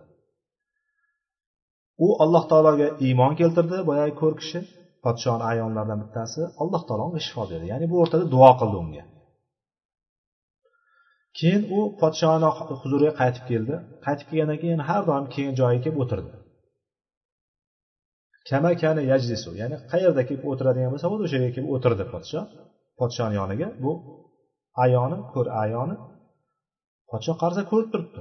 U 2.06 2.08
alloh 2.24 2.44
taologa 2.50 2.88
iymon 3.06 3.32
keltirdi 3.40 3.78
boyagi 3.90 4.14
ko'r 4.20 4.34
kishi 4.40 4.60
podshoni 5.04 5.44
ayonlaridan 5.52 5.98
bittasi 6.02 6.40
alloh 6.62 6.82
taolo 6.88 7.02
unga 7.08 7.20
shifo 7.26 7.44
berdi. 7.50 7.66
Ya'ni 7.72 7.86
bu 7.92 7.96
o'rtada 8.02 8.24
duo 8.34 8.50
qildi 8.60 8.76
unga. 8.84 9.04
Keyin 11.38 11.62
u 11.76 11.78
podshoni 12.00 12.48
huzuriga 12.80 13.12
qaytib 13.20 13.44
keldi. 13.50 13.74
Qaytib 14.06 14.26
kelgandan 14.30 14.58
keyin 14.62 14.80
har 14.88 15.02
doim 15.10 15.24
kelgan 15.34 15.54
joyiga 15.60 15.82
kelib 15.84 15.98
o'tirdi. 16.04 16.30
Kama 18.48 18.70
kana 18.82 19.00
yajlisu 19.12 19.50
ya'ni 19.60 19.76
qayerda 19.92 20.22
kelib 20.28 20.44
o'tiradigan 20.50 20.90
bo'lsa 20.92 21.06
o'sha 21.14 21.36
yerga 21.36 21.50
kelib 21.56 21.70
o'tirdi 21.74 22.04
podshoh 22.12 22.44
podshoni 23.00 23.34
yoniga 23.40 23.68
bu 23.84 23.92
ayoni 24.84 25.18
ko'r 25.34 25.46
ayoni 25.64 25.96
podsho 27.10 27.32
qarasa 27.42 27.62
ko'rib 27.70 27.88
turibdi. 27.92 28.20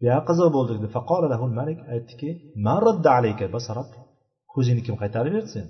Buyoqqa 0.00 0.22
qiziq 0.28 0.48
bo'ldi 0.56 0.72
dedi. 0.76 0.88
Faqola 0.96 1.26
lahul 1.34 1.52
malik 1.60 1.78
aytdiki 1.94 2.30
ko'zingni 4.54 4.82
kim 4.86 4.96
qaytarib 5.02 5.32
berdi 5.36 5.50
seni 5.56 5.68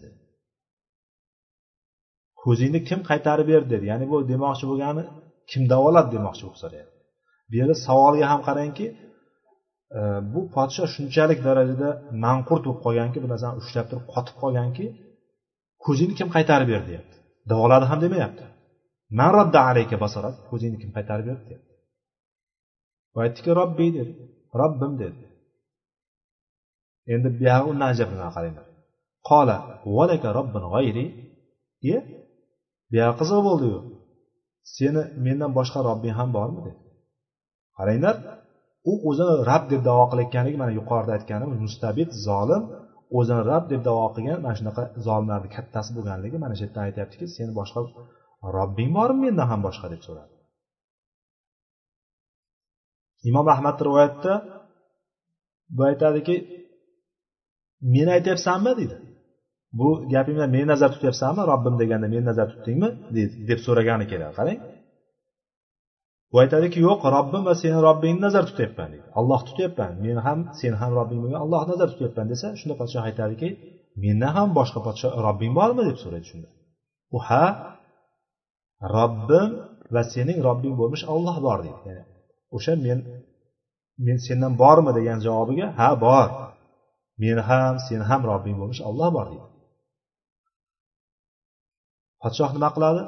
ko'zingni 2.43 2.81
kim 2.89 3.01
qaytarib 3.11 3.47
berdi? 3.53 3.69
dedi. 3.75 3.85
Ya'ni 3.93 4.05
bu 4.13 4.17
demoqchi 4.33 4.65
bo'lgani 4.71 5.05
kim 5.51 5.63
davoladi 5.73 6.09
demoqchi 6.17 6.43
bo'lib 6.47 6.59
so'rayapti 6.63 6.99
bu 7.51 7.55
yerda 7.61 7.75
savolga 7.87 8.27
ham 8.33 8.41
qarangki 8.49 8.87
bu 10.33 10.41
podshoh 10.55 10.89
shunchalik 10.95 11.39
darajada 11.49 11.89
manqurt 12.25 12.63
bo'lib 12.67 12.81
qolganki 12.85 13.19
bu 13.25 13.29
narsani 13.33 13.55
ushlab 13.63 13.87
turib 13.91 14.07
qotib 14.15 14.37
qolganki 14.43 14.85
ko'zingni 15.85 16.15
kim 16.21 16.29
qaytarib 16.37 16.69
berdi 16.73 16.89
deyapti. 16.93 17.17
Davoladi 17.51 17.87
ham 17.91 17.99
demayapti. 18.05 18.45
Man 19.19 19.31
radda 19.39 19.61
alayka 19.71 19.97
basarat 20.05 20.37
ko'zingni 20.51 20.79
kim 20.83 20.91
qaytarib 20.97 21.27
berdi 21.31 21.45
deyapti. 21.49 21.73
Va 23.15 23.21
aytdiki 23.27 23.51
robbiy 23.61 23.91
dedi. 23.99 24.13
Robbim 24.61 24.93
dedi. 25.03 25.23
Endi 27.15 27.29
buyog'i 27.39 27.67
undan 27.73 27.89
ajablanadi 27.95 28.33
qaranglar. 28.37 28.67
Qola 29.31 29.57
valaka 29.97 30.29
robbin 30.39 30.65
g'ayri. 30.75 31.07
E 31.95 31.97
buyog'i 32.93 33.15
qiziq 33.21 33.41
bo'ldiyu. 33.49 33.79
Seni 34.77 35.03
mendan 35.25 35.51
boshqa 35.59 35.79
robbing 35.89 36.15
ham 36.21 36.29
bormi? 36.37 36.61
dedi. 36.67 36.81
Qaranglar 37.79 38.17
u 38.91 38.93
o'zini 39.09 39.35
rab 39.51 39.65
deb 39.73 39.83
davo 39.89 40.05
qilayotganligi 40.13 40.59
mana 40.63 40.73
yuqorida 40.79 41.13
aytganimiz 41.17 41.59
mustabid 41.67 42.11
zolim 42.27 42.63
o'zini 43.19 43.43
rab 43.51 43.65
deb 43.73 43.81
davo 43.89 44.07
qilgan 44.17 44.39
mana 44.45 44.55
shunaqa 44.61 44.83
zolimlarni 45.07 45.49
kattasi 45.57 45.91
bo'lganligi 45.97 46.37
mana 46.45 46.55
shu 46.57 46.63
yerdan 46.67 46.83
aytyaptiki 46.89 47.25
seni 47.37 47.53
boshqa 47.61 47.81
robbing 48.57 48.91
bormi 48.99 49.21
mendan 49.27 49.47
ham 49.53 49.61
boshqa? 49.67 49.87
deb 49.95 50.03
so'radi. 50.07 50.33
Imom 53.31 53.47
ahmad 53.55 53.77
rivoyatda 53.87 54.33
bu 55.77 55.83
aytadiki 55.91 56.37
meni 57.95 58.11
aytyapsanmi? 58.17 58.73
deydi. 58.81 58.97
Bu 59.79 59.89
gapingdan 60.15 60.51
meni 60.57 60.67
nazarda 60.73 60.95
tutyapsanmi? 60.97 61.43
Robbim 61.53 61.75
deganda 61.83 62.07
meni 62.15 62.25
nazarda 62.31 62.53
tutdingmi? 62.57 62.89
deb 63.51 63.59
so'ragani 63.67 64.05
keladi. 64.13 64.35
Qarang. 64.41 64.59
U 66.33 66.37
aytadiki 66.43 66.79
yo'q 66.87 67.01
robbim 67.17 67.43
va 67.49 67.55
seni 67.63 67.79
robbingni 67.89 68.21
nazarda 68.27 68.49
tutyapman 68.51 68.89
deydi. 68.93 69.09
Alloh 69.19 69.41
tutyapman 69.49 69.93
meni 70.05 70.21
ham 70.27 70.39
sen 70.61 70.73
ham 70.81 70.91
robbing 70.99 71.21
bo'lgan 71.23 71.41
alloh 71.45 71.63
nazarda 71.71 71.93
tutyapman 71.95 72.27
desa 72.33 72.47
shunda 72.61 72.75
podshoh 72.81 73.03
aytadiki 73.09 73.49
mendan 74.05 74.33
ham 74.37 74.49
boshqa 74.59 74.81
podsho 74.87 75.09
robbing 75.27 75.53
bormi? 75.59 75.83
deb 75.89 75.99
so'raydi 76.03 76.27
shunda. 76.31 76.49
U 77.17 77.19
ha 77.29 77.45
robbim 78.97 79.51
va 79.95 80.03
sening 80.15 80.39
robbing 80.49 80.75
bo'lmish 80.81 81.05
olloh 81.15 81.37
bor 81.47 81.59
deydi. 81.65 81.81
Ya'ni 81.89 82.03
o'sha 82.57 82.73
men 82.87 82.99
men 84.07 84.19
sendan 84.27 84.53
bormi 84.63 84.91
degan 84.99 85.19
javobiga 85.27 85.67
ha 85.79 85.89
bor. 86.07 86.29
Men 87.23 87.39
ham 87.49 87.75
sen 87.87 88.01
ham 88.11 88.21
robbing 88.31 88.57
bo'lmish 88.61 88.83
olloh 88.89 89.09
bor 89.17 89.27
deydi. 89.33 89.47
Podshoh 92.23 92.51
nima 92.57 92.69
qiladi? 92.77 93.01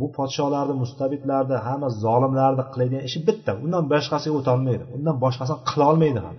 Bu 0.00 0.06
podsholarni 0.16 0.74
mustabidlarni 0.82 1.56
hamma 1.66 1.88
zolimlarni 2.04 2.64
qiladigan 2.72 3.02
ishi 3.08 3.18
bitta. 3.28 3.50
Undan 3.64 3.84
boshqasiga 3.92 4.34
o'tolmaydi. 4.40 4.84
Undan 4.96 5.16
boshqasini 5.24 5.58
qilolmaydi 5.70 6.20
ham. 6.26 6.36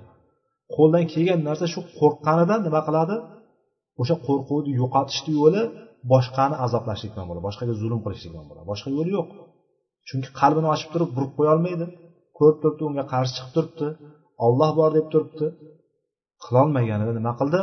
Qo'ldan 0.76 1.04
kelgan 1.14 1.40
narsa 1.48 1.66
shu 1.74 1.80
qo'rqqanidan 2.00 2.60
nima 2.68 2.82
qiladi? 2.88 3.16
O'sha 4.02 4.16
qo'rquvni 4.28 4.72
yo'qotishni 4.82 5.34
yo'li 5.42 5.62
boshqani 6.12 6.56
azoblashlikdan 6.66 7.26
bo'ladi. 7.28 7.44
Boshqaga 7.48 7.74
zulm 7.82 8.00
qilishlikdan 8.06 8.46
bo'ladi. 8.50 8.66
Boshqa 8.72 8.90
yo'li 8.98 9.12
yo'q. 9.18 9.30
Chunki 10.08 10.30
qalbini 10.40 10.68
ochib 10.74 10.90
turib 10.94 11.10
burib 11.16 11.32
qo'ya 11.38 11.52
olmaydi. 11.56 11.86
Ko'rib 12.38 12.58
turibdi 12.62 12.84
unga 12.90 13.04
qarshi 13.14 13.34
chiqib 13.38 13.52
turibdi. 13.56 13.88
Olloh 14.46 14.72
bor 14.80 14.90
deb 14.98 15.08
turibdi. 15.14 15.48
Qilolmaganida 16.44 17.12
nima 17.20 17.34
qildi? 17.40 17.60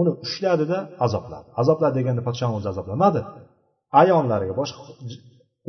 Uni 0.00 0.12
ushladida 0.24 0.78
azobladi 1.06 1.48
azobladi 1.60 1.94
deganda 1.98 2.22
podshoni 2.28 2.52
o'zi 2.58 2.68
azoblamadi 2.72 3.20
ayonlariga 4.00 4.54
boshqa 4.60 4.80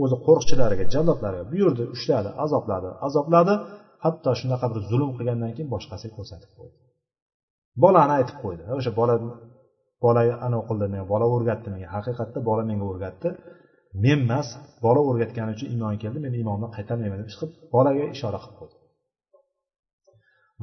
o'zi 0.04 0.16
qo'riqchilariga 0.26 0.86
jallodlariga 0.94 1.46
buyurdi 1.54 1.84
ushladi 1.96 2.30
azobladi. 2.44 2.90
Azobladi 3.08 3.54
hatto 4.04 4.32
shunaqa 4.42 4.66
bir 4.72 4.80
zulm 4.92 5.10
qilgandan 5.18 5.52
keyin 5.56 5.70
boshqasiga 5.76 6.14
ko'rsatib 6.18 6.52
qo'ydi. 6.58 6.78
Bolani 7.84 8.14
aytib 8.20 8.38
qo'ydi. 8.44 8.64
O'sha 8.78 8.92
bola 9.00 9.16
bola 10.06 10.22
anavi 10.48 10.64
qildi 10.70 10.86
bola 11.12 11.26
o'rgatdi 11.36 11.68
menga 11.74 11.90
haqiqatda 11.96 12.40
bola 12.50 12.64
menga 12.70 12.86
o'rgatdi. 12.92 13.30
Men 14.04 14.20
emas 14.26 14.48
bola 14.86 15.02
o'rgatgani 15.10 15.52
uchun 15.56 15.68
iymon 15.74 15.96
keldi 16.04 16.20
men 16.26 16.34
iymondan 16.40 16.72
qaytarmayman 16.78 17.18
deb 17.22 17.30
chiqib 17.34 17.50
bolaga 17.76 18.04
ishora 18.16 18.40
qilib 18.44 18.58
qo'ydi. 18.62 18.76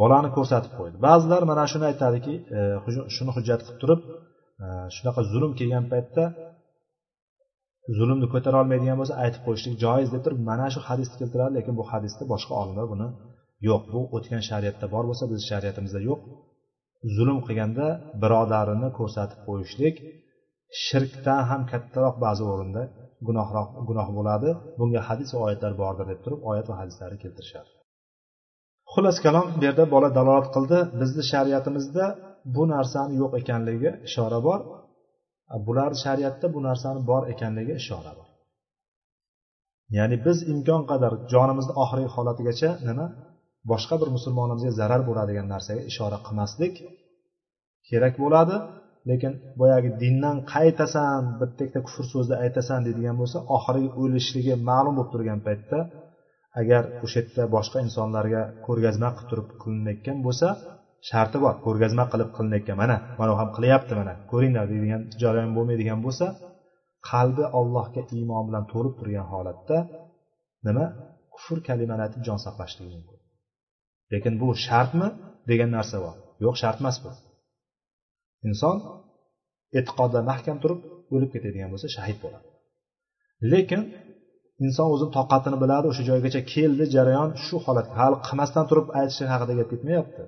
Bolani 0.00 0.28
ko'rsatib 0.36 0.72
qo'ydi. 0.78 0.96
Ba'zilar 1.06 1.42
mana 1.50 1.64
shuni 1.72 1.84
aytadiki 1.90 2.34
e, 2.56 2.60
shuni 3.16 3.30
hujjat 3.36 3.60
qilib 3.66 3.78
turib 3.82 4.00
e, 4.64 4.66
shunaqa 4.96 5.20
zulm 5.32 5.52
kelgan 5.60 5.84
paytda 5.92 6.24
zulmni 7.96 8.26
ko'tara 8.34 8.56
olmaydigan 8.62 8.96
bo'lsa 9.00 9.14
aytib 9.24 9.42
qo'yishlik 9.46 9.74
joiz 9.84 10.08
deb 10.14 10.22
turib 10.26 10.40
mana 10.50 10.66
shu 10.74 10.80
hadisni 10.88 11.16
keltiradi 11.20 11.52
lekin 11.58 11.74
bu 11.80 11.84
hadisda 11.92 12.24
boshqa 12.32 12.52
olimlar 12.62 12.86
buni 12.92 13.08
yo'q. 13.68 13.82
Bu 13.94 14.00
o'tgan 14.16 14.42
shariatda 14.50 14.86
bor 14.94 15.04
bo'lsa 15.10 15.24
bizni 15.30 15.44
shariatimizda 15.52 16.00
yo'q. 16.08 16.20
Zulm 17.16 17.38
qilganda 17.46 17.86
birodarini 18.22 18.88
ko'rsatib 18.98 19.40
qo'yishlik 19.48 19.96
shirkdan 20.84 21.40
ham 21.50 21.62
kattaroq 21.72 22.16
ba'zi 22.24 22.42
o'rinda 22.52 22.82
gunohroq 23.28 23.68
gunoh 23.88 24.08
bo'ladi. 24.18 24.50
Bunga 24.78 25.00
hadis 25.08 25.28
va 25.34 25.38
oyatlar 25.46 25.72
bordir 25.82 26.06
deb 26.12 26.20
turib 26.24 26.40
oyat 26.50 26.66
va 26.70 26.74
hadislarni 26.80 27.18
keltirishadi. 27.24 27.70
Xullas 28.92 29.18
kalom 29.24 29.46
bu 29.58 29.62
yerda 29.66 29.84
bola 29.94 30.08
dalolat 30.18 30.48
qildi. 30.54 30.78
Bizni 31.00 31.22
shariatimizda 31.32 32.04
bu 32.54 32.62
narsani 32.74 33.14
yo'q 33.22 33.32
ekanligiga 33.40 33.92
ishora 34.08 34.38
bor. 34.46 34.60
Bular 35.66 35.90
shariatda 36.04 36.46
bu 36.54 36.60
narsani 36.68 37.00
bor 37.10 37.22
ekanligiga 37.32 37.74
ishora 37.82 38.12
bor. 38.18 38.26
Ya'ni 39.96 40.16
biz 40.26 40.38
imkon 40.52 40.82
qadar 40.90 41.12
jonimizni 41.32 41.74
oxirgi 41.82 42.08
holatigacha 42.14 42.70
nima 42.88 43.06
boshqa 43.70 43.94
bir 44.00 44.08
musulmonimizga 44.16 44.72
zarar 44.80 45.02
bo'ladigan 45.08 45.46
narsaga 45.54 45.82
ishora 45.90 46.18
qilmaslik 46.26 46.74
kerak 47.88 48.14
bo'ladi. 48.24 48.56
Lekin 49.10 49.32
boyagi 49.60 49.90
dindan 50.02 50.36
qaytasan 50.54 51.20
bitta 51.40 51.60
ikkita 51.64 51.80
kufr 51.86 52.04
so'zni 52.12 52.36
aytasan 52.44 52.80
deydigan 52.86 53.16
bo'lsa 53.20 53.38
oxirgi 53.56 53.88
o'lishligi 54.02 54.54
ma'lum 54.70 54.94
bo'lib 54.98 55.10
turgan 55.14 55.40
paytda 55.46 55.78
agar 56.60 56.82
o'sha 57.04 57.18
yerda 57.20 57.42
boshqa 57.56 57.78
insonlarga 57.86 58.42
ko'rgazma 58.66 59.08
qilib 59.16 59.28
turib 59.30 59.48
qilinayotgan 59.62 60.18
bo'lsa 60.26 60.48
sharti 61.10 61.36
bor 61.44 61.54
ko'rgazma 61.66 62.04
qilib 62.12 62.30
qilinayotgan. 62.36 62.76
Mana 62.82 62.96
mana 63.20 63.32
ham 63.40 63.48
qilyapti 63.56 63.92
mana 64.00 64.12
ko'ringlar 64.30 64.64
deydigan 64.72 65.02
jarayon 65.22 65.52
bo'lmaydigan 65.56 65.98
bo'lsa 66.06 66.26
qalbi 67.10 67.44
allohga 67.58 68.02
iymon 68.16 68.42
bilan 68.48 68.64
to'lib 68.72 68.94
turgan 69.00 69.26
holatda 69.32 69.78
nima? 70.66 70.84
Kufr 71.34 71.58
kalimani 71.68 72.02
aytib 72.06 72.22
jon 72.28 72.38
saqlashligi 72.46 72.90
mumkin. 72.96 73.18
Lekin 74.12 74.34
bu 74.42 74.48
shartmi 74.66 75.08
degan 75.50 75.70
narsa 75.76 75.96
bor. 76.04 76.14
Yo'q 76.44 76.54
shart 76.62 76.78
emas 76.82 76.96
bu. 77.04 77.10
Inson 78.48 78.76
e'tiqodda 79.78 80.20
mahkam 80.30 80.56
turib 80.62 80.80
o'lib 81.14 81.30
ketadigan 81.34 81.68
bo'lsa 81.72 81.88
shahid 81.96 82.18
bo'ladi. 82.24 82.46
Lekin 83.52 83.80
inson 84.66 84.88
o'zini 84.94 85.12
toqatini 85.18 85.56
biladi 85.62 85.86
o'sha 85.90 86.02
joygacha 86.10 86.40
keldi 86.54 86.84
jarayon 86.94 87.30
shu 87.44 87.56
holatga. 87.66 87.94
Hali 88.02 88.16
qilmasdan 88.26 88.64
turib 88.70 88.86
aytishi 89.00 89.24
haqida 89.32 89.52
gap 89.58 89.68
ketmayapti. 89.72 90.22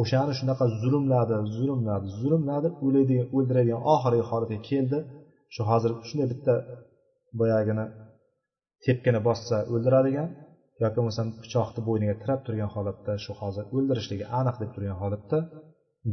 O'shani 0.00 0.32
shunaqa 0.38 0.64
zulmladi 0.82 1.36
zulmladi 1.56 2.06
zulmladi 2.20 2.68
o'laydigan 2.86 3.26
o'ldiradigan 3.36 3.80
oxirgi 3.94 4.24
holatga 4.30 4.58
keldi. 4.70 4.98
Shu 5.54 5.62
hozir 5.70 5.90
shunday 6.08 6.26
bitta 6.32 6.54
boyagini 7.40 7.84
tepkini 8.84 9.20
bossa 9.28 9.56
o'ldiradigan 9.72 10.28
yoki 10.82 10.94
bo'lmasam 10.98 11.28
pichoqni 11.42 11.80
bo'yniga 11.88 12.14
tirab 12.22 12.40
turgan 12.46 12.70
holatda 12.74 13.12
shu 13.24 13.32
hozir 13.40 13.64
o'ldirishligi 13.76 14.26
aniq 14.40 14.56
deb 14.62 14.70
turgan 14.74 14.98
holatda 15.02 15.38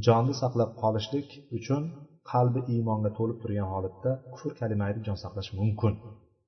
jonni 0.06 0.34
saqlab 0.42 0.70
qolishlik 0.82 1.28
uchun 1.58 1.84
qalbi 2.32 2.60
iymonga 2.74 3.10
to'lib 3.18 3.38
turgan 3.44 3.68
holatda 3.74 4.12
kufr 4.34 4.52
kalima 4.60 4.84
aytib 4.88 5.04
jon 5.08 5.18
saqlash 5.24 5.50
mumkin. 5.60 5.94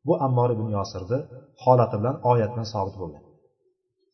Bu 0.08 0.14
ammor 0.26 0.49
ibn 0.56 0.68
yosirni 0.78 1.20
holati 1.64 1.95
bilan 2.02 2.16
oyat 2.32 2.52
bilan 2.54 2.68
sobit 2.74 2.95
bo'lgan. 3.02 3.24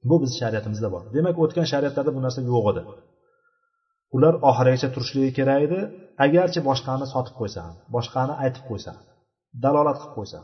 Bu 0.10 0.16
biz 0.24 0.32
shariatimizda 0.40 0.90
bor. 0.96 1.04
Demak 1.16 1.36
o'tgan 1.44 1.68
shariatlarda 1.72 2.12
bu 2.18 2.22
narsa 2.26 2.42
yo'q 2.52 2.66
edi. 2.72 2.82
Ular 4.16 4.34
oxirigacha 4.50 4.88
turishligi 4.96 5.32
kerak 5.40 5.62
edi. 5.68 5.80
Agarchi 6.26 6.60
boshqani 6.70 7.06
sotib 7.14 7.36
qo'ysa 7.40 7.60
ham 7.66 7.76
boshqani 7.96 8.34
aytib 8.44 8.64
qo'ysa 8.70 8.92
dalolat 9.64 9.98
qilib 10.02 10.14
qo'ysa 10.18 10.40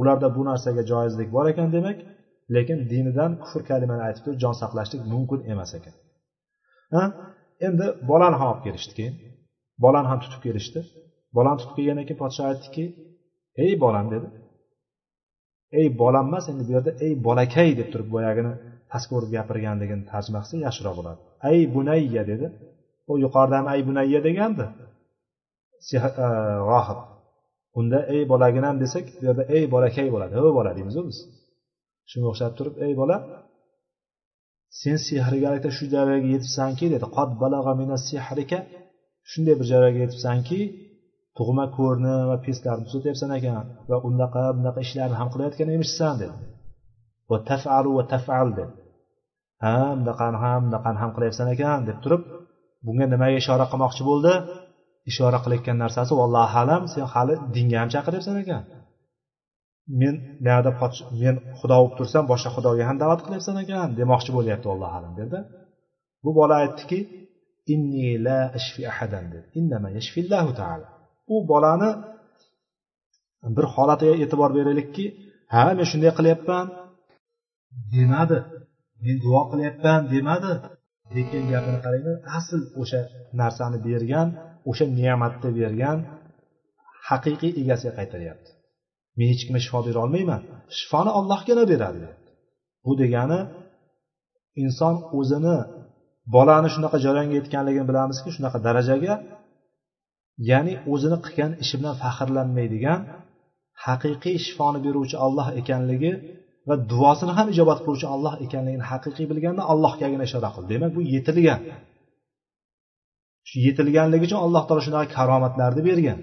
ularda 0.00 0.28
bu 0.36 0.42
narsaga 0.48 0.82
joizlik 0.90 1.28
bor 1.36 1.46
ekan 1.52 1.68
demak 1.76 1.98
lekin 2.54 2.78
dinidan 2.90 3.30
kufr 3.42 3.62
kalimani 3.70 4.02
aytib 4.08 4.22
turib 4.24 4.38
jon 4.44 4.54
saqlashlik 4.62 5.02
mumkin 5.12 5.40
emas 5.52 5.70
ekan. 5.78 5.94
Endi 7.66 7.86
bolani 8.10 8.36
ham 8.40 8.48
olib 8.52 8.62
kelishdi 8.66 8.92
keyin 8.98 9.14
bolani 9.84 10.08
ham 10.10 10.18
tutib 10.24 10.40
kelishdi. 10.46 10.80
Bolani 11.36 11.58
tutib 11.60 11.74
kelgandan 11.78 12.06
keyin 12.08 12.20
podsho 12.24 12.42
aytdiki 12.50 12.84
ey 13.64 13.72
bolam 13.84 14.06
dedi. 14.14 14.26
Ey 15.80 15.88
bolam 16.02 16.26
emas 16.30 16.44
endi 16.50 16.62
bu 16.68 16.72
yerda 16.76 16.92
ey 17.06 17.12
bolakay 17.26 17.68
deb 17.80 17.88
turib 17.92 18.08
boyagini 18.14 18.52
pastga 18.92 19.12
urib 19.18 19.30
gapirganligini 19.36 20.04
tarjima 20.12 20.38
qilsa 20.42 20.56
yaxshiroq 20.66 20.94
bo'ladi 21.00 21.20
ay 21.48 21.58
bunayya 21.74 22.22
dedi. 22.30 22.46
U 23.10 23.12
yuqorida 23.24 23.56
ham 23.58 23.66
ay 23.72 23.80
bunayya 23.88 24.20
degandi. 24.28 24.64
E, 25.94 25.98
Rohib 26.70 27.00
unda 27.78 27.98
ey 28.14 28.22
bolaginam 28.32 28.76
desak 28.82 29.06
bu 29.18 29.22
yerda 29.28 29.44
ey 29.56 29.64
bolakay 29.74 30.08
bo'ladi. 30.14 30.34
Ho 30.40 30.48
bola 30.58 30.70
deymizu 30.76 31.00
biz. 31.08 31.18
Shunga 32.10 32.26
o'xshab 32.32 32.52
turib 32.58 32.74
ey 32.86 32.92
bola 33.00 33.16
sen 34.80 34.96
sehrgarlikda 35.08 35.70
shu 35.76 35.84
darajaga 35.94 36.28
yetibsanki 36.34 36.86
dedi. 36.94 37.06
Qod 37.16 37.30
balag'a 37.42 37.72
mina 37.80 37.96
sehrika 38.10 38.58
shunday 39.30 39.54
bir 39.60 39.66
joyga 39.72 39.98
yetibsanki 40.04 40.58
tug'ma 41.38 41.64
ko'rni 41.76 42.14
va 42.30 42.36
peslarni 42.46 42.84
tuzatyapsan 42.88 43.30
ekan 43.38 43.64
va 43.90 43.96
unaqa 44.08 44.44
bunaqa 44.58 44.80
ishlarni 44.86 45.16
ham 45.20 45.28
qilayotgan 45.32 45.68
emishsan 45.76 46.14
dedi. 46.22 46.36
Va 47.30 47.38
tafalu 47.50 47.90
va 47.98 48.04
tafal 48.12 48.48
dedi. 48.58 48.72
Ha 49.64 49.76
bunaqani 49.98 50.38
ham 50.44 50.60
bunaqani 50.66 50.98
ham 51.02 51.10
qilyapsan 51.16 51.46
ekan 51.54 51.80
deb 51.88 51.98
turib 52.04 52.22
bunga 52.86 53.06
nimaga 53.14 53.36
ishora 53.42 53.64
qilmoqchi 53.72 54.02
bo'ldi? 54.10 54.32
Ishora 55.10 55.38
qilayotgan 55.44 55.76
narsasi 55.84 56.12
vallohu 56.20 56.56
alam 56.62 56.82
sen 56.92 57.04
hali 57.14 57.34
dinga 57.54 57.76
ham 57.82 57.88
chaqiryapsan 57.94 58.36
ekan. 58.42 58.62
Men 60.00 60.14
buyoqda 60.44 60.70
men 61.22 61.36
xudo 61.60 61.74
bo'lib 61.80 61.94
tursam 61.98 62.24
boshqa 62.32 62.50
xudoga 62.56 62.82
ham 62.88 62.96
da'vat 63.02 63.20
qilyapsan 63.26 63.56
ekan 63.64 63.88
demoqchi 64.00 64.30
bo'lyapti 64.36 64.66
allohu 64.74 64.94
alam 64.98 65.12
dedi. 65.20 65.38
Bu 66.24 66.30
bola 66.38 66.54
aytdiki 66.62 66.98
inni 67.74 68.08
la 68.26 68.38
ashfi 68.58 68.82
ahadan 68.92 69.24
dedi. 69.34 69.46
Innama 69.58 69.88
yashfillahu 69.98 70.50
taala 70.60 70.86
bu 71.28 71.36
bolani 71.50 71.90
bir 73.56 73.66
holatiga 73.74 74.14
e'tibor 74.22 74.50
beraylikki 74.58 75.04
ha 75.54 75.64
men 75.78 75.86
shunday 75.90 76.12
qilyapman 76.18 76.66
demadi. 77.94 78.38
Men 79.04 79.16
duo 79.24 79.40
qilyapman 79.50 80.00
demadi. 80.14 80.52
Lekin 81.16 81.42
gapini 81.52 81.78
qaranglar 81.84 82.16
asl 82.38 82.60
o'sha 82.80 83.00
narsani 83.40 83.78
bergan 83.88 84.28
o'sha 84.70 84.84
ne'matni 84.98 85.50
bergan 85.60 85.98
haqiqiy 87.08 87.52
egasiga 87.62 87.92
qaytaryapti. 87.98 88.50
Men 89.16 89.26
hech 89.32 89.42
kimga 89.46 89.60
shifo 89.64 89.80
bera 89.86 89.98
olmayman 90.04 90.40
shifoni 90.78 91.10
ollohgina 91.18 91.64
beradi 91.72 92.06
bu 92.84 92.92
degani 93.02 93.40
inson 94.62 94.94
o'zini 95.18 95.56
bolani 96.34 96.68
shunaqa 96.74 96.98
jarayonga 97.04 97.36
yetganligini 97.40 97.86
bilamizki 97.90 98.30
shunaqa 98.36 98.58
darajaga 98.66 99.14
ya'ni 100.50 100.74
o'zini 100.92 101.18
qilgan 101.26 101.52
ishi 101.62 101.74
bilan 101.80 101.94
faxrlanmaydigan 102.02 103.00
haqiqiy 103.86 104.36
shifoni 104.46 104.78
beruvchi 104.86 105.16
olloh 105.26 105.46
ekanligi 105.60 106.12
va 106.68 106.74
duosini 106.92 107.32
ham 107.38 107.46
ijobat 107.54 107.78
qiluvchi 107.84 108.06
olloh 108.14 108.34
ekanligini 108.44 108.84
haqiqiy 108.92 109.26
bilganda 109.32 109.62
allohgagina 109.72 110.24
ishora 110.28 110.50
qildi 110.56 110.70
demak 110.74 110.90
bu 110.96 111.00
yetilgan. 111.14 111.60
Shu 113.48 113.56
yetilganligi 113.66 114.24
uchun 114.28 114.40
alloh 114.46 114.62
taolo 114.66 114.82
shunaqa 114.86 115.06
karomatlarni 115.16 115.82
bergan. 115.88 116.18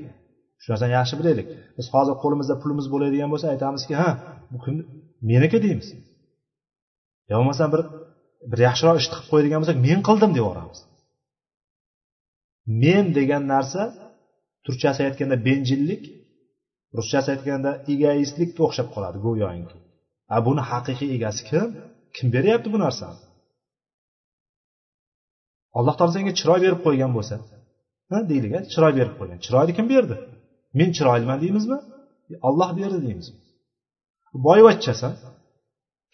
Shu 0.61 0.67
narsani 0.71 0.93
yaxshi 0.99 1.15
bilaylik. 1.19 1.47
Biz 1.77 1.85
hozir 1.93 2.15
qo'limizda 2.23 2.55
pulimiz 2.61 2.85
bo'ladigan 2.93 3.29
bo'lsa 3.33 3.45
aytamizki 3.53 3.93
ha 4.01 4.09
bu 4.51 4.57
kim 4.63 4.75
meniki 5.31 5.57
deymiz. 5.65 5.87
Yo 7.29 7.35
bo'lmasam 7.39 7.69
bir 7.73 7.81
bir 8.51 8.59
yaxshiroq 8.67 8.95
ishni 9.01 9.13
qilib 9.15 9.29
qo'yadigan 9.31 9.59
bo'lsak 9.61 9.77
men 9.87 9.99
qildim 10.07 10.31
deb 10.33 10.41
yuboramiz 10.43 10.79
men 12.83 13.05
degan 13.17 13.43
narsa 13.53 13.83
turkchasi 14.65 15.01
aytganda 15.07 15.37
benjillik 15.47 16.03
ruschasi 16.97 17.29
aytganda 17.33 17.71
egoistlikka 17.93 18.61
o'xshab 18.67 18.87
qoladi 18.95 19.17
go'yoki. 19.25 19.77
A 20.35 20.37
buni 20.47 20.61
haqiqiy 20.71 21.09
egasi 21.17 21.41
kim? 21.49 21.67
Kim 22.15 22.27
beryapti 22.35 22.67
bu 22.73 22.77
narsani? 22.85 23.19
Alloh 25.77 25.95
taolo 25.97 26.11
senga 26.15 26.33
chiroy 26.39 26.59
berib 26.65 26.79
qo'ygan 26.85 27.11
bo'lsa 27.17 27.35
ha 28.11 28.17
deylik 28.31 28.51
chiroy 28.73 28.93
berib 28.99 29.15
qo'ygan. 29.19 29.37
Chiroyni 29.45 29.73
kim 29.77 29.85
berdi? 29.93 30.15
Men 30.79 30.89
chiroyliman 30.97 31.37
deymizmi? 31.43 31.77
E, 32.31 32.35
Olloh 32.47 32.69
berdi 32.79 32.99
deymiz 33.05 33.27
boyvachchasan 34.47 35.13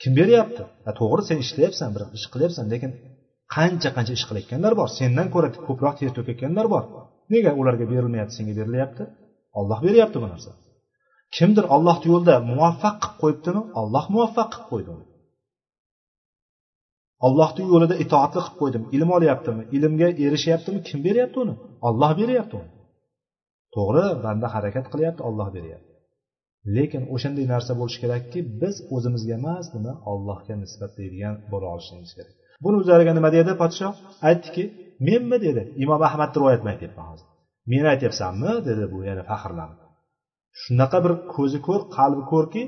kim 0.02 0.12
beryapti? 0.20 0.64
To'g'ri 1.00 1.24
sen 1.30 1.38
ishlayapsan 1.46 1.90
bir 1.96 2.02
ish 2.18 2.28
qilyapsan 2.34 2.66
lekin 2.74 2.92
qancha 3.56 3.90
qancha 3.96 4.14
ish 4.18 4.26
qilayotganlar 4.30 4.74
bor. 4.80 4.90
Sendan 5.00 5.28
ko'ra 5.34 5.50
ko'proq 5.68 5.96
ter 6.00 6.12
to'kayotganlar 6.18 6.66
bor. 6.74 6.84
Nega 7.34 7.52
ularga 7.60 7.86
berilmayapti 7.92 8.34
senga 8.38 8.54
berilyapti? 8.60 9.04
Olloh 9.60 9.80
beryapti 9.88 10.18
bu 10.24 10.28
narsa. 10.34 10.52
Kimdir 11.36 11.66
ollohni 11.76 12.08
yo'lida 12.14 12.36
muvaffaq 12.52 12.96
qilib 13.04 13.18
qo'yibdimi? 13.22 13.62
Olloh 13.82 14.06
muvaffaq 14.14 14.50
qilib 14.54 14.68
qo'ydi 14.72 14.92
ollohni 17.26 17.64
yo'lida 17.72 17.96
itoatli 18.04 18.40
qilib 18.46 18.58
qo'ydim. 18.62 18.84
Ilm 18.96 19.10
olyaptimi? 19.18 19.64
Ilmga 19.78 20.10
erishyaptimi? 20.26 20.80
Kim 20.88 21.00
beryapti 21.08 21.38
uni? 21.44 21.56
Olloh 21.88 22.12
beryapti 22.20 22.56
uni. 22.62 22.70
To'g'ri 23.76 24.06
banda 24.26 24.48
harakat 24.56 24.86
qilyapti 24.94 25.22
olloh 25.30 25.50
beryapti. 25.58 25.92
Lekin 26.76 27.04
o'shanday 27.16 27.46
narsa 27.54 27.72
bo'lishi 27.80 28.00
kerakki 28.04 28.40
biz 28.62 28.76
o'zimizga 28.96 29.34
emas 29.40 29.66
nima 29.76 29.94
ollohga 30.12 30.54
nisbatlaydigan 30.64 31.36
bo'la 31.52 31.68
olishimiz 31.76 32.12
kerak. 32.18 32.37
Buni 32.64 32.76
o'zlariga 32.82 33.14
nima 33.18 33.30
dedi 33.38 33.52
podshoh? 33.62 33.92
Aytdiki 34.30 34.64
menmi 35.08 35.38
dedi. 35.46 35.62
Imom 35.84 36.02
ahmadni 36.10 36.36
rivoyatini 36.40 36.70
aytyapman 36.74 37.06
hozir. 37.12 37.28
Men 37.72 37.86
aytyapsanmi? 37.94 38.52
dedi 38.70 38.84
bu 38.94 38.98
yana 39.10 39.24
faxrlanib. 39.30 39.80
Shunaqa 40.62 40.98
bir 41.06 41.14
ko'zi 41.36 41.60
ko'r 41.68 41.82
qalbi 41.98 42.24
ko'rki 42.32 42.64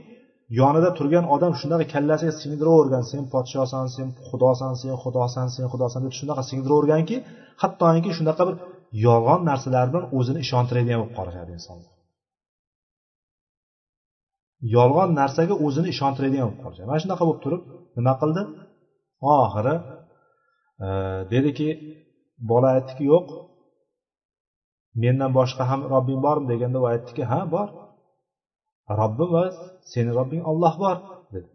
yonida 0.60 0.90
turgan 0.98 1.26
odam 1.36 1.54
shunaqa 1.62 1.86
kallasiga 1.94 2.34
singdiravergan 2.42 3.04
sen 3.12 3.24
podshosan 3.34 3.86
sen 3.96 4.08
xudosan 4.28 4.74
sen 4.82 4.94
xudosan 5.04 5.48
sen 5.56 5.66
xudosan 5.72 6.02
deb 6.06 6.14
shunaqa 6.20 6.44
singdiraverganki 6.52 7.16
hattoki 7.62 8.12
shunaqa 8.18 8.44
bir 8.48 8.56
yolg'on 9.06 9.42
narsalar 9.50 9.86
bilan 9.92 10.06
o'zini 10.18 10.40
ishontiradigan 10.46 10.98
bo'lib 11.02 11.16
qolishadi 11.20 11.52
insonlar 11.60 11.94
yolg'on 14.76 15.10
narsaga 15.20 15.56
o'zini 15.66 15.90
ishontiradigan 15.96 16.46
bo'lib 16.48 16.62
qolishadi. 16.64 16.88
Mana 16.92 17.00
shunaqa 17.04 17.24
bo'lib 17.28 17.42
turib 17.46 17.62
nima 17.98 18.14
qildi? 18.22 18.42
Oxiri 19.22 19.76
e, 20.86 20.88
dediki 21.32 21.70
bola 22.52 22.68
aytdiki 22.76 23.04
yo'q 23.12 23.28
mendan 25.02 25.32
boshqa 25.40 25.64
ham 25.72 25.82
robbing 25.94 26.20
bormi 26.26 26.48
deganda 26.52 26.78
u 26.84 26.86
aytdiki 26.94 27.24
ha 27.32 27.40
bor. 27.54 27.68
Robbim 29.02 29.30
va 29.38 29.46
seni 29.92 30.12
robbing 30.20 30.44
olloh 30.52 30.74
bor 30.84 30.98
dedi. 31.34 31.50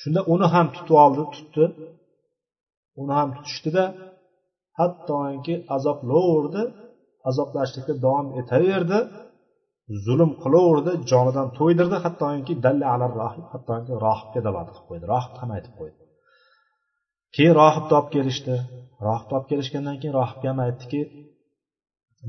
Shunda 0.00 0.20
uni 0.34 0.46
ham 0.54 0.66
tutib 0.74 0.96
oldi 1.04 1.22
tutdi. 1.34 1.64
Uni 3.00 3.12
ham 3.18 3.28
tutishdida 3.36 3.84
hattoki 4.78 5.54
azoblaverdi 5.76 6.62
azoblashlikda 7.30 7.94
davom 8.04 8.26
etaverdi 8.40 8.98
zulm 10.06 10.30
qilaverdi 10.42 10.92
jonidan 11.10 11.48
to'ydirdi 11.58 11.96
hattoki 12.04 12.52
dalla 12.64 12.86
alar 12.94 13.12
rohib 13.22 13.46
hattoki 13.54 13.92
rohibga 14.06 14.40
da'vat 14.46 14.66
qilib 14.74 14.86
qo'ydi 14.90 15.04
rohib 15.14 15.34
ham 15.40 15.50
aytib 15.56 15.74
qo'ydi. 15.80 15.99
Keyin 17.36 17.54
rohibni 17.60 17.92
olib 17.98 18.08
kelishdi. 18.16 18.54
Rohibni 19.06 19.32
olib 19.38 19.48
kelishgandan 19.52 19.96
keyin 20.00 20.14
rohibga 20.20 20.46
ham 20.52 20.58
aytdiki 20.66 21.00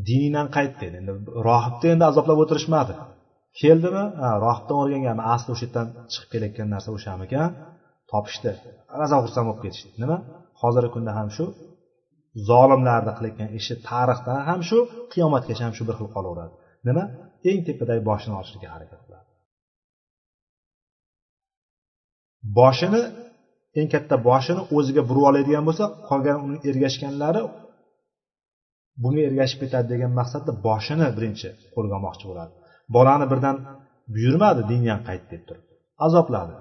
diningdan 0.08 0.48
qayt 0.56 0.74
dedi. 0.82 0.96
Endi 1.02 1.12
rohibni 1.50 1.88
endi 1.94 2.06
azoblab 2.12 2.40
o'tirishmadi. 2.44 2.94
Keldimi? 3.62 4.04
Ha 4.22 4.30
rohibdan 4.46 4.78
o'rganganmi 4.82 5.24
asli 5.34 5.50
o'sha 5.54 5.66
yerdan 5.68 5.88
chiqib 6.12 6.30
kelayotgan 6.34 6.68
narsa 6.74 6.90
o'shamikan 6.98 7.50
topishdi. 8.12 8.52
Rosa 9.00 9.18
xursand 9.24 9.46
bo'lib 9.48 9.62
ketishdi. 9.66 9.90
Nima? 10.04 10.18
Hozirgi 10.62 10.90
kunda 10.96 11.12
ham 11.20 11.30
shu 11.36 11.46
zolimlarni 12.50 13.12
qilayotgan 13.18 13.50
ishi 13.60 13.74
tarixda 13.90 14.34
ham 14.50 14.60
shu 14.70 14.78
qiyomatgacha 15.14 15.64
ham 15.68 15.74
shu 15.78 15.84
bir 15.90 15.96
xil 16.00 16.10
qolaveradi. 16.16 16.54
Nima? 16.88 17.04
Eng 17.50 17.60
tepadagi 17.68 18.02
boshini 18.10 18.34
olishlikka 18.40 18.70
harakat 18.76 19.00
qiladi. 19.06 19.28
Boshini 22.60 23.02
eng 23.80 23.90
katta 23.94 24.16
boshini 24.30 24.62
o'ziga 24.78 25.02
burib 25.10 25.26
oladigan 25.30 25.64
bo'lsa 25.70 25.86
qolgan 26.10 26.38
uni 26.46 26.58
ergashganlari 26.70 27.42
bunga 29.04 29.22
ergashib 29.30 29.60
ketadi 29.64 29.88
degan 29.94 30.12
maqsadda 30.20 30.52
boshini 30.68 31.08
birinchi 31.18 31.50
qo'lga 31.74 31.94
olmoqchi 32.00 32.26
bo'ladi. 32.32 32.54
Bolani 32.96 33.26
birdan 33.32 33.56
buyurmadi 34.16 34.62
dindan 34.72 35.00
qayt 35.08 35.24
deb 35.32 35.42
turib. 35.48 35.66
Azobladi. 36.06 36.54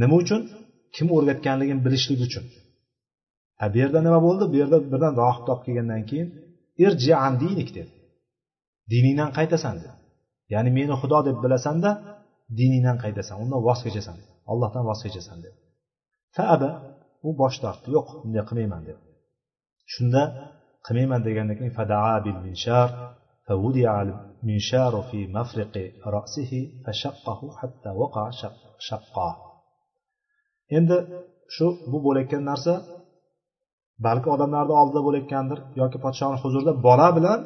Nima 0.00 0.14
uchun? 0.22 0.40
Kim 0.96 1.06
o'rgatganligini 1.16 1.80
bilishlik 1.86 2.20
uchun. 2.26 2.44
A 3.64 3.64
bu 3.72 3.76
yerda 3.82 4.00
nima 4.06 4.20
bo'ldi? 4.26 4.44
Bu 4.52 4.56
yerda 4.62 4.78
birdan 4.92 5.12
rohib 5.22 5.44
topib 5.48 5.64
kelgandan 5.66 6.02
keyin 6.10 6.28
irji 6.84 7.12
an 7.26 7.32
dinik 7.42 7.70
dedi. 7.78 7.92
Diningdan 8.92 9.30
qaytasan 9.38 9.74
dedi. 9.82 9.94
Ya'ni 10.52 10.70
meni 10.78 10.94
xudo 11.00 11.18
deb 11.28 11.36
bilasanda 11.44 11.90
diningdan 12.58 12.96
qaytasan 13.04 13.36
undan 13.42 13.60
voz 13.68 13.80
kechasan 13.86 14.16
allohdan 14.52 14.84
voz 14.90 15.00
kechasan 15.06 15.38
dedi. 15.44 15.56
faaba 16.37 16.69
u 17.27 17.29
bosh 17.41 17.57
tortdi 17.63 17.87
yo'q 17.97 18.07
bunday 18.21 18.43
qilmayman 18.49 18.81
dedi 18.89 19.01
shunda 19.93 20.21
qilmayman 20.85 21.21
degandan 21.27 21.55
keyin 21.59 21.73
fadaa 21.79 22.15
bil 22.25 22.37
minshar 22.47 22.89
فودع 23.49 24.01
المنشار 24.01 24.93
في 25.09 25.19
مفرق 25.27 25.73
رأسه 26.15 26.51
فشقه 26.85 27.39
حتى 27.59 27.89
وقع 27.89 28.29
شقا 28.89 29.29
endi 30.77 30.97
shu 31.55 31.65
bu 31.91 31.97
bo'layotgan 32.05 32.43
narsa 32.51 32.73
balki 34.05 34.27
odamlarni 34.35 34.73
oldida 34.81 35.01
bo'layotgandir 35.07 35.59
yoki 35.81 35.97
podshoni 36.05 36.37
huzurida 36.43 36.73
bola 36.87 37.07
bilan 37.17 37.39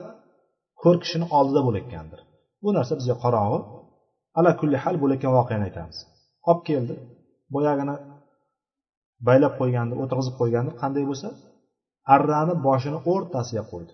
ko'r 0.81 0.95
kishini 1.03 1.25
oldida 1.37 1.61
bo'layotgandir 1.67 2.19
bu 2.63 2.69
narsa 2.77 2.93
bizga 2.99 3.15
qorong'i 3.23 3.59
ala 4.39 4.51
kulli 4.59 4.77
hal 4.83 4.95
bo'layotgan 5.03 5.33
voqeani 5.39 5.63
aytamiz 5.69 5.97
olib 6.49 6.61
keldi 6.69 6.93
boyagini 7.55 7.95
baylab 9.26 9.54
qo'ygandir 9.60 9.96
o'tirg'izib 10.02 10.34
qo'ygandir. 10.40 10.74
Qanday 10.82 11.04
bo'lsa 11.10 11.28
arrani 12.14 12.54
boshini 12.66 12.98
o'rtasiga 13.12 13.64
qo'ydi. 13.72 13.92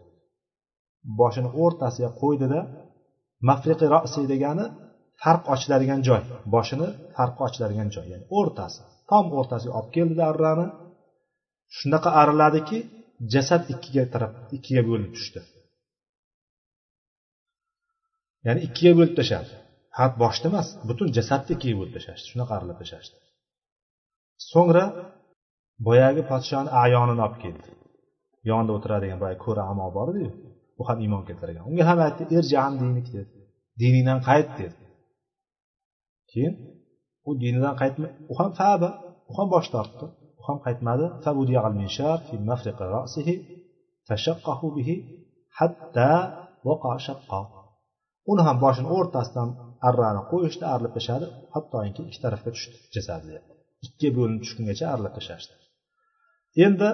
Boshini 1.21 1.51
o'rtasiga 1.63 2.11
qo'ydida 2.21 2.61
mafriqi 3.49 3.87
rosi 3.95 4.23
degani 4.33 4.67
farq 5.23 5.45
ochiladigan 5.55 6.01
joy. 6.09 6.23
Boshini 6.55 6.89
farqi 7.17 7.41
ochiladigan 7.47 7.89
joy 7.95 8.07
ya'ni 8.13 8.27
o'rtasi. 8.39 8.81
Tom 9.11 9.25
o'rtasiga 9.39 9.73
olib 9.79 9.91
keldida 9.97 10.25
arrani. 10.33 10.67
Shunaqa 11.79 12.11
ariladiki 12.23 12.79
jasad 13.35 13.63
ikkiga 13.75 14.05
taraf 14.13 14.33
ikkiga 14.57 14.83
bo'linib 14.89 15.13
tushdi. 15.17 15.41
Ya'ni 18.47 18.61
ikkiga 18.67 18.93
bo'lib 18.99 19.15
tashladi 19.19 19.51
faqat 19.95 20.15
boshni 20.23 20.47
emas 20.53 20.69
butun 20.89 21.09
jasadni 21.17 21.51
ikkiga 21.57 21.75
bo'lib 21.79 21.93
tashlashdi. 21.97 22.27
Shunaqa 22.33 22.53
aralab 22.59 22.79
tashlashdi. 22.83 23.17
So'ngra 24.51 24.85
boyagi 25.87 26.23
podshoni 26.31 26.71
ayonini 26.83 27.23
olib 27.27 27.37
keldi. 27.45 27.69
Yonida 28.51 28.73
o'tiradigan 28.77 29.19
boyagi 29.23 29.41
ko'ra 29.47 29.63
amo 29.73 29.87
bor 29.97 30.09
ediyu 30.13 30.31
u 30.81 30.83
ham 30.89 30.99
iymon 31.05 31.23
keltirgan 31.29 31.65
unga 31.71 31.85
ham 31.91 31.99
aytdi 32.07 32.23
erjan 32.39 32.73
dinik 32.83 33.07
dedi. 33.17 33.31
Diningdan 33.81 34.21
qayt 34.29 34.51
dedi. 34.61 34.77
Keyin 36.31 36.55
u 37.29 37.31
dinidan 37.43 37.75
qaytmay 37.81 38.11
u 38.33 38.35
ham 38.41 38.51
faba 38.61 38.91
u 39.31 39.33
ham 39.39 39.49
bosh 39.55 39.69
tortdi. 39.75 40.07
U 40.41 40.43
ham 40.49 40.59
qaytmadi. 40.67 41.07
Uni 48.31 48.43
ham 48.47 48.57
boshini 48.65 48.89
o'rtasidan 48.97 49.51
arrani 49.89 50.23
qo'yishdi 50.33 50.65
arilib 50.73 50.93
tashladi. 50.97 51.27
Hattoki 51.55 52.03
ikki 52.09 52.19
tarafga 52.25 52.51
tushdi 52.57 52.77
jasadi 52.97 53.39
ikkiga 53.87 54.11
bo'linib 54.19 54.41
tushgungacha 54.45 54.85
arilib 54.95 55.15
tashlashdi. 55.19 55.55
endi 56.66 56.90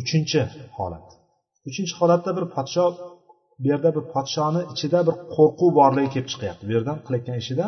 uchinchi 0.00 0.40
holat 0.76 1.06
uchinchi 1.68 1.94
holatda 2.00 2.30
bir 2.38 2.44
podsho 2.56 2.84
bu 3.62 3.66
yerda 3.72 3.90
bir 3.96 4.04
podshoni 4.14 4.60
ichida 4.72 4.98
bir 5.08 5.14
qo'rquv 5.34 5.70
borligi 5.80 6.08
kelib 6.14 6.28
chiqyapti 6.32 6.62
bu 6.68 6.72
yerdan 6.76 6.96
qilayotgan 7.04 7.36
ishida 7.42 7.66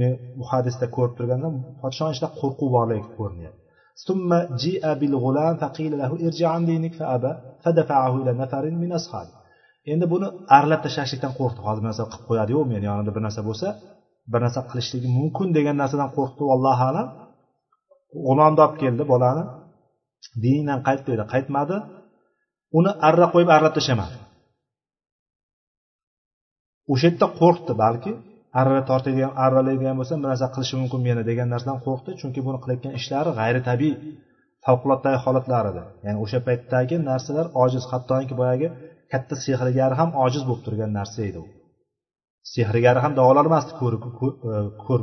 men 0.00 0.12
bu 0.38 0.44
hadisda 0.52 0.86
ko'rib 0.96 1.14
turganda 1.18 1.48
podshoni 1.82 2.10
ichida 2.14 2.28
qo'rquv 2.40 2.68
borligi 2.76 3.08
ko'rinyapti 3.18 3.62
ثم 4.08 4.30
جيء 4.62 4.84
بالغلام 5.00 5.54
فقيل 5.62 5.92
له 6.00 6.10
ارجع 6.26 6.48
عن 6.56 6.62
دينك 6.70 6.92
فأبى 7.00 7.32
فدفعه 7.62 8.12
إلى 8.20 8.32
نفر 8.42 8.64
من 8.82 8.90
أصحابه 9.00 9.34
endi 9.92 10.06
buni 10.12 10.26
arlab 10.58 10.80
tashlashlikdan 10.86 11.32
qo'rqdi 11.38 11.60
hozir 11.66 11.80
bir 11.82 11.88
narsa 11.90 12.04
qilib 12.12 12.24
qo'yadiyu 12.30 12.60
meni 12.72 12.84
yonimda 12.90 13.12
bir 13.16 13.22
narsa 13.26 13.40
bo'lsa 13.48 13.68
bir 14.32 14.40
narsa 14.44 14.60
qilishligi 14.70 15.08
mumkin 15.18 15.48
degan 15.56 15.76
narsadan 15.82 16.10
qo'rqdi 16.16 16.42
vallohu 16.50 16.84
alam 16.90 17.06
g'ulomni 18.26 18.60
olib 18.66 18.76
keldi 18.82 19.02
bolani 19.12 19.44
Diningdan 20.43 20.79
qayt 20.87 21.01
dedi 21.09 21.23
qaytmadi. 21.33 21.77
Uni 22.77 22.91
arra 23.09 23.27
qo'yib 23.33 23.49
arrab 23.55 23.73
tashlamadi 23.77 24.15
o'sha 26.91 27.07
yerda 27.09 27.27
qo'rqdi 27.39 27.73
balki 27.83 28.11
arra 28.59 28.81
tortadigan 28.89 29.31
arralaydigan 29.45 29.95
bo'lsa 29.99 30.13
bir 30.19 30.27
narsa 30.31 30.47
qilishi 30.55 30.75
mumkin 30.81 31.01
meni 31.07 31.23
degan 31.29 31.47
narsadan 31.53 31.79
qo'rqdi. 31.85 32.11
Chunki 32.21 32.39
buni 32.47 32.57
qilayotgan 32.63 32.93
ishlari 32.99 33.31
g'ayritabiiy 33.39 33.95
favqulodda 34.65 35.09
holatlar 35.25 35.65
edi 35.71 35.83
ya'ni 36.05 36.17
o'sha 36.23 36.39
paytdagi 36.47 36.95
narsalar 37.09 37.45
ojiz. 37.63 37.83
Hattoki 37.91 38.33
boyagi 38.41 38.67
katta 39.11 39.35
sehrgari 39.45 39.95
ham 40.01 40.09
ojiz 40.25 40.43
bo'lib 40.47 40.63
turgan 40.67 40.91
narsa 40.99 41.19
edi 41.29 41.39
u. 41.45 41.47
Sehrgari 42.53 42.99
ham 43.05 43.13
davololmasdi. 43.19 43.71
Ko'r 44.87 45.01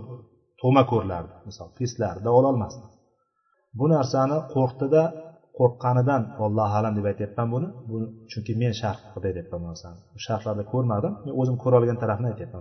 tug'ma 0.60 0.82
ko'rlarni 0.92 1.34
misol 1.48 1.68
peslarni 1.78 2.22
davololmasdi. 2.28 2.84
Bu 3.78 3.84
narsani 3.94 4.36
qo'rqdida 4.54 5.02
qo'rqqanidan 5.58 6.22
vallohu 6.40 6.74
alam 6.80 6.92
deb 6.98 7.06
aytyapman 7.10 7.48
buni. 7.54 7.68
Bu 7.88 7.96
chunki 8.30 8.52
men 8.62 8.72
sharh 8.80 8.98
qilib 9.12 9.24
aytyapman 9.30 9.58
bu 9.62 9.66
narsani. 9.72 9.98
Sharhlarda 10.26 10.64
ko'rmadim. 10.72 11.12
Men 11.24 11.32
o'zim 11.40 11.56
ko'ra 11.62 11.74
olgan 11.80 11.98
tarafini 12.02 12.28
aytyapman. 12.32 12.60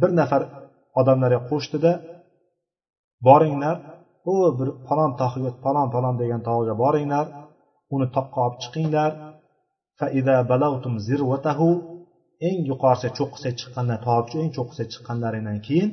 Bir 0.00 0.10
nafar 0.20 0.42
odamlarga 1.00 1.40
qo'shdida 1.50 1.92
boringlar 3.26 3.76
u 4.32 4.34
bir 4.58 4.68
falon 4.88 5.10
tog'ga 5.20 5.50
falon 5.64 5.88
falon 5.94 6.14
degan 6.22 6.40
tog'ga 6.48 6.74
boringlar 6.84 7.26
uni 7.94 8.06
toqqa 8.16 8.38
olib 8.46 8.58
chiqinglar. 8.64 9.10
Eng 12.48 12.58
yuqorisiga 12.70 13.12
cho'qqisiga 13.18 13.52
chiqqandan 13.60 13.98
tog'chi 14.08 14.36
eng 14.42 14.50
cho'qqisiga 14.56 14.86
chiqqanlaringdan 14.92 15.58
keyin 15.66 15.90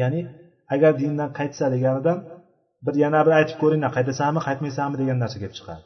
ya'ni 0.00 0.22
agar 0.74 0.92
dindan 1.02 1.30
qaytsa 1.38 1.64
deganidan 1.74 2.18
bir 2.86 2.94
yana 3.04 3.20
bir 3.26 3.32
aytib 3.40 3.56
ko'ringlar 3.62 3.90
qaytasanmi 3.96 4.40
qaytmaysanmi 4.48 4.96
degan 5.02 5.18
narsa 5.22 5.36
kelib 5.42 5.54
chiqadi. 5.58 5.82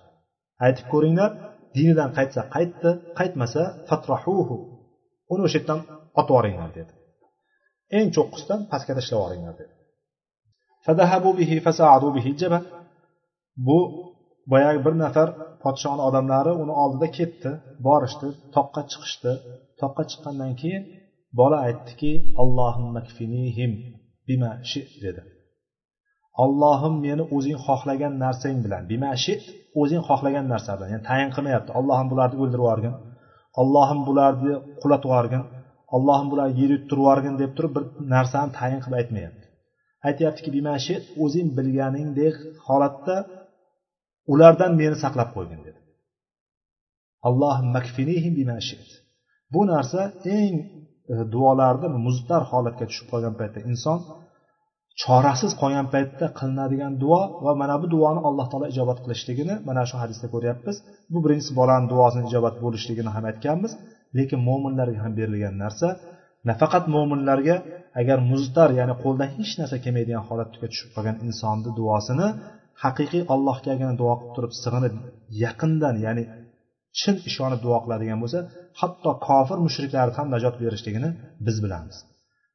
Aytib 0.67 0.87
ko'ringlar 0.93 1.31
dinidan 1.77 2.11
qaytsa 2.19 2.41
qaytdi 2.55 2.91
qaytmasa 3.19 3.63
fatrahuhu. 3.89 4.57
Uni 5.33 5.43
o'sha 5.47 5.59
yerdan 5.59 5.81
otib 6.21 6.33
yuboringlar 6.33 6.71
dedi. 6.79 6.93
Eng 7.99 8.09
cho'qqisidan 8.17 8.61
pastga 8.73 8.93
tashlab 8.99 9.19
yuboringlar 9.19 9.55
dedi. 9.61 9.73
Bu 13.67 13.79
boyagi 14.53 14.81
bir 14.87 14.95
nafar 15.05 15.29
podshoni 15.65 16.03
odamlari 16.09 16.53
uni 16.63 16.75
oldida 16.83 17.09
ketdi 17.19 17.51
borishdi 17.87 18.29
toqqa 18.57 18.83
chiqishdi. 18.91 19.33
Toqqa 19.81 20.03
chiqqandan 20.11 20.53
keyin 20.61 20.83
bola 21.39 21.59
aytdiki 21.67 22.13
bima 24.29 24.51
shi 24.71 24.81
dedi. 25.05 25.23
Ollohim 26.43 26.95
meni 27.07 27.23
o'zing 27.37 27.59
xohlagan 27.67 28.15
narsang 28.25 28.57
bilan 28.65 28.83
bima 28.91 29.11
bimashi 29.11 29.35
o'zing 29.81 30.03
xohlagan 30.09 30.47
narsa 30.53 30.71
bilan 30.77 30.89
ya'ni 30.95 31.05
tayin 31.11 31.31
qilmayapti. 31.35 31.71
Ollohim 31.79 32.09
bularni 32.13 32.37
o'ldirib 32.43 32.63
yuborgin. 32.65 32.95
Ollohim 33.61 34.01
bularni 34.09 34.55
qulatib 34.83 35.09
yuborgin. 35.11 35.43
Ollohim 35.97 36.29
bularni 36.33 36.55
yer 36.63 36.71
yuttirib 36.77 37.03
yuborgin 37.03 37.35
deb 37.43 37.51
turib 37.57 37.73
bir 37.77 37.85
narsani 38.15 38.51
tayin 38.59 38.81
qilib 38.85 38.97
aytmayapti. 39.01 39.45
Aytyaptiki 40.09 40.51
bimashi 40.57 40.95
o'zing 41.25 41.49
bilganingdek 41.57 42.37
holatda 42.67 43.17
ulardan 44.33 44.73
meni 44.81 44.97
saqlab 45.05 45.31
qo'ygin 45.37 45.61
dedi. 45.67 45.81
Bu 49.53 49.61
narsa 49.73 50.03
eng 50.39 50.57
E, 51.13 51.15
duolarni 51.35 51.89
muzdar 52.07 52.43
holatga 52.51 52.85
tushib 52.91 53.07
qolgan 53.13 53.35
paytda 53.41 53.61
inson 53.71 53.99
chorasiz 55.03 55.53
qolgan 55.61 55.87
paytda 55.95 56.27
qilinadigan 56.39 56.93
duo 57.03 57.21
va 57.45 57.53
mana 57.61 57.75
bu 57.83 57.87
duoni 57.95 58.21
alloh 58.29 58.47
taolo 58.51 58.67
ijobat 58.73 58.99
qilishligini 59.05 59.55
mana 59.69 59.83
shu 59.91 59.97
hadisda 60.03 60.27
ko'ryapmiz. 60.35 60.77
Bu 61.13 61.19
birinchisi 61.25 61.53
bolani 61.61 61.87
duosini 61.93 62.25
ijobat 62.31 62.55
bo'lishligini 62.65 63.11
ham 63.17 63.25
aytganmiz 63.31 63.73
lekin 64.19 64.39
mo'minlarga 64.49 64.99
ham 65.05 65.13
berilgan 65.19 65.55
narsa 65.65 65.89
nafaqat 66.49 66.85
mo'minlarga 66.95 67.57
agar 68.01 68.19
muztar 68.31 68.69
ya'ni 68.79 68.95
qo'ldan 69.05 69.29
hech 69.37 69.53
narsa 69.61 69.77
kelmaydigan 69.85 70.25
holatga 70.29 70.67
tushib 70.73 70.91
qolgan 70.97 71.17
insonni 71.27 71.71
duosini 71.79 72.29
haqiqiy 72.85 73.23
allohgagina 73.35 73.93
duo 74.01 74.15
qilib 74.21 74.33
turib 74.37 74.53
sig'inib 74.63 74.95
yaqindan 75.45 75.97
ya'ni 76.07 76.25
chin 76.99 77.17
ishonib 77.31 77.61
duo 77.65 77.79
qiladigan 77.85 78.19
bo'lsa 78.23 78.39
hatto 78.81 79.11
kofir 79.29 79.59
mushriklarni 79.67 80.15
ham 80.19 80.29
najot 80.35 80.55
berishligini 80.63 81.11
biz 81.47 81.57
bilamiz. 81.65 81.97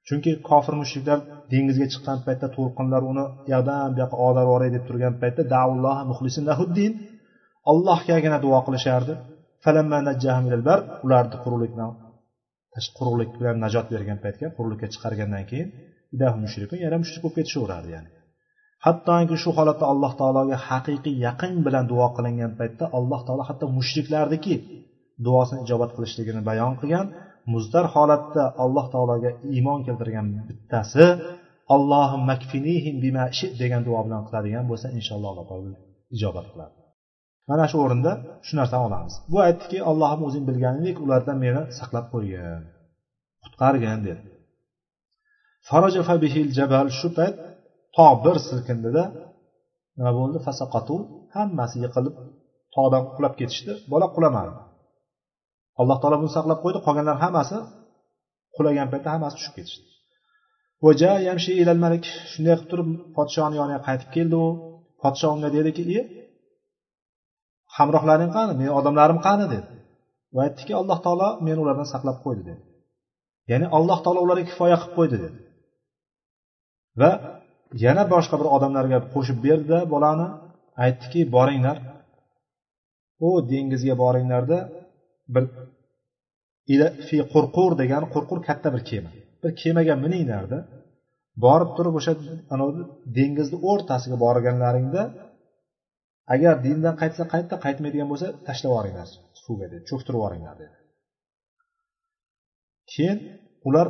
Chunki 0.08 0.32
kofir 0.50 0.74
mushriklar 0.82 1.20
dengizga 1.54 1.88
chiqqan 1.94 2.18
paytda 2.28 2.48
to'lqinlar 2.56 3.02
uni 3.12 3.26
yoqdan 3.54 3.88
bu 3.94 3.98
yoqqa 4.04 4.18
olib 4.28 4.44
yuboray 4.46 4.70
deb 4.76 4.84
turgan 4.90 5.14
paytda 5.22 5.42
lahuddin 6.50 6.92
allohgagina 7.72 8.38
duo 8.46 8.60
qilishardi. 8.68 9.14
Ularni 11.06 11.38
quruqlikdan 11.44 11.92
quruqlik 12.98 13.30
bilan 13.40 13.56
najot 13.66 13.88
bergan 13.94 14.20
paytga 14.26 14.48
quruqlikka 14.58 14.88
chiqargandan 14.94 15.44
keyin 15.52 15.68
yana 16.84 16.98
mushrik 17.04 17.22
bo'lib 17.24 17.36
ketishaverardi 17.40 17.90
ya'ni. 17.96 18.10
Hattoki 18.86 19.36
shu 19.44 19.50
holatda 19.58 19.86
alloh 19.94 20.12
taologa 20.20 20.58
haqiqiy 20.68 21.16
yaqin 21.28 21.54
bilan 21.66 21.86
duo 21.92 22.08
qilingan 22.18 22.52
paytda 22.60 22.86
alloh 22.98 23.22
taolo 23.28 23.44
hatto 23.50 23.66
mushriklarniki 23.78 24.56
duosini 25.26 25.60
ijobat 25.66 25.92
qilishligini 25.96 26.42
bayon 26.50 26.74
qilgan. 26.82 27.08
Muzdar 27.54 27.86
holatda 27.96 28.44
alloh 28.64 28.86
taologa 28.94 29.32
iymon 29.56 29.80
keltirgan 29.88 30.28
bittasi 30.48 31.06
allohim 31.76 32.22
makfinihim 32.32 32.96
bima 33.06 33.26
degan 33.62 33.82
duo 33.88 34.00
bilan 34.06 34.22
qiladigan 34.28 34.66
bo'lsa 34.72 34.88
inshaalloh 34.98 35.30
alloh 35.34 35.46
taolo 35.52 35.72
ijobat 36.16 36.46
qiladi. 36.52 36.76
Mana 37.50 37.66
shu 37.72 37.78
o'rinda 37.86 38.12
shu 38.46 38.54
narsani 38.60 38.84
olamiz. 38.90 39.14
Bu 39.32 39.38
aytdiki 39.48 39.78
allohim 39.92 40.22
o'zing 40.28 40.44
bilganingdek 40.50 40.98
ulardan 41.06 41.38
meni 41.46 41.62
saqlab 41.80 42.06
qo'ygin 42.14 42.62
qutqargin 43.44 44.00
dedi. 44.08 44.22
Shu 47.00 47.08
payt 47.18 47.36
tog' 47.96 48.18
bir 48.26 48.36
silkindida 48.48 49.04
nima 49.98 50.12
bo'ldi? 50.20 50.38
Fasaqatu 50.48 50.96
hammasi 51.36 51.78
yiqilib 51.86 52.16
tog'dan 52.76 53.04
qulab 53.16 53.34
ketishdi. 53.40 53.72
Bola 53.92 54.08
qulamadi. 54.16 54.54
Alloh 55.82 55.98
taolo 56.02 56.18
buni 56.22 56.32
saqlab 56.38 56.60
qo'ydi. 56.64 56.80
Qolganlar 56.86 57.18
hammasi 57.24 57.58
qulagan 58.56 58.88
paytda 58.92 59.10
hammasi 59.16 59.36
tushib 59.38 59.54
ketishdi. 59.58 59.86
Malik 61.86 62.04
shunday 62.32 62.56
qilib 62.56 62.70
turib 62.72 62.88
podshoni 63.18 63.56
yoniga 63.62 63.80
qaytib 63.88 64.10
keldi 64.16 64.36
u 64.46 64.48
podsho 65.02 65.28
unga 65.36 65.50
dediki 65.58 65.84
e 66.00 66.02
hamrohlaring 67.78 68.32
qani? 68.38 68.54
Meni 68.60 68.72
odamlarim 68.80 69.20
qani? 69.28 69.46
dedi. 69.54 69.68
Va 70.36 70.42
aytdiki 70.48 70.74
alloh 70.82 70.98
taolo 71.06 71.28
meni 71.46 71.60
ulardan 71.64 71.88
saqlab 71.94 72.18
qo'ydi 72.26 72.44
dedi. 72.50 72.62
Ya'ni 73.52 73.68
alloh 73.78 73.98
taolo 74.06 74.20
ularga 74.26 74.46
kifoya 74.52 74.78
qilib 74.82 74.94
qo'ydi 74.98 75.18
dedi. 75.24 75.38
Va 77.02 77.12
yana 77.84 78.04
boshqa 78.14 78.36
bir 78.42 78.48
odamlarga 78.56 79.00
qo'shib 79.14 79.38
berdida 79.46 79.80
bolani. 79.94 80.28
Aytdiki 80.86 81.22
boringlar. 81.36 81.78
U 83.28 83.30
dengizga 83.52 83.96
boringlarda 84.04 84.58
bir 85.36 85.44
fi 87.08 87.18
qurqur 87.34 87.72
degan 87.82 88.04
qurqur 88.14 88.40
katta 88.48 88.70
bir 88.76 88.82
kema. 88.90 89.12
Bir 89.44 89.52
kemaga 89.62 89.96
mininglarda 90.06 90.60
borib 91.46 91.72
turib 91.78 91.96
o'sha 92.00 92.14
anavi 92.54 92.82
dengizni 93.18 93.58
o'rtasiga 93.72 94.18
borganlaringda 94.26 95.02
agar 96.34 96.54
dindan 96.66 96.96
qaytsa 97.02 97.24
qaytdi 97.34 97.56
qaytmaydigan 97.66 98.08
bo'lsa 98.12 98.28
tashlab 98.48 98.70
yuboringlar 98.72 99.08
suvga 99.44 99.68
dedi. 99.72 99.84
Cho'ktirib 99.90 100.18
yuboringlar 100.20 100.56
dedi. 100.64 100.76
Keyin 102.92 103.18
ular 103.68 103.88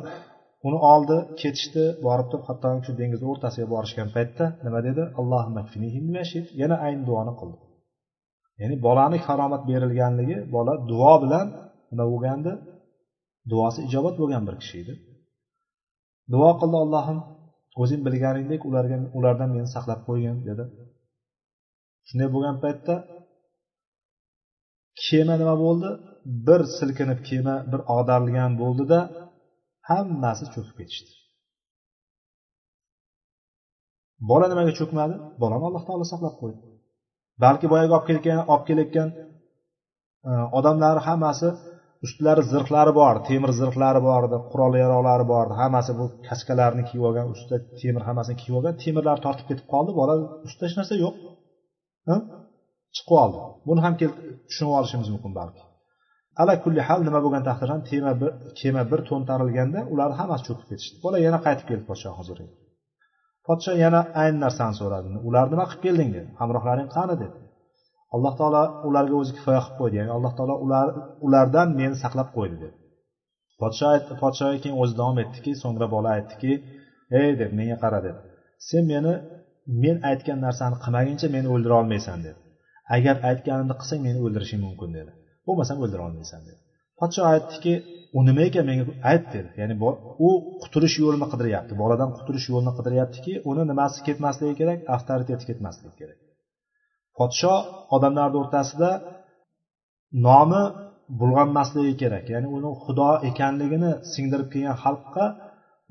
uni 0.67 0.77
oldi 0.93 1.17
ketishdi 1.41 1.83
borib 2.07 2.27
turib 2.31 2.45
hatto 2.49 2.69
shu 2.85 2.91
dengizni 3.01 3.27
o'rtasiga 3.33 3.67
borishgan 3.75 4.09
paytda 4.15 4.45
nima 4.65 4.79
dedi? 4.87 5.03
Yana 6.61 6.75
ayni 6.85 7.03
duoni 7.09 7.33
qildi. 7.39 7.57
Ya'ni 8.61 8.75
bolani 8.87 9.17
karomat 9.27 9.63
berilganligi 9.69 10.37
bola 10.55 10.73
duo 10.91 11.13
bilan 11.23 11.47
nima 11.91 12.05
bo'lgandi? 12.13 12.51
Duosi 13.51 13.79
ijobat 13.87 14.15
bo'lgan 14.21 14.43
bir 14.47 14.55
kishi 14.61 14.75
edi. 14.83 14.93
Duo 16.33 16.51
qildi 16.61 16.77
allohim 16.83 17.19
o'zing 17.81 18.01
bilganingdek 18.07 18.61
ularga 18.69 18.97
ulardan 19.17 19.49
meni 19.55 19.67
saqlab 19.75 20.01
qo'ygin 20.07 20.37
dedi. 20.49 20.63
Shunday 22.07 22.29
bo'lgan 22.35 22.55
paytda 22.63 22.95
kema 25.05 25.35
nima 25.41 25.55
bo'ldi? 25.65 25.89
Bir 26.47 26.61
silkinib 26.77 27.19
kema 27.29 27.55
bir 27.71 27.81
ag'darilgan 27.95 28.51
bo'ldida 28.61 28.99
hammasi 29.89 30.45
cho'kib 30.53 30.75
ketishdi. 30.79 31.11
Bola 34.29 34.45
nimaga 34.51 34.73
cho'kmadi? 34.79 35.15
Bolani 35.41 35.65
alloh 35.69 35.83
taolo 35.87 36.05
saqlab 36.11 36.35
qo'ydi. 36.41 36.59
Balki 37.43 37.65
boyagi 37.73 37.91
olib 37.97 38.05
kelgan 38.09 38.41
olib 38.53 38.65
kelayotgan 38.69 39.09
e, 40.29 40.31
odamlar 40.59 40.97
hammasi 41.07 41.49
ustlari 42.05 42.43
zirhlari 42.51 42.91
bor 42.99 43.15
temir 43.29 43.51
zirhlari 43.59 44.01
bor 44.07 44.21
edi 44.27 44.37
qurol 44.51 44.73
yaroqlari 44.83 45.25
bor 45.33 45.45
edi 45.47 45.55
hammasi 45.61 45.91
bu 45.99 46.05
kaskalarni 46.27 46.83
kiyib 46.89 47.03
olgan 47.09 47.27
ustida 47.33 47.57
temir 47.81 48.03
hammasini 48.07 48.37
kiyib 48.41 48.55
olgan 48.59 48.75
temirlar 48.83 49.17
tortib 49.25 49.45
ketib 49.49 49.67
qoldi. 49.73 49.91
Bola 49.99 50.13
ustida 50.47 50.65
hech 50.67 50.77
narsa 50.79 50.95
yo'q. 51.03 51.15
Chiqib 52.95 53.15
oldi. 53.23 53.37
Buni 53.67 53.79
ham 53.85 53.93
tushunib 54.01 54.73
olishimiz 54.79 55.07
mumkin 55.13 55.31
balki. 55.39 55.61
Ala 56.41 56.53
kulli 56.63 56.81
hal 56.87 56.99
nima 57.07 57.19
bo'lgan 57.25 57.43
taqdirda 57.49 57.73
ham 57.75 57.83
tema 57.91 58.11
bir 58.21 58.31
kema 58.59 58.83
bir 58.91 58.99
to'ntarilganda 59.09 59.79
ular 59.93 60.09
hammasi 60.19 60.43
cho'kib 60.47 60.67
ketishdi. 60.71 60.95
Bola 61.05 61.17
yana 61.25 61.39
qaytib 61.45 61.65
keldi 61.69 61.85
podshoh 61.89 62.13
huzuriga 62.19 62.53
podsho 63.47 63.73
yana 63.83 63.99
ayni 64.21 64.39
narsani 64.45 64.75
so'radi. 64.81 65.07
Ular 65.27 65.45
nima 65.53 65.65
qilib 65.69 65.81
kelding 65.85 66.09
dedi. 66.17 66.29
Hamrohlaring 66.39 66.89
qani 66.97 67.15
dedi. 67.23 67.37
Alloh 68.15 68.33
taolo 68.39 68.63
ularga 68.87 69.15
o'zi 69.21 69.31
kifoya 69.37 69.61
qilib 69.65 69.77
qo'ydi. 69.79 69.95
Ya'ni 69.99 70.11
alloh 70.17 70.31
taolo 70.37 70.55
ular 70.65 70.87
ulardan 71.25 71.67
meni 71.79 71.95
saqlab 72.03 72.29
qo'ydi 72.37 72.57
dedi. 72.63 72.75
Podsho 73.61 73.85
aytdi 73.93 74.13
podshoga 74.23 74.57
keyin 74.63 74.77
o'zi 74.83 74.93
davom 75.01 75.17
etdiki 75.23 75.51
so'ngra 75.63 75.87
bola 75.95 76.09
aytdiki 76.17 76.51
ey 77.21 77.29
deb 77.41 77.51
menga 77.59 77.77
qara 77.83 77.99
dedi. 78.07 78.19
Sen 78.69 78.83
meni 78.91 79.13
men 79.83 79.97
aytgan 80.09 80.39
narsani 80.45 80.75
qilmaguncha 80.83 81.27
meni 81.35 81.47
o'ldira 81.53 81.75
olmaysan 81.81 82.19
dedi. 82.27 82.39
Agar 82.95 83.15
aytganimni 83.29 83.75
qilsang 83.81 84.01
meni 84.07 84.19
o'ldirishing 84.25 84.61
mumkin 84.67 84.89
dedi. 84.97 85.11
Bo'lmasam 85.47 85.77
o'ldira 85.83 86.03
olmaysan 86.07 86.41
dedi. 86.47 86.59
Podsho 86.99 87.21
aytdiki 87.33 87.73
u 88.17 88.19
nima 88.27 88.41
ekan 88.49 88.65
menga 88.69 88.83
ayt 89.11 89.25
dedi. 89.35 89.49
Ya'ni 89.61 89.75
u 90.27 90.29
qutulish 90.63 90.95
yo'lini 91.03 91.27
qidiryapti 91.33 91.73
boladan 91.81 92.09
qutulish 92.17 92.47
yo'lini 92.51 92.73
qidiryaptiki 92.77 93.33
uni 93.49 93.63
nimasi 93.71 93.97
ketmasligi 94.07 94.55
kerak 94.61 94.79
avtoriteti 94.95 95.43
ketmasligi 95.49 95.95
kerak. 96.01 96.19
Podsho 97.17 97.53
odamlarni 97.95 98.37
o'rtasida 98.41 98.89
nomi 100.27 100.63
bulg'anmasligi 101.19 101.93
kerak. 102.01 102.25
Ya'ni 102.33 102.47
uni 102.57 102.71
xudo 102.83 103.09
ekanligini 103.29 103.91
singdirib 104.13 104.47
kelgan 104.53 104.77
xalqqa 104.83 105.25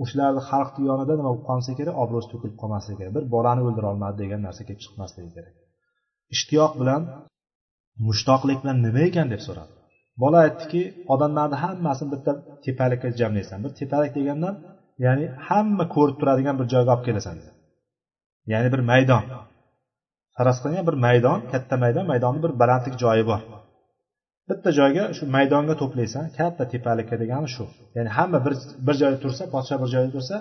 o'shalarni 0.03 0.43
xalqni 0.51 0.83
yonida 0.91 1.13
nima 1.19 1.31
bo'lib 1.33 1.45
qolmasa 1.49 1.73
kerak 1.81 1.95
obro'si 2.03 2.29
to'kilib 2.33 2.57
qolmasligi 2.63 2.97
kerak. 3.01 3.13
Bir 3.17 3.25
bolani 3.35 3.63
o'ldira 3.69 3.87
olmadi 3.93 4.17
degan 4.23 4.41
narsa 4.47 4.63
kelib 4.69 4.81
chiqmasligi 4.85 5.31
kerak. 5.37 5.55
Ishtiyoq 6.35 6.73
bilan 6.81 7.03
mushtoqlik 8.07 8.59
bilan 8.63 8.79
nima 8.87 9.03
ekan 9.09 9.27
deb 9.33 9.43
so'radi. 9.47 9.73
Bola 10.23 10.39
aytdiki 10.47 10.83
odamlarni 11.15 11.57
hammasini 11.65 12.09
bitta 12.15 12.33
tepalikka 12.65 13.09
jamlaysan 13.21 13.59
bir 13.65 13.73
tepalik 13.81 14.13
degandan 14.19 14.55
ya'ni 15.05 15.27
hamma 15.47 15.85
ko'rib 15.95 16.17
turadigan 16.21 16.57
bir 16.61 16.67
joyga 16.73 16.91
olib 16.95 17.05
kelasan 17.09 17.37
ya'ni 18.53 18.69
bir 18.75 18.83
maydon. 18.91 19.25
Faraz 20.37 20.57
qilingan 20.63 20.87
bir 20.91 20.97
maydon 21.07 21.39
katta 21.53 21.75
maydon 21.85 22.07
maydonni 22.13 22.41
bir 22.45 22.53
balandlik 22.61 22.97
joyi 23.05 23.25
bor. 23.31 23.41
Bitta 24.49 24.71
joyga 24.79 25.05
shu 25.17 25.25
maydonga 25.37 25.75
to'playsan 25.83 26.25
katta 26.39 26.65
tepalikka 26.73 27.17
degani 27.23 27.49
shu. 27.55 27.65
Ya'ni 27.97 28.11
hamma 28.17 28.39
bir 28.47 28.55
bir 28.87 28.95
joyda 29.03 29.19
tursa 29.25 29.43
podsho 29.55 29.75
bir 29.83 29.89
joyda 29.95 30.11
tursa 30.17 30.37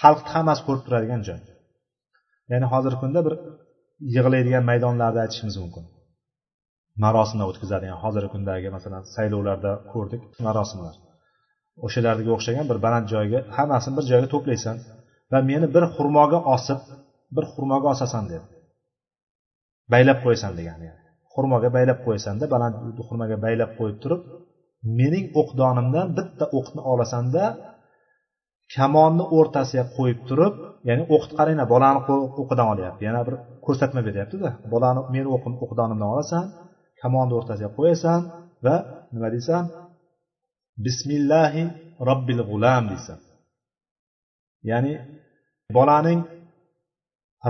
xalqni 0.00 0.30
hammasi 0.34 0.62
ko'rib 0.66 0.82
turadigan 0.86 1.22
joy. 1.28 1.40
Ya'ni 2.52 2.66
hozirgi 2.72 2.98
kunda 3.02 3.20
bir 3.26 3.34
yig'iladigan 4.14 4.64
maydonlarni 4.70 5.18
aytishimiz 5.24 5.56
mumkin. 5.62 5.84
Marosimlar 7.04 7.46
o'tkazadigan 7.50 7.98
hozirgi 8.02 8.28
kundagi 8.34 8.68
masalan 8.76 9.02
saylovlarda 9.14 9.72
ko'rdik 9.92 10.22
marosimlar 10.46 10.94
o'shalarga 11.86 12.30
o'xshagan 12.36 12.66
bir 12.70 12.78
baland 12.86 13.06
joyga 13.14 13.38
hammasini 13.56 13.94
bir 13.98 14.04
joyga 14.10 14.28
to'playsan 14.34 14.76
va 15.32 15.38
meni 15.50 15.66
bir 15.74 15.84
xurmoga 15.94 16.38
osib 16.54 16.80
bir 17.36 17.44
xurmoga 17.52 17.88
osasan 17.94 18.24
dedi 18.32 18.46
baylab 19.92 20.18
qo'yasan 20.24 20.52
degani 20.58 20.88
xurmoga 21.32 21.68
baylab 21.76 21.98
qo'ysanda 22.06 22.44
baland 22.54 22.74
xurmoga 23.06 23.36
baylab 23.44 23.70
qo'yib 23.78 23.98
turib 24.02 24.20
mening 24.98 25.26
o'qdonimdan 25.40 26.06
bitta 26.18 26.44
o'qni 26.58 26.80
olasanda 26.92 27.44
kamonni 28.74 29.24
o'rtasiga 29.38 29.84
qo'yib 29.96 30.20
turib 30.28 30.54
ya'ni 30.88 31.04
o'qni 31.14 31.32
qaranglar 31.38 31.66
bolani 31.74 32.00
o'qidan 32.42 32.66
olyapti. 32.72 33.00
Yana 33.08 33.20
bir 33.26 33.34
ko'rsatma 33.66 34.00
beryaptida 34.08 34.50
bolani 34.72 35.00
meni 35.14 35.28
o'qim 35.36 35.54
o'qdonimdan 35.64 36.08
olasan 36.14 36.44
kamonni 37.02 37.34
o'rtasiga 37.38 37.70
qo'yasan 37.78 38.20
va 38.64 38.76
nima 39.12 39.28
deysan? 39.34 39.64
Bismillahi 40.86 41.62
robbil 42.08 42.40
g'ulam 42.48 42.82
deysan. 42.92 43.18
Ya'ni 44.70 44.94
bolaning 45.76 46.20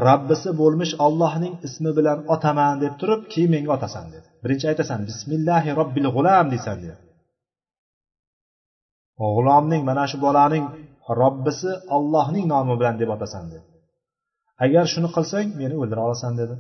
rabbisi 0.08 0.50
bo'lmish 0.60 0.92
ollohning 1.06 1.54
ismi 1.66 1.90
bilan 1.98 2.18
otaman 2.34 2.74
deb 2.82 2.94
turib 3.00 3.20
keyin 3.32 3.50
menga 3.54 3.70
otasan 3.76 4.06
dedi. 4.14 4.28
Birinchi 4.42 4.66
aytasan 4.70 5.00
bismillahi 5.08 5.70
robbil 5.80 6.06
g'ulam 6.14 6.46
deysan 6.52 6.76
dedi. 6.84 6.96
G'ulomning 9.20 9.82
mana 9.88 10.04
shu 10.10 10.16
bolaning 10.26 10.64
robbisi 11.20 11.70
ollohning 11.96 12.44
nomi 12.52 12.74
bilan 12.80 12.96
deb 13.00 13.10
otasan 13.16 13.44
dedi. 13.52 13.66
Agar 14.64 14.84
shuni 14.92 15.08
qilsang 15.16 15.46
meni 15.60 15.74
o'ldira 15.82 16.00
olasan 16.06 16.32
dedi. 16.40 16.54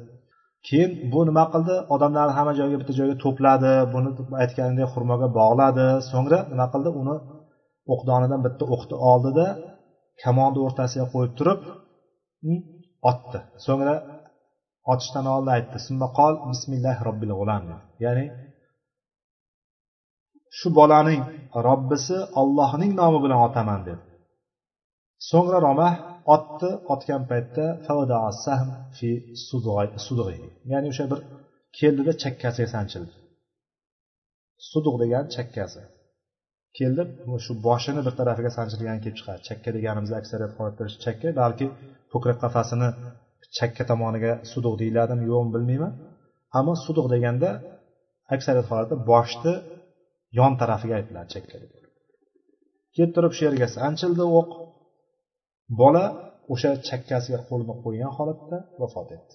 Keyin 0.66 0.90
bu 1.12 1.20
nima 1.28 1.44
qildi? 1.52 1.74
Odamlarni 1.94 2.32
hamma 2.38 2.52
joyga 2.60 2.76
bitta 2.80 2.92
joyga 3.00 3.16
to'pladi 3.24 3.72
buni 3.94 4.10
aytganidek 4.42 4.88
xurmoga 4.94 5.28
bog'ladi. 5.38 5.86
So'ngra 6.10 6.38
nima 6.52 6.66
qildi? 6.72 6.90
Uni 7.00 7.16
o'qdonidan 7.92 8.40
bitta 8.46 8.64
o'qni 8.74 8.96
oldida 9.10 9.46
kamonni 10.22 10.58
o'rtasiga 10.66 11.06
qo'yib 11.14 11.32
turib 11.38 11.60
mm, 12.46 12.60
otdi. 13.10 13.38
So'ngra 13.66 13.94
otishdan 14.92 15.26
oldin 15.34 15.50
aytdi 15.56 15.78
qol 16.18 16.34
bismillahi 16.50 17.00
robbil 17.08 17.32
g'ulam 17.38 17.62
ya'ni 18.04 18.24
shu 20.58 20.68
bolaning 20.78 21.22
robbisi 21.68 22.18
ollohning 22.40 22.92
nomi 23.00 23.18
bilan 23.24 23.40
otaman 23.48 23.80
dedi. 23.88 24.02
So'ngra 25.30 25.58
romah 25.66 25.92
otni 26.34 26.70
otgan 26.94 27.22
paytda 27.30 27.64
ya'ni 30.72 30.86
o'sha 30.92 31.04
bir 31.12 31.20
keldida 31.78 32.12
chakkasiga 32.22 32.68
sanchildi. 32.74 33.12
Suduq 34.70 34.96
degani 35.02 35.28
chakkasi. 35.36 35.80
Keldi 36.78 37.02
shu 37.44 37.52
boshini 37.66 38.00
bir 38.06 38.14
tarafiga 38.20 38.50
sanchilgani 38.58 39.00
kelib 39.04 39.16
chiqadi. 39.20 39.40
Chakka 39.48 39.70
deganimizda 39.76 40.16
aksariyat 40.22 40.52
holatda 40.58 40.84
chakka 41.04 41.28
balki 41.42 41.66
ko'krak 42.12 42.38
qafasini 42.44 42.88
chakka 43.56 43.82
tomoniga 43.90 44.32
suduq 44.52 44.74
deyiladimi 44.82 45.24
yo'qmi 45.32 45.50
bilmayman. 45.54 45.92
Ammo 46.58 46.74
suduq 46.84 47.06
deganda 47.14 47.50
aksariyat 48.34 48.66
holatda 48.70 48.96
boshni 49.10 49.54
yon 50.38 50.52
tarafiga 50.60 50.94
aytiladi 51.00 51.28
chakka 51.34 51.56
deb. 51.62 51.72
Kelib 52.94 53.12
turib 53.16 53.32
shu 53.36 53.42
yerga 53.48 53.66
sanchildi 53.78 54.24
o'q 54.40 54.48
bola 55.80 56.04
o'sha 56.52 56.70
chakkasiga 56.88 57.38
qo'lini 57.48 57.74
qo'ygan 57.84 58.12
holatda 58.18 58.58
vafot 58.82 59.08
etdi. 59.16 59.34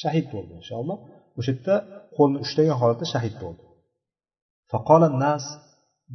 Shahid 0.00 0.26
bo'ldi 0.34 0.52
inshaalloh. 0.60 0.98
O'sha 1.38 1.50
yerda 1.54 1.74
qo'lni 2.16 2.38
ushlagan 2.44 2.76
holatda 2.82 3.06
shahid 3.14 3.34
bo'ldi. 3.42 3.64
Nas 5.24 5.44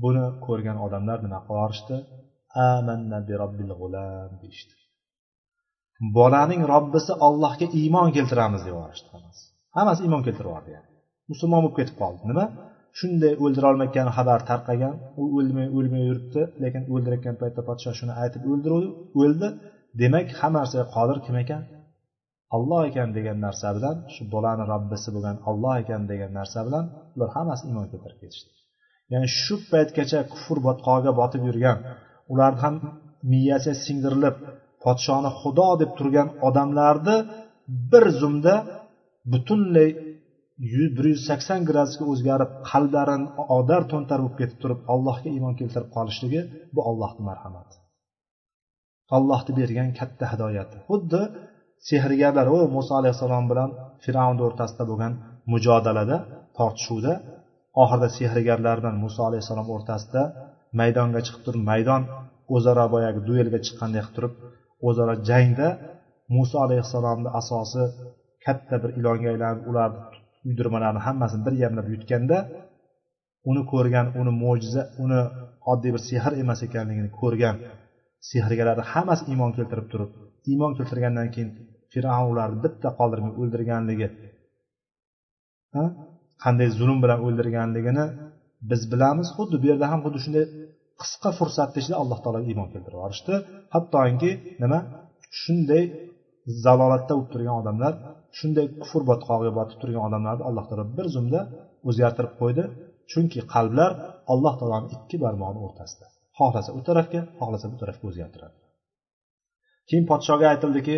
buni 0.03 0.26
ko'rgan 0.45 0.78
odamlar 0.86 1.18
nima 1.26 1.39
qilaverishdi 1.47 1.95
amanna 2.72 3.20
bi 3.28 3.34
robbil 3.41 3.72
g'ulam 3.80 4.32
deyishdi. 4.41 4.76
Bolaning 6.18 6.61
robbisi 6.74 7.13
ollohga 7.28 7.68
iymon 7.82 8.09
keltiramiz 8.18 8.61
deb 8.66 8.74
yuborishdi 8.74 9.07
hammasi. 9.16 9.43
Hammasi 9.78 9.99
iymon 10.05 10.22
keltirib 10.26 10.49
yubordi 10.51 10.70
yani. 10.78 10.89
Musulmon 11.32 11.59
bo'lib 11.63 11.78
ketib 11.80 11.95
qoldi. 12.01 12.22
Nima? 12.32 12.45
Shunday 13.00 13.34
o'ldirolmayotgani 13.43 14.12
xabar 14.18 14.39
tarqagan. 14.50 14.96
U 15.22 15.24
o'lmay 15.38 15.68
o'lmay 15.78 16.04
yuribdi 16.10 16.41
lekin 16.64 16.84
o'ldirayotgan 16.93 17.36
paytda 17.41 17.62
podshoh 17.70 17.93
shuni 18.00 18.14
aytib 18.24 18.43
o'ldiruvdi 18.52 18.89
o'ldi. 19.22 19.48
Demak 20.02 20.28
hamma 20.39 20.60
narsaga 20.62 20.86
qodir 20.96 21.18
kim 21.26 21.36
ekan? 21.43 21.62
Olloh 22.56 22.82
ekan 22.89 23.10
degan 23.18 23.38
narsa 23.46 23.68
bilan 23.78 23.96
shu 24.14 24.24
bolani 24.34 24.64
robbisi 24.74 25.10
bo'lgan 25.16 25.38
olloh 25.50 25.74
ekan 25.84 26.02
degan 26.12 26.32
narsa 26.39 26.60
bilan 26.68 26.86
ular 27.16 27.30
hammasi 27.36 27.64
iymon 27.70 27.86
keltirib 27.91 28.20
ketishdi. 28.24 28.52
Ya'ni 29.12 29.28
shu 29.41 29.56
paytgacha 29.72 30.20
kufr 30.34 30.58
botqog'iga 30.68 31.12
botib 31.22 31.41
yurgan 31.48 31.78
ularni 32.34 32.60
ham 32.64 32.76
miyasiga 33.32 33.76
singdirilib 33.86 34.36
podshoni 34.84 35.30
xudo 35.39 35.70
deb 35.82 35.91
turgan 35.98 36.28
odamlarni 36.48 37.18
bir 37.91 38.06
zumda 38.22 38.56
butunlay 39.32 39.89
bir 40.97 41.06
yuz 41.14 41.22
sakson 41.30 41.62
gradusga 41.70 42.06
o'zgarib 42.14 42.51
qalblarini 42.72 43.28
odar 43.58 43.82
to'ntar 43.91 44.20
bo'lib 44.24 44.38
ketib 44.41 44.60
turib 44.64 44.80
allohga 44.93 45.30
iymon 45.36 45.53
keltirib 45.60 45.89
qolishligi 45.97 46.41
bu 46.76 46.82
allohni 46.89 47.24
marhamati. 47.30 47.76
Allohni 49.18 49.51
bergan 49.60 49.89
katta 49.99 50.26
hidoyati. 50.34 50.76
Xuddi 50.89 51.22
sehrgarlar 51.89 52.47
u 52.56 52.58
muso 52.76 52.93
alayhissalom 52.99 53.45
bilan 53.51 53.70
fir'avn 54.03 54.38
o'rtasida 54.47 54.84
bo'lgan 54.91 55.14
mujodalada 55.53 56.18
tortishuvda 56.58 57.14
oxirida 57.84 58.10
sehrgarlar 58.18 58.76
bilan 58.82 58.95
muso 59.03 59.22
alayhissalom 59.30 59.68
o'rtasida 59.76 60.24
maydonga 60.80 61.20
chiqib 61.26 61.41
turib 61.45 61.64
maydon 61.72 62.01
o'zaro 62.56 62.86
boyagi 62.95 63.20
duelga 63.30 63.60
chiqqanday 63.66 64.01
qilib 64.06 64.16
turib 64.18 64.34
o'zaro 64.88 65.14
jangda 65.30 65.68
muso 66.36 66.58
alayhissalomni 66.66 67.30
asosi 67.39 67.84
katta 68.45 68.76
bir 68.84 68.91
ilonga 68.99 69.28
aylanib 69.34 69.64
ularni 69.72 70.01
uydirmalarni 70.48 71.02
hammasini 71.08 71.41
bir 71.48 71.54
yamlab 71.64 71.88
yutganda 71.93 72.38
uni 73.50 73.62
ko'rgan 73.72 74.08
uni 74.20 74.32
mo'jiza 74.43 74.84
uni 75.04 75.22
oddiy 75.72 75.91
bir 75.96 76.02
sehr 76.10 76.32
emas 76.43 76.60
ekanligini 76.68 77.10
ko'rgan 77.20 77.56
sehrgarlarni 78.30 78.86
hammasi 78.93 79.24
iymon 79.32 79.52
keltirib 79.58 79.88
turib 79.91 80.12
iymon 80.52 80.72
keltirgandan 80.78 81.28
keyin 81.34 81.50
fir'avn 81.93 82.28
ularni 82.34 82.58
bitta 82.66 82.89
qoldirmay 83.00 83.34
o'ldirganligi 83.41 84.08
qanday 86.43 86.70
zulm 86.80 86.98
bilan 87.04 87.20
o'ldirganligini 87.28 88.06
biz 88.70 88.82
bilamiz 88.91 89.28
xuddi 89.38 89.56
bu 89.62 89.66
yerda 89.72 89.86
ham 89.91 90.00
xuddi 90.06 90.20
shunday 90.26 90.46
qisqa 91.02 91.30
fursatni 91.38 91.78
ichida 91.82 91.96
alloh 92.02 92.20
taologa 92.24 92.48
iymon 92.52 92.68
keltirib 92.74 92.98
yuborishdi. 92.98 93.34
Hattoki 93.74 94.32
nima? 94.64 94.80
Shunday 95.41 95.84
zalolatda 96.66 97.14
bo'lib 97.16 97.30
turgan 97.34 97.56
odamlar 97.62 97.93
shunday 98.38 98.68
kufr 98.82 99.02
botqog'iga 99.10 99.52
botib 99.60 99.78
turgan 99.82 100.04
odamlarni 100.08 100.44
alloh 100.50 100.66
taolo 100.70 100.86
bir 100.98 101.08
zumda 101.16 101.42
o'zgartirib 101.90 102.34
qo'ydi. 102.42 102.64
Chunki 103.12 103.40
qalblar 103.54 103.92
alloh 104.34 104.54
taoloni 104.60 104.88
ikki 104.96 105.18
barmog'ini 105.24 105.60
o'rtasida. 105.66 106.06
Xohlasa 106.38 106.70
u 106.78 106.82
tarafga 106.88 107.22
xohlasa 107.40 107.66
bu 107.72 107.78
tarafga 107.82 108.06
o'zgartiradi. 108.12 108.56
Keyin 109.90 110.06
podshoga 110.12 110.46
aytildiki 110.54 110.96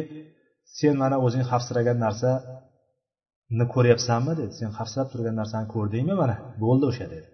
sen 0.80 0.96
mana 1.02 1.18
o'zing 1.26 1.44
xavfsiragan 1.50 1.98
narsani 2.06 3.66
ko'ryapsanmi? 3.74 4.34
dedi. 4.40 4.54
Sen 4.60 4.70
xavfsirab 4.78 5.08
turgan 5.14 5.36
narsani 5.42 5.68
ko'rdingmi 5.74 6.16
mana? 6.22 6.36
Bo'ldi 6.64 6.86
o'sha 6.92 7.08
dedi. 7.16 7.28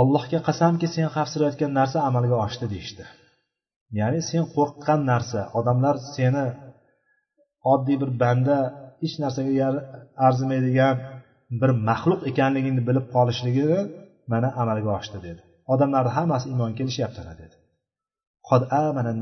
Allohga 0.00 0.38
qasamki 0.48 0.86
sen 0.94 1.08
xavfsirayotgan 1.16 1.72
narsa 1.78 1.98
amalga 2.08 2.36
oshdi 2.46 2.66
deyishdi. 2.72 3.04
Ya'ni 3.98 4.20
sen 4.30 4.44
qo'rqqan 4.54 5.00
narsa 5.10 5.40
odamlar 5.58 5.94
seni 6.14 6.46
oddiy 7.72 7.96
bir 8.02 8.10
banda 8.22 8.56
hech 9.02 9.16
narsaga 9.22 9.68
arzimaydigan 10.26 10.96
bir 11.60 11.70
maxluq 11.88 12.20
ekanligini 12.30 12.82
bilib 12.88 13.06
qolishligini 13.14 13.80
mana 14.32 14.48
amalga 14.62 14.90
oshdi 14.98 15.18
dedi. 15.26 15.42
Odamlarni 15.72 16.12
hammasi 16.18 16.46
iymon 16.52 16.72
kelishyapti 16.78 17.22
dedi. 17.42 17.56
Qod 18.48 18.62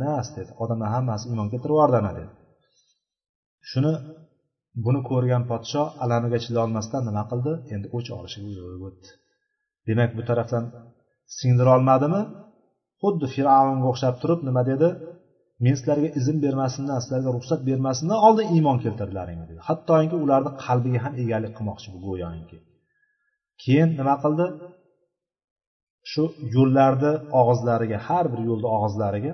nas 0.05 0.27
dedi. 0.37 0.51
Odamlar 0.63 0.89
hammasi 0.97 1.25
iymon 1.31 1.49
keltirib 1.53 1.75
yubordi 1.75 2.01
dedi. 2.19 2.33
Shuni 3.71 3.93
buni 4.85 5.01
ko'rgan 5.11 5.43
podsho 5.51 5.83
alamiga 6.05 6.39
chidolmasdan 6.45 7.03
nima 7.09 7.23
qildi? 7.31 7.53
Endi 7.75 7.87
o'ch 7.97 8.09
olishiga 8.19 8.47
buyruq 8.47 8.83
o'tdi 8.89 9.09
demak 9.89 10.11
bu 10.19 10.23
tarafdan 10.29 10.65
singdirolmadimi? 11.39 12.23
Xuddi 13.03 13.27
fir'avnga 13.35 13.87
o'xshab 13.93 14.15
turib 14.23 14.41
nima 14.49 14.63
dedi? 14.71 14.89
Men 15.65 15.75
sizlarga 15.79 16.09
izn 16.21 16.37
bermasimdan 16.45 16.99
sizlarga 17.05 17.31
ruxsat 17.37 17.61
bermasimdan 17.69 18.19
oldin 18.27 18.47
iymon 18.57 18.79
keltirdilaring 18.85 19.39
dedi. 19.51 19.61
Hattoki 19.69 20.17
ularni 20.25 20.51
qalbiga 20.65 21.01
ham 21.05 21.15
egalik 21.23 21.53
qilmoqchi 21.59 21.89
bu 21.95 21.99
go'yoki. 22.07 22.59
Keyin 23.63 23.91
nima 23.99 24.15
qildi? 24.25 24.47
Shu 26.11 26.25
yo'llarni 26.57 27.13
og'izlariga 27.41 27.99
har 28.09 28.25
bir 28.33 28.41
yo'lni 28.49 28.69
og'izlariga 28.77 29.33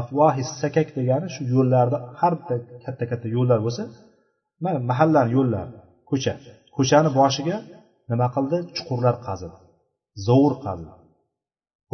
afvohi 0.00 0.42
sakak 0.60 0.88
degani 0.98 1.26
shu 1.34 1.42
yo'llarda 1.54 1.98
har 2.20 2.32
bitta 2.38 2.56
katta 2.84 3.04
katta 3.10 3.26
yo'llar 3.36 3.58
bo'lsa 3.66 3.82
mana 4.64 4.78
mahalla 4.90 5.22
yo'llar 5.36 5.66
ko'cha. 6.10 6.34
Ko'chani 6.76 7.10
boshiga 7.20 7.56
nima 8.10 8.26
qildi? 8.36 8.56
Chuqurlar 8.76 9.16
qazidi 9.26 9.56
zovur 10.26 10.54
qazidi 10.66 10.92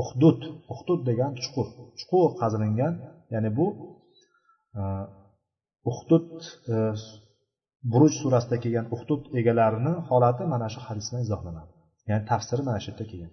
uhdud. 0.03 0.41
Uhdud 0.73 1.01
degan 1.11 1.33
chuqur. 1.43 1.67
Chuqur 1.99 2.31
qazilingan 2.41 2.95
ya'ni 3.35 3.51
bu 3.59 3.67
e, 4.79 4.83
uhdud 5.91 6.29
e, 6.73 6.75
buruj 7.93 8.13
surasida 8.23 8.57
kelgan 8.65 8.87
uhdud 8.97 9.23
egalarini 9.41 9.95
holati 10.09 10.43
mana 10.53 10.67
shu 10.75 10.81
hadis 10.87 11.07
bilan 11.11 11.23
izohlanadi. 11.27 11.73
Ya'ni 12.11 12.25
tafsiri 12.31 12.63
mana 12.69 12.79
shu 12.83 12.89
yerda 12.91 13.05
kelgan. 13.13 13.33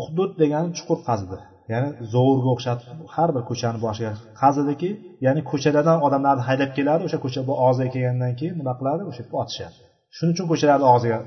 Uhdud 0.00 0.32
degani 0.42 0.70
chuqur 0.78 0.98
qazdi 1.08 1.38
ya'ni 1.72 1.88
zovurga 2.12 2.48
o'xshatib 2.54 2.98
har 3.14 3.28
bir 3.36 3.42
ko'chani 3.50 3.78
boshiga 3.86 4.12
qazidiki 4.42 4.90
ya'ni 5.26 5.40
ko'chalardan 5.50 5.98
odamlarni 6.06 6.42
haydab 6.48 6.70
keladi 6.78 7.02
o'sha 7.08 7.18
ko'cha 7.24 7.40
bu 7.48 7.54
og'ziga 7.66 7.88
kelgandan 7.94 8.32
keyin 8.40 8.54
nima 8.60 8.74
qiladi? 8.78 9.02
O'sha 9.10 9.20
yerga 9.22 9.36
otishadi. 9.42 9.76
Shuning 10.16 10.34
uchun 10.36 10.46
ko'chalarni 10.52 10.86
og'ziga 10.92 11.18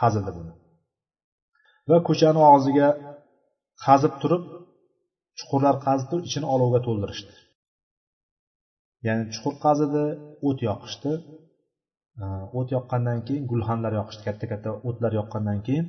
qazildi 0.00 0.32
buni. 0.38 0.52
Va 1.90 1.98
ko'chani 2.08 2.40
og'ziga 2.52 2.88
qazib 3.84 4.14
turib 4.22 4.42
chuqurlar 5.38 5.76
qazib 5.86 6.06
turib 6.10 6.24
ichini 6.28 6.46
olovga 6.54 6.80
to'ldirishdi. 6.86 7.34
Ya'ni 9.06 9.24
chuqur 9.34 9.54
qazidi 9.64 10.04
o't 10.48 10.58
yoqishdi. 10.68 11.12
O't 12.58 12.68
yoqqandan 12.76 13.18
keyin 13.26 13.44
gulxanlar 13.50 13.92
yoqishdi 14.00 14.22
katta 14.28 14.46
katta 14.52 14.70
o'tlar 14.88 15.12
yoqqandan 15.20 15.58
keyin. 15.66 15.86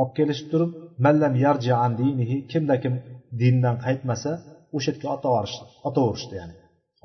Olib 0.00 0.12
kelishib 0.18 0.48
turib 0.52 0.70
mallam 1.04 1.34
yarji 1.44 1.72
an 1.84 1.92
dinihi 2.00 2.36
kimda 2.52 2.76
kim 2.82 2.94
dindan 3.40 3.76
qaytmasa 3.84 4.30
o'sha 4.76 4.90
yerga 4.92 5.08
otaverishdi 5.16 5.64
otaverishdi 5.88 6.34
ya'ni. 6.40 6.56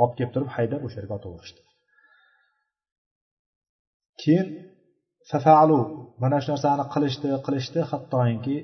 Olib 0.01 0.13
kelib 0.17 0.31
turib 0.35 0.49
haydab 0.55 0.81
o'sha 0.87 0.97
yerga 0.99 1.13
otaverishdi. 1.19 1.59
Keyin 4.21 4.47
fafalu 5.31 5.79
mana 6.23 6.37
shu 6.43 6.47
narsani 6.53 6.83
qilishdi 6.93 7.29
qilishdi 7.45 7.79
hattoki 7.91 8.55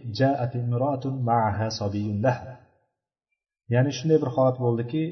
ya'ni 3.74 3.92
shunday 3.98 4.18
bir 4.24 4.30
holat 4.36 4.58
bo'ldiki 4.66 5.04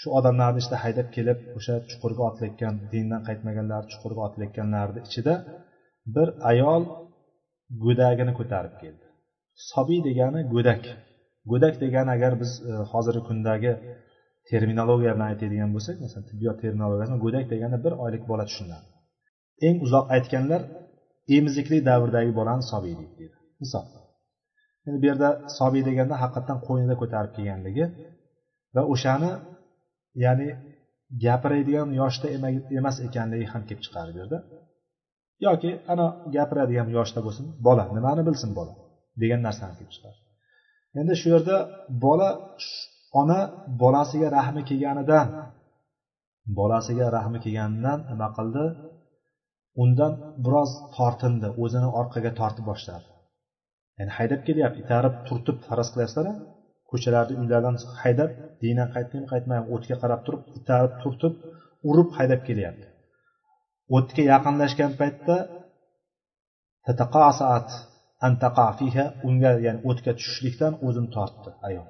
shu 0.00 0.08
odamlarni 0.18 0.58
ichida 0.62 0.76
haydab 0.84 1.08
kelib 1.16 1.38
o'sha 1.58 1.74
chuqurga 1.90 2.22
otilayotgan 2.28 2.74
dindan 2.92 3.22
qaytmaganlar 3.28 3.82
chuqurga 3.92 4.20
otilayotganlarni 4.28 5.00
ichida 5.08 5.34
bir 6.14 6.28
ayol 6.52 6.82
go'dagini 7.84 8.32
ko'tarib 8.38 8.74
keldi. 8.82 9.04
Sobiy 9.70 10.00
degani 10.08 10.40
go'dak. 10.54 10.82
Go'dak 11.50 11.74
degani 11.84 12.10
agar 12.16 12.32
biz 12.42 12.50
e, 12.70 12.72
hozirgi 12.92 13.22
kundagi 13.28 13.72
terminologiya 14.50 15.12
bilan 15.16 15.28
aytadigan 15.32 15.70
bo'lsak 15.76 15.96
masalan 16.04 16.24
tibbiyot 16.30 16.56
terminologiyasi 16.64 17.14
go'dak 17.24 17.44
degani 17.52 17.76
bir 17.84 17.92
oylik 18.04 18.22
bola 18.30 18.44
tushuniladi 18.50 18.95
eng 19.66 19.76
uzoq 19.86 20.06
aytganlar 20.14 20.62
emizikli 21.36 21.78
davrdagi 21.90 22.32
bolani 22.38 22.64
sobiy 22.72 22.94
deydi. 23.00 23.26
Misol. 23.62 23.84
Endi 24.86 24.98
bu 25.02 25.06
yerda 25.10 25.28
sobiy 25.58 25.82
deganda 25.88 26.14
haqiqatdan 26.22 26.58
qo'ynida 26.66 26.94
ko'tarib 27.00 27.32
kelganligi 27.36 27.84
va 28.74 28.82
o'shani 28.92 29.32
ya'ni 30.24 30.48
gapiradigan 31.24 31.88
yoshda 32.00 32.26
emas 32.78 32.96
ekanligi 33.06 33.46
ham 33.52 33.62
kelib 33.68 33.82
chiqadi 33.86 34.10
bu 34.14 34.18
yerda 34.22 34.38
yoki 35.46 35.70
ana 35.92 36.06
gapiradigan 36.34 36.88
yoshda 36.96 37.20
bo'lsin 37.26 37.46
bola 37.66 37.84
nimani 37.96 38.22
bilsin 38.28 38.50
bola 38.58 38.74
degan 39.22 39.40
narsani 39.46 39.74
kelib 39.78 39.92
chiqadi 39.94 40.18
endi 41.00 41.14
shu 41.20 41.28
yerda 41.34 41.56
bola 42.04 42.28
ona 43.20 43.40
bolasiga 43.82 44.28
rahmi 44.38 44.62
kelganidan 44.68 45.28
bolasiga 46.58 47.06
rahmi 47.16 47.38
kelganidan 47.44 47.98
nima 48.10 48.28
qildi? 48.36 48.64
Undan 49.82 50.12
biroz 50.44 50.70
tortindi 50.96 51.48
o'zini 51.64 51.88
orqaga 52.00 52.32
tortib 52.40 52.64
boshladi. 52.70 53.06
Ya'ni 53.98 54.12
haydab 54.18 54.40
kelyapti 54.48 54.78
itarib 54.84 55.14
turtib 55.28 55.56
faraz 55.66 55.88
qilyapsizlar 55.92 56.26
ko'chalarni 56.90 57.34
uylardan 57.42 57.76
haydab 58.02 58.30
dinan 58.62 58.88
qaytdimi 58.94 59.26
qaytmaymi 59.32 59.66
o'tga 59.74 59.96
qarab 60.02 60.20
turib 60.26 60.42
itarib 60.60 60.94
turtib 61.02 61.34
urib 61.90 62.08
haydab 62.18 62.40
kelyapti. 62.48 62.86
O'tga 63.96 64.22
yaqinlashgan 64.32 64.92
paytda 65.00 65.36
unga 69.28 69.50
ya'ni 69.66 69.80
o'tga 69.90 70.12
tushishlikdan 70.18 70.72
o'zini 70.86 71.08
tortdi 71.16 71.50
ayol. 71.68 71.88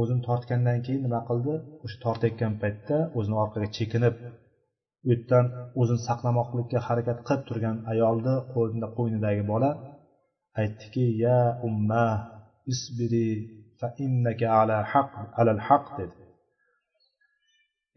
O'zini 0.00 0.22
tortgandan 0.28 0.78
keyin 0.86 1.02
nima 1.06 1.20
qildi? 1.28 1.54
O'sha 1.84 1.98
tortayotgan 2.04 2.52
paytda 2.62 2.96
o'zini 3.18 3.36
orqaga 3.44 3.68
chekinib 3.76 4.14
o'tdan 5.12 5.46
o'zini 5.80 6.00
saqlamoqlikka 6.08 6.78
harakat 6.86 7.18
qilib 7.26 7.42
turgan 7.48 7.76
ayolni 7.92 8.34
qo'lida 8.54 8.86
qo'ynidagi 8.96 9.42
bola 9.52 9.70
aytdiki 10.60 11.04
ya 11.24 11.38
umma 11.68 12.06
isbiri 12.72 13.28
fa 13.78 13.88
innaka 14.04 14.46
ala 14.60 14.78
haq 14.92 15.10
alal 15.40 15.60
haq 15.68 15.84
dedi. 15.98 16.16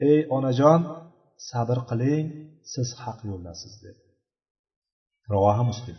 Ey 0.10 0.20
onajon 0.38 0.82
sabr 1.49 1.78
qiling 1.89 2.26
siz 2.74 2.88
haq 3.03 3.20
yo'ldasiz 3.30 3.74
dedi. 3.86 4.01
Rivohi 5.34 5.64
muslim. 5.72 5.97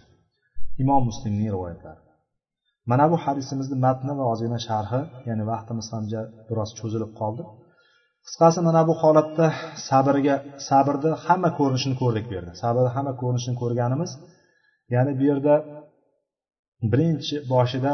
Imom 0.82 1.02
muslimning 1.10 1.50
rivoyatlari. 1.56 2.02
Mana 2.90 3.04
bu 3.12 3.16
hadisimizni 3.24 3.76
matni 3.86 4.12
va 4.18 4.24
ozgina 4.32 4.58
sharhi 4.68 5.02
ya'ni 5.28 5.44
vaqtimiz 5.52 5.86
ham 5.92 6.04
biroz 6.48 6.70
cho'zilib 6.78 7.12
qoldi. 7.20 7.42
Qisqasi 8.26 8.60
mana 8.68 8.82
bu 8.88 8.94
holatda 9.02 9.46
sabrga 9.88 10.34
sabrni 10.68 11.10
hamma 11.26 11.50
ko'rinishini 11.58 11.96
ko'rdik 12.02 12.24
bu 12.28 12.32
yerda. 12.36 12.52
Sabrni 12.62 12.90
hamma 12.96 13.12
ko'rinishini 13.22 13.56
ko'rganimiz 13.62 14.10
ya'ni 14.94 15.12
bu 15.18 15.24
yerda 15.30 15.54
birinchi 16.92 17.36
boshida 17.52 17.92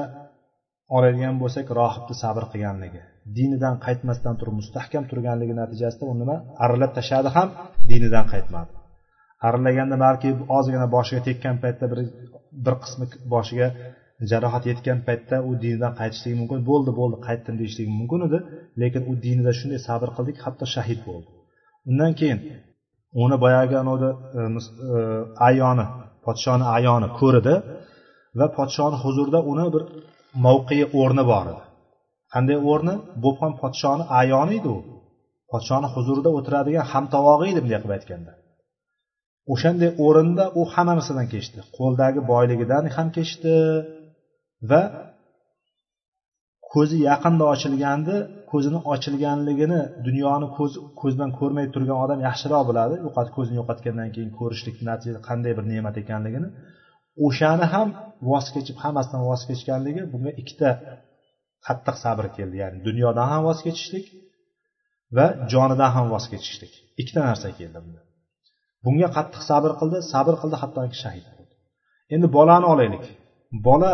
oladigan 0.96 1.34
bo'lsak 1.42 1.66
rohibni 1.80 2.14
sabr 2.22 2.44
qilganligi 2.52 3.02
dinidan 3.36 3.74
qaytmasdan 3.86 4.34
turib 4.40 4.54
mustahkam 4.60 5.04
turganligi 5.10 5.54
natijasida 5.62 6.04
u 6.12 6.14
nima? 6.20 6.36
Arillab 6.64 6.92
tashladi 6.98 7.28
ham 7.36 7.48
dinidan 7.90 8.26
qaytmadi. 8.32 8.70
Arillaganda 9.48 9.96
balki 10.06 10.28
ozgina 10.58 10.86
boshiga 10.96 11.22
tekkan 11.28 11.56
paytda 11.62 11.84
bir 11.92 12.00
bir 12.64 12.74
qismi 12.82 13.06
boshiga 13.34 13.68
jarohat 14.30 14.64
yetgan 14.70 14.98
paytda 15.08 15.36
u 15.48 15.50
dinidan 15.62 15.92
qaytishligi 16.00 16.36
mumkin 16.40 16.60
bo'ldi 16.70 16.90
bo'ldi 17.00 17.16
qaytdim 17.26 17.54
deyishligi 17.60 17.90
mumkin 17.98 18.20
edi 18.28 18.38
lekin 18.82 19.02
u 19.10 19.12
dinida 19.24 19.52
shunday 19.58 19.80
sabr 19.88 20.08
qildiki 20.16 20.40
hatto 20.46 20.64
shahid 20.74 21.00
bo'ldi. 21.08 21.28
Undan 21.90 22.12
keyin 22.20 22.38
uni 23.24 23.36
boyagi 23.44 23.74
anavi 23.82 24.10
e, 24.38 24.42
e, 24.96 24.98
ayoni 25.48 25.86
podshoni 26.26 26.64
ayoni 26.76 27.08
ko'rdi 27.20 27.54
va 28.38 28.46
podshoni 28.58 28.96
huzurida 29.04 29.40
uni 29.52 29.66
bir 29.74 29.82
mavqei 30.46 30.82
o'rni 31.00 31.24
bor 31.32 31.46
edi. 31.52 31.62
Qanday 32.34 32.58
o'rni? 32.70 32.94
Bu 33.22 33.30
ham 33.40 33.52
podshoni 33.62 34.04
ayoni 34.20 34.52
edi 34.60 34.68
u. 34.76 34.78
Podshoni 35.52 35.88
huzurida 35.94 36.30
o'tiradigan 36.38 36.86
hamtovog'i 36.92 37.46
edi 37.52 37.60
bunday 37.64 37.80
qilib 37.82 37.94
aytganda. 37.98 38.32
O'shanday 39.52 39.90
o'rinda 40.06 40.44
u 40.60 40.62
hamma 40.72 40.92
narsadan 40.98 41.26
kechdi. 41.34 41.58
Qo'ldagi 41.78 42.20
boyligidan 42.32 42.84
ham 42.96 43.08
kechdi 43.16 43.52
va 44.70 44.82
ko'zi 46.72 46.96
yaqinda 47.10 47.44
ochilgandi 47.54 48.16
ko'zini 48.52 48.78
ochilganligini 48.92 49.80
dunyoni 50.06 50.46
ko'z 50.56 50.72
ko'zdan 51.00 51.30
ko'rmay 51.38 51.66
turgan 51.74 51.98
odam 52.04 52.20
yaxshiroq 52.28 52.64
biladi. 52.70 52.94
Yo'qot 53.06 53.28
ko'zini 53.36 53.56
yo'qotgandan 53.60 54.08
keyin 54.14 54.30
ko'rishlik 54.38 54.76
natija 54.88 55.18
qanday 55.28 55.52
bir 55.58 55.64
ne'mat 55.72 55.96
ekanligini. 56.02 56.48
O'shani 57.26 57.66
ham 57.74 57.88
voz 58.30 58.46
kechib 58.54 58.76
hammasidan 58.84 59.22
voz 59.30 59.42
kechganligi 59.48 60.02
bunga 60.12 60.32
ikkita 60.40 60.70
qattiq 61.66 61.96
sabr 62.04 62.26
keldi. 62.36 62.56
Ya'ni 62.62 62.78
dunyodan 62.88 63.26
ham 63.32 63.42
voz 63.48 63.58
kechishlik 63.66 64.06
va 65.16 65.26
jonidan 65.52 65.90
ham 65.96 66.06
voz 66.14 66.24
kechishlik. 66.32 66.72
Ikkita 67.00 67.20
narsa 67.28 67.48
keldi 67.58 67.78
bunda. 67.84 68.00
Bunga 68.84 69.08
qattiq 69.16 69.42
sabr 69.50 69.70
qildi 69.80 69.98
sabr 70.12 70.34
qildi 70.42 70.56
hattoki 70.62 70.96
shahid 71.02 71.26
bo'ldi. 71.34 71.54
Endi 72.14 72.26
bolani 72.36 72.66
olaylik. 72.72 73.04
Bola 73.68 73.92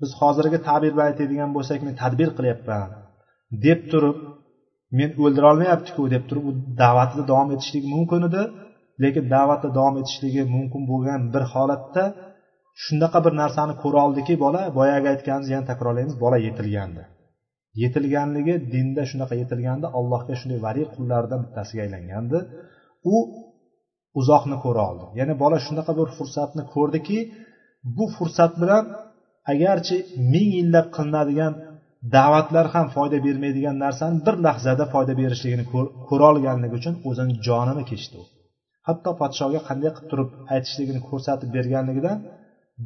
biz 0.00 0.10
hozirgi 0.20 0.58
ta'bir 0.68 0.90
bilan 0.94 1.06
aytadigan 1.10 1.50
bo'lsak 1.56 1.78
men 1.86 1.94
tadbir 2.02 2.30
qilyapman 2.38 2.88
deb 3.66 3.80
turib 3.90 4.18
men 4.98 5.10
o'ldira 5.24 5.46
olmayaptiku 5.52 6.02
deb 6.14 6.24
turib 6.28 6.44
u 6.50 6.52
da'vatida 6.82 7.24
davom 7.30 7.48
etishligi 7.54 7.88
mumkin 7.94 8.22
edi. 8.28 8.42
Lekin 9.02 9.24
da'vatda 9.34 9.68
davom 9.78 9.96
etishligi 10.02 10.42
mumkin 10.56 10.82
bo'lgan 10.90 11.20
bir 11.34 11.44
holatda 11.52 12.04
shunaqa 12.84 13.18
bir 13.24 13.32
narsani 13.42 13.74
ko'ra 13.82 13.98
oldiki 14.06 14.34
bola 14.44 14.62
boyagi 14.78 15.06
aytganimiz 15.12 15.48
yana 15.54 15.64
takrorlaymiz 15.70 16.16
bola 16.24 16.38
yetilgandi. 16.46 17.02
Yetilganligi 17.82 18.54
dinda 18.74 19.02
shunaqa 19.10 19.34
yetilgandi 19.42 19.86
allohga 19.98 20.34
shunday 20.40 20.60
valiy 20.66 20.86
qullaridan 20.94 21.40
bittasiga 21.44 21.80
aylangandi. 21.86 22.38
U 23.12 23.16
uzoqni 24.20 24.56
ko'ra 24.64 24.82
oldi. 24.90 25.06
Ya'ni 25.18 25.34
bola 25.42 25.58
shunaqa 25.66 25.92
bir 26.00 26.08
fursatni 26.16 26.62
ko'rdiki 26.74 27.18
bu 27.96 28.04
fursat 28.16 28.52
bilan 28.62 28.84
agarchi 29.52 29.96
ming 30.32 30.48
yillab 30.58 30.86
qilinadigan 30.96 31.52
da'vatlar 32.16 32.66
ham 32.74 32.86
foyda 32.96 33.18
bermaydigan 33.26 33.76
narsani 33.84 34.16
bir 34.26 34.34
lahzada 34.46 34.84
foyda 34.94 35.14
berishligini 35.20 35.64
ko'rolganligi 36.08 36.74
uchun 36.80 36.94
o'zini 37.08 37.34
jonini 37.46 37.84
kechdi 37.90 38.16
u. 38.22 38.24
Hatto 38.88 39.10
podshoga 39.20 39.60
qanday 39.68 39.90
qilib 39.96 40.08
turib 40.10 40.30
aytishligini 40.54 41.00
ko'rsatib 41.08 41.50
berganligidan 41.56 42.18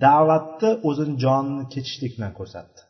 da'vatni 0.04 0.70
o'zini 0.88 1.14
jonini 1.24 1.64
kechishlik 1.74 2.12
bilan 2.16 2.32
ko'rsatdi. 2.38 2.80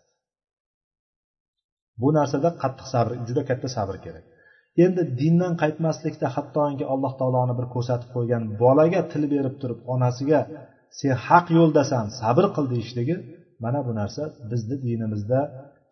Bu 2.01 2.09
narsada 2.18 2.48
qattiq 2.62 2.86
sabr 2.94 3.12
juda 3.26 3.42
katta 3.51 3.68
sabr 3.76 3.96
kerak. 4.05 4.24
Endi 4.84 5.02
dindan 5.20 5.52
qaytmaslikda 5.62 6.26
hattoki 6.36 6.84
alloh 6.92 7.12
taoloni 7.20 7.55
bir 7.59 7.66
ko'rsatib 7.74 8.10
qo'ygan 8.16 8.42
bolaga 8.62 9.01
til 9.12 9.24
berib 9.34 9.55
turib 9.62 9.80
onasiga 9.94 10.40
sen 10.98 11.12
haq 11.26 11.46
yo'ldasan 11.59 12.06
sabr 12.20 12.44
qil 12.55 12.66
deyishligi 12.74 13.16
mana 13.64 13.81
bu 13.86 13.93
narsa 14.01 14.22
bizni 14.51 14.76
dinimizda 14.86 15.40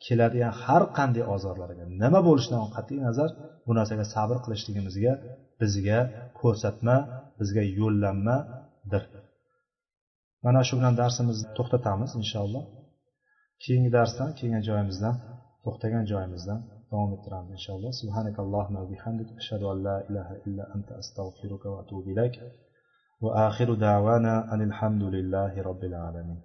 keladigan 0.04 0.54
har 0.64 0.82
qanday 0.98 1.24
ozorlarga 1.34 1.84
nima 2.02 2.20
bo'lishidan 2.28 2.64
qat'iy 2.76 3.00
nazar 3.08 3.30
bu 3.66 3.72
narsaga 3.78 4.04
sabr 4.14 4.36
qilishligimizga 4.44 5.12
bizga 5.60 5.98
ko'rsatma 6.40 6.96
bizga 7.40 7.62
yo'llanmadir. 7.78 9.02
Mana 10.44 10.60
shu 10.66 10.74
bilan 10.78 10.94
darsimizni 11.02 11.46
to'xtatamiz 11.58 12.10
inshaalloh. 12.20 12.64
Keyingi 13.64 13.90
darsdan 13.96 14.30
kelgan 14.38 14.62
joyimizdan 14.68 15.14
to'xtagan 15.64 16.04
joyimizdan 16.12 16.60
davom 16.90 17.10
ettiramiz 17.16 17.52
inshaalloh. 17.58 17.92
Subhanakallohumma 18.00 18.82
bihamdik 18.92 19.28
ashhadu 19.40 19.64
an 19.72 19.78
la 19.86 19.96
ilaha 20.08 20.34
illa 20.46 20.64
anta 20.74 20.92
astag'firuka 21.02 21.66
va 21.72 21.78
atubu 21.82 22.08
ilayk. 22.14 22.34
Va 23.22 23.30
axiru 23.48 23.74
da'vana 23.86 24.34
anil 24.54 24.74
hamdulillahi 24.78 25.58
robbil 25.68 25.96
alamin. 26.08 26.38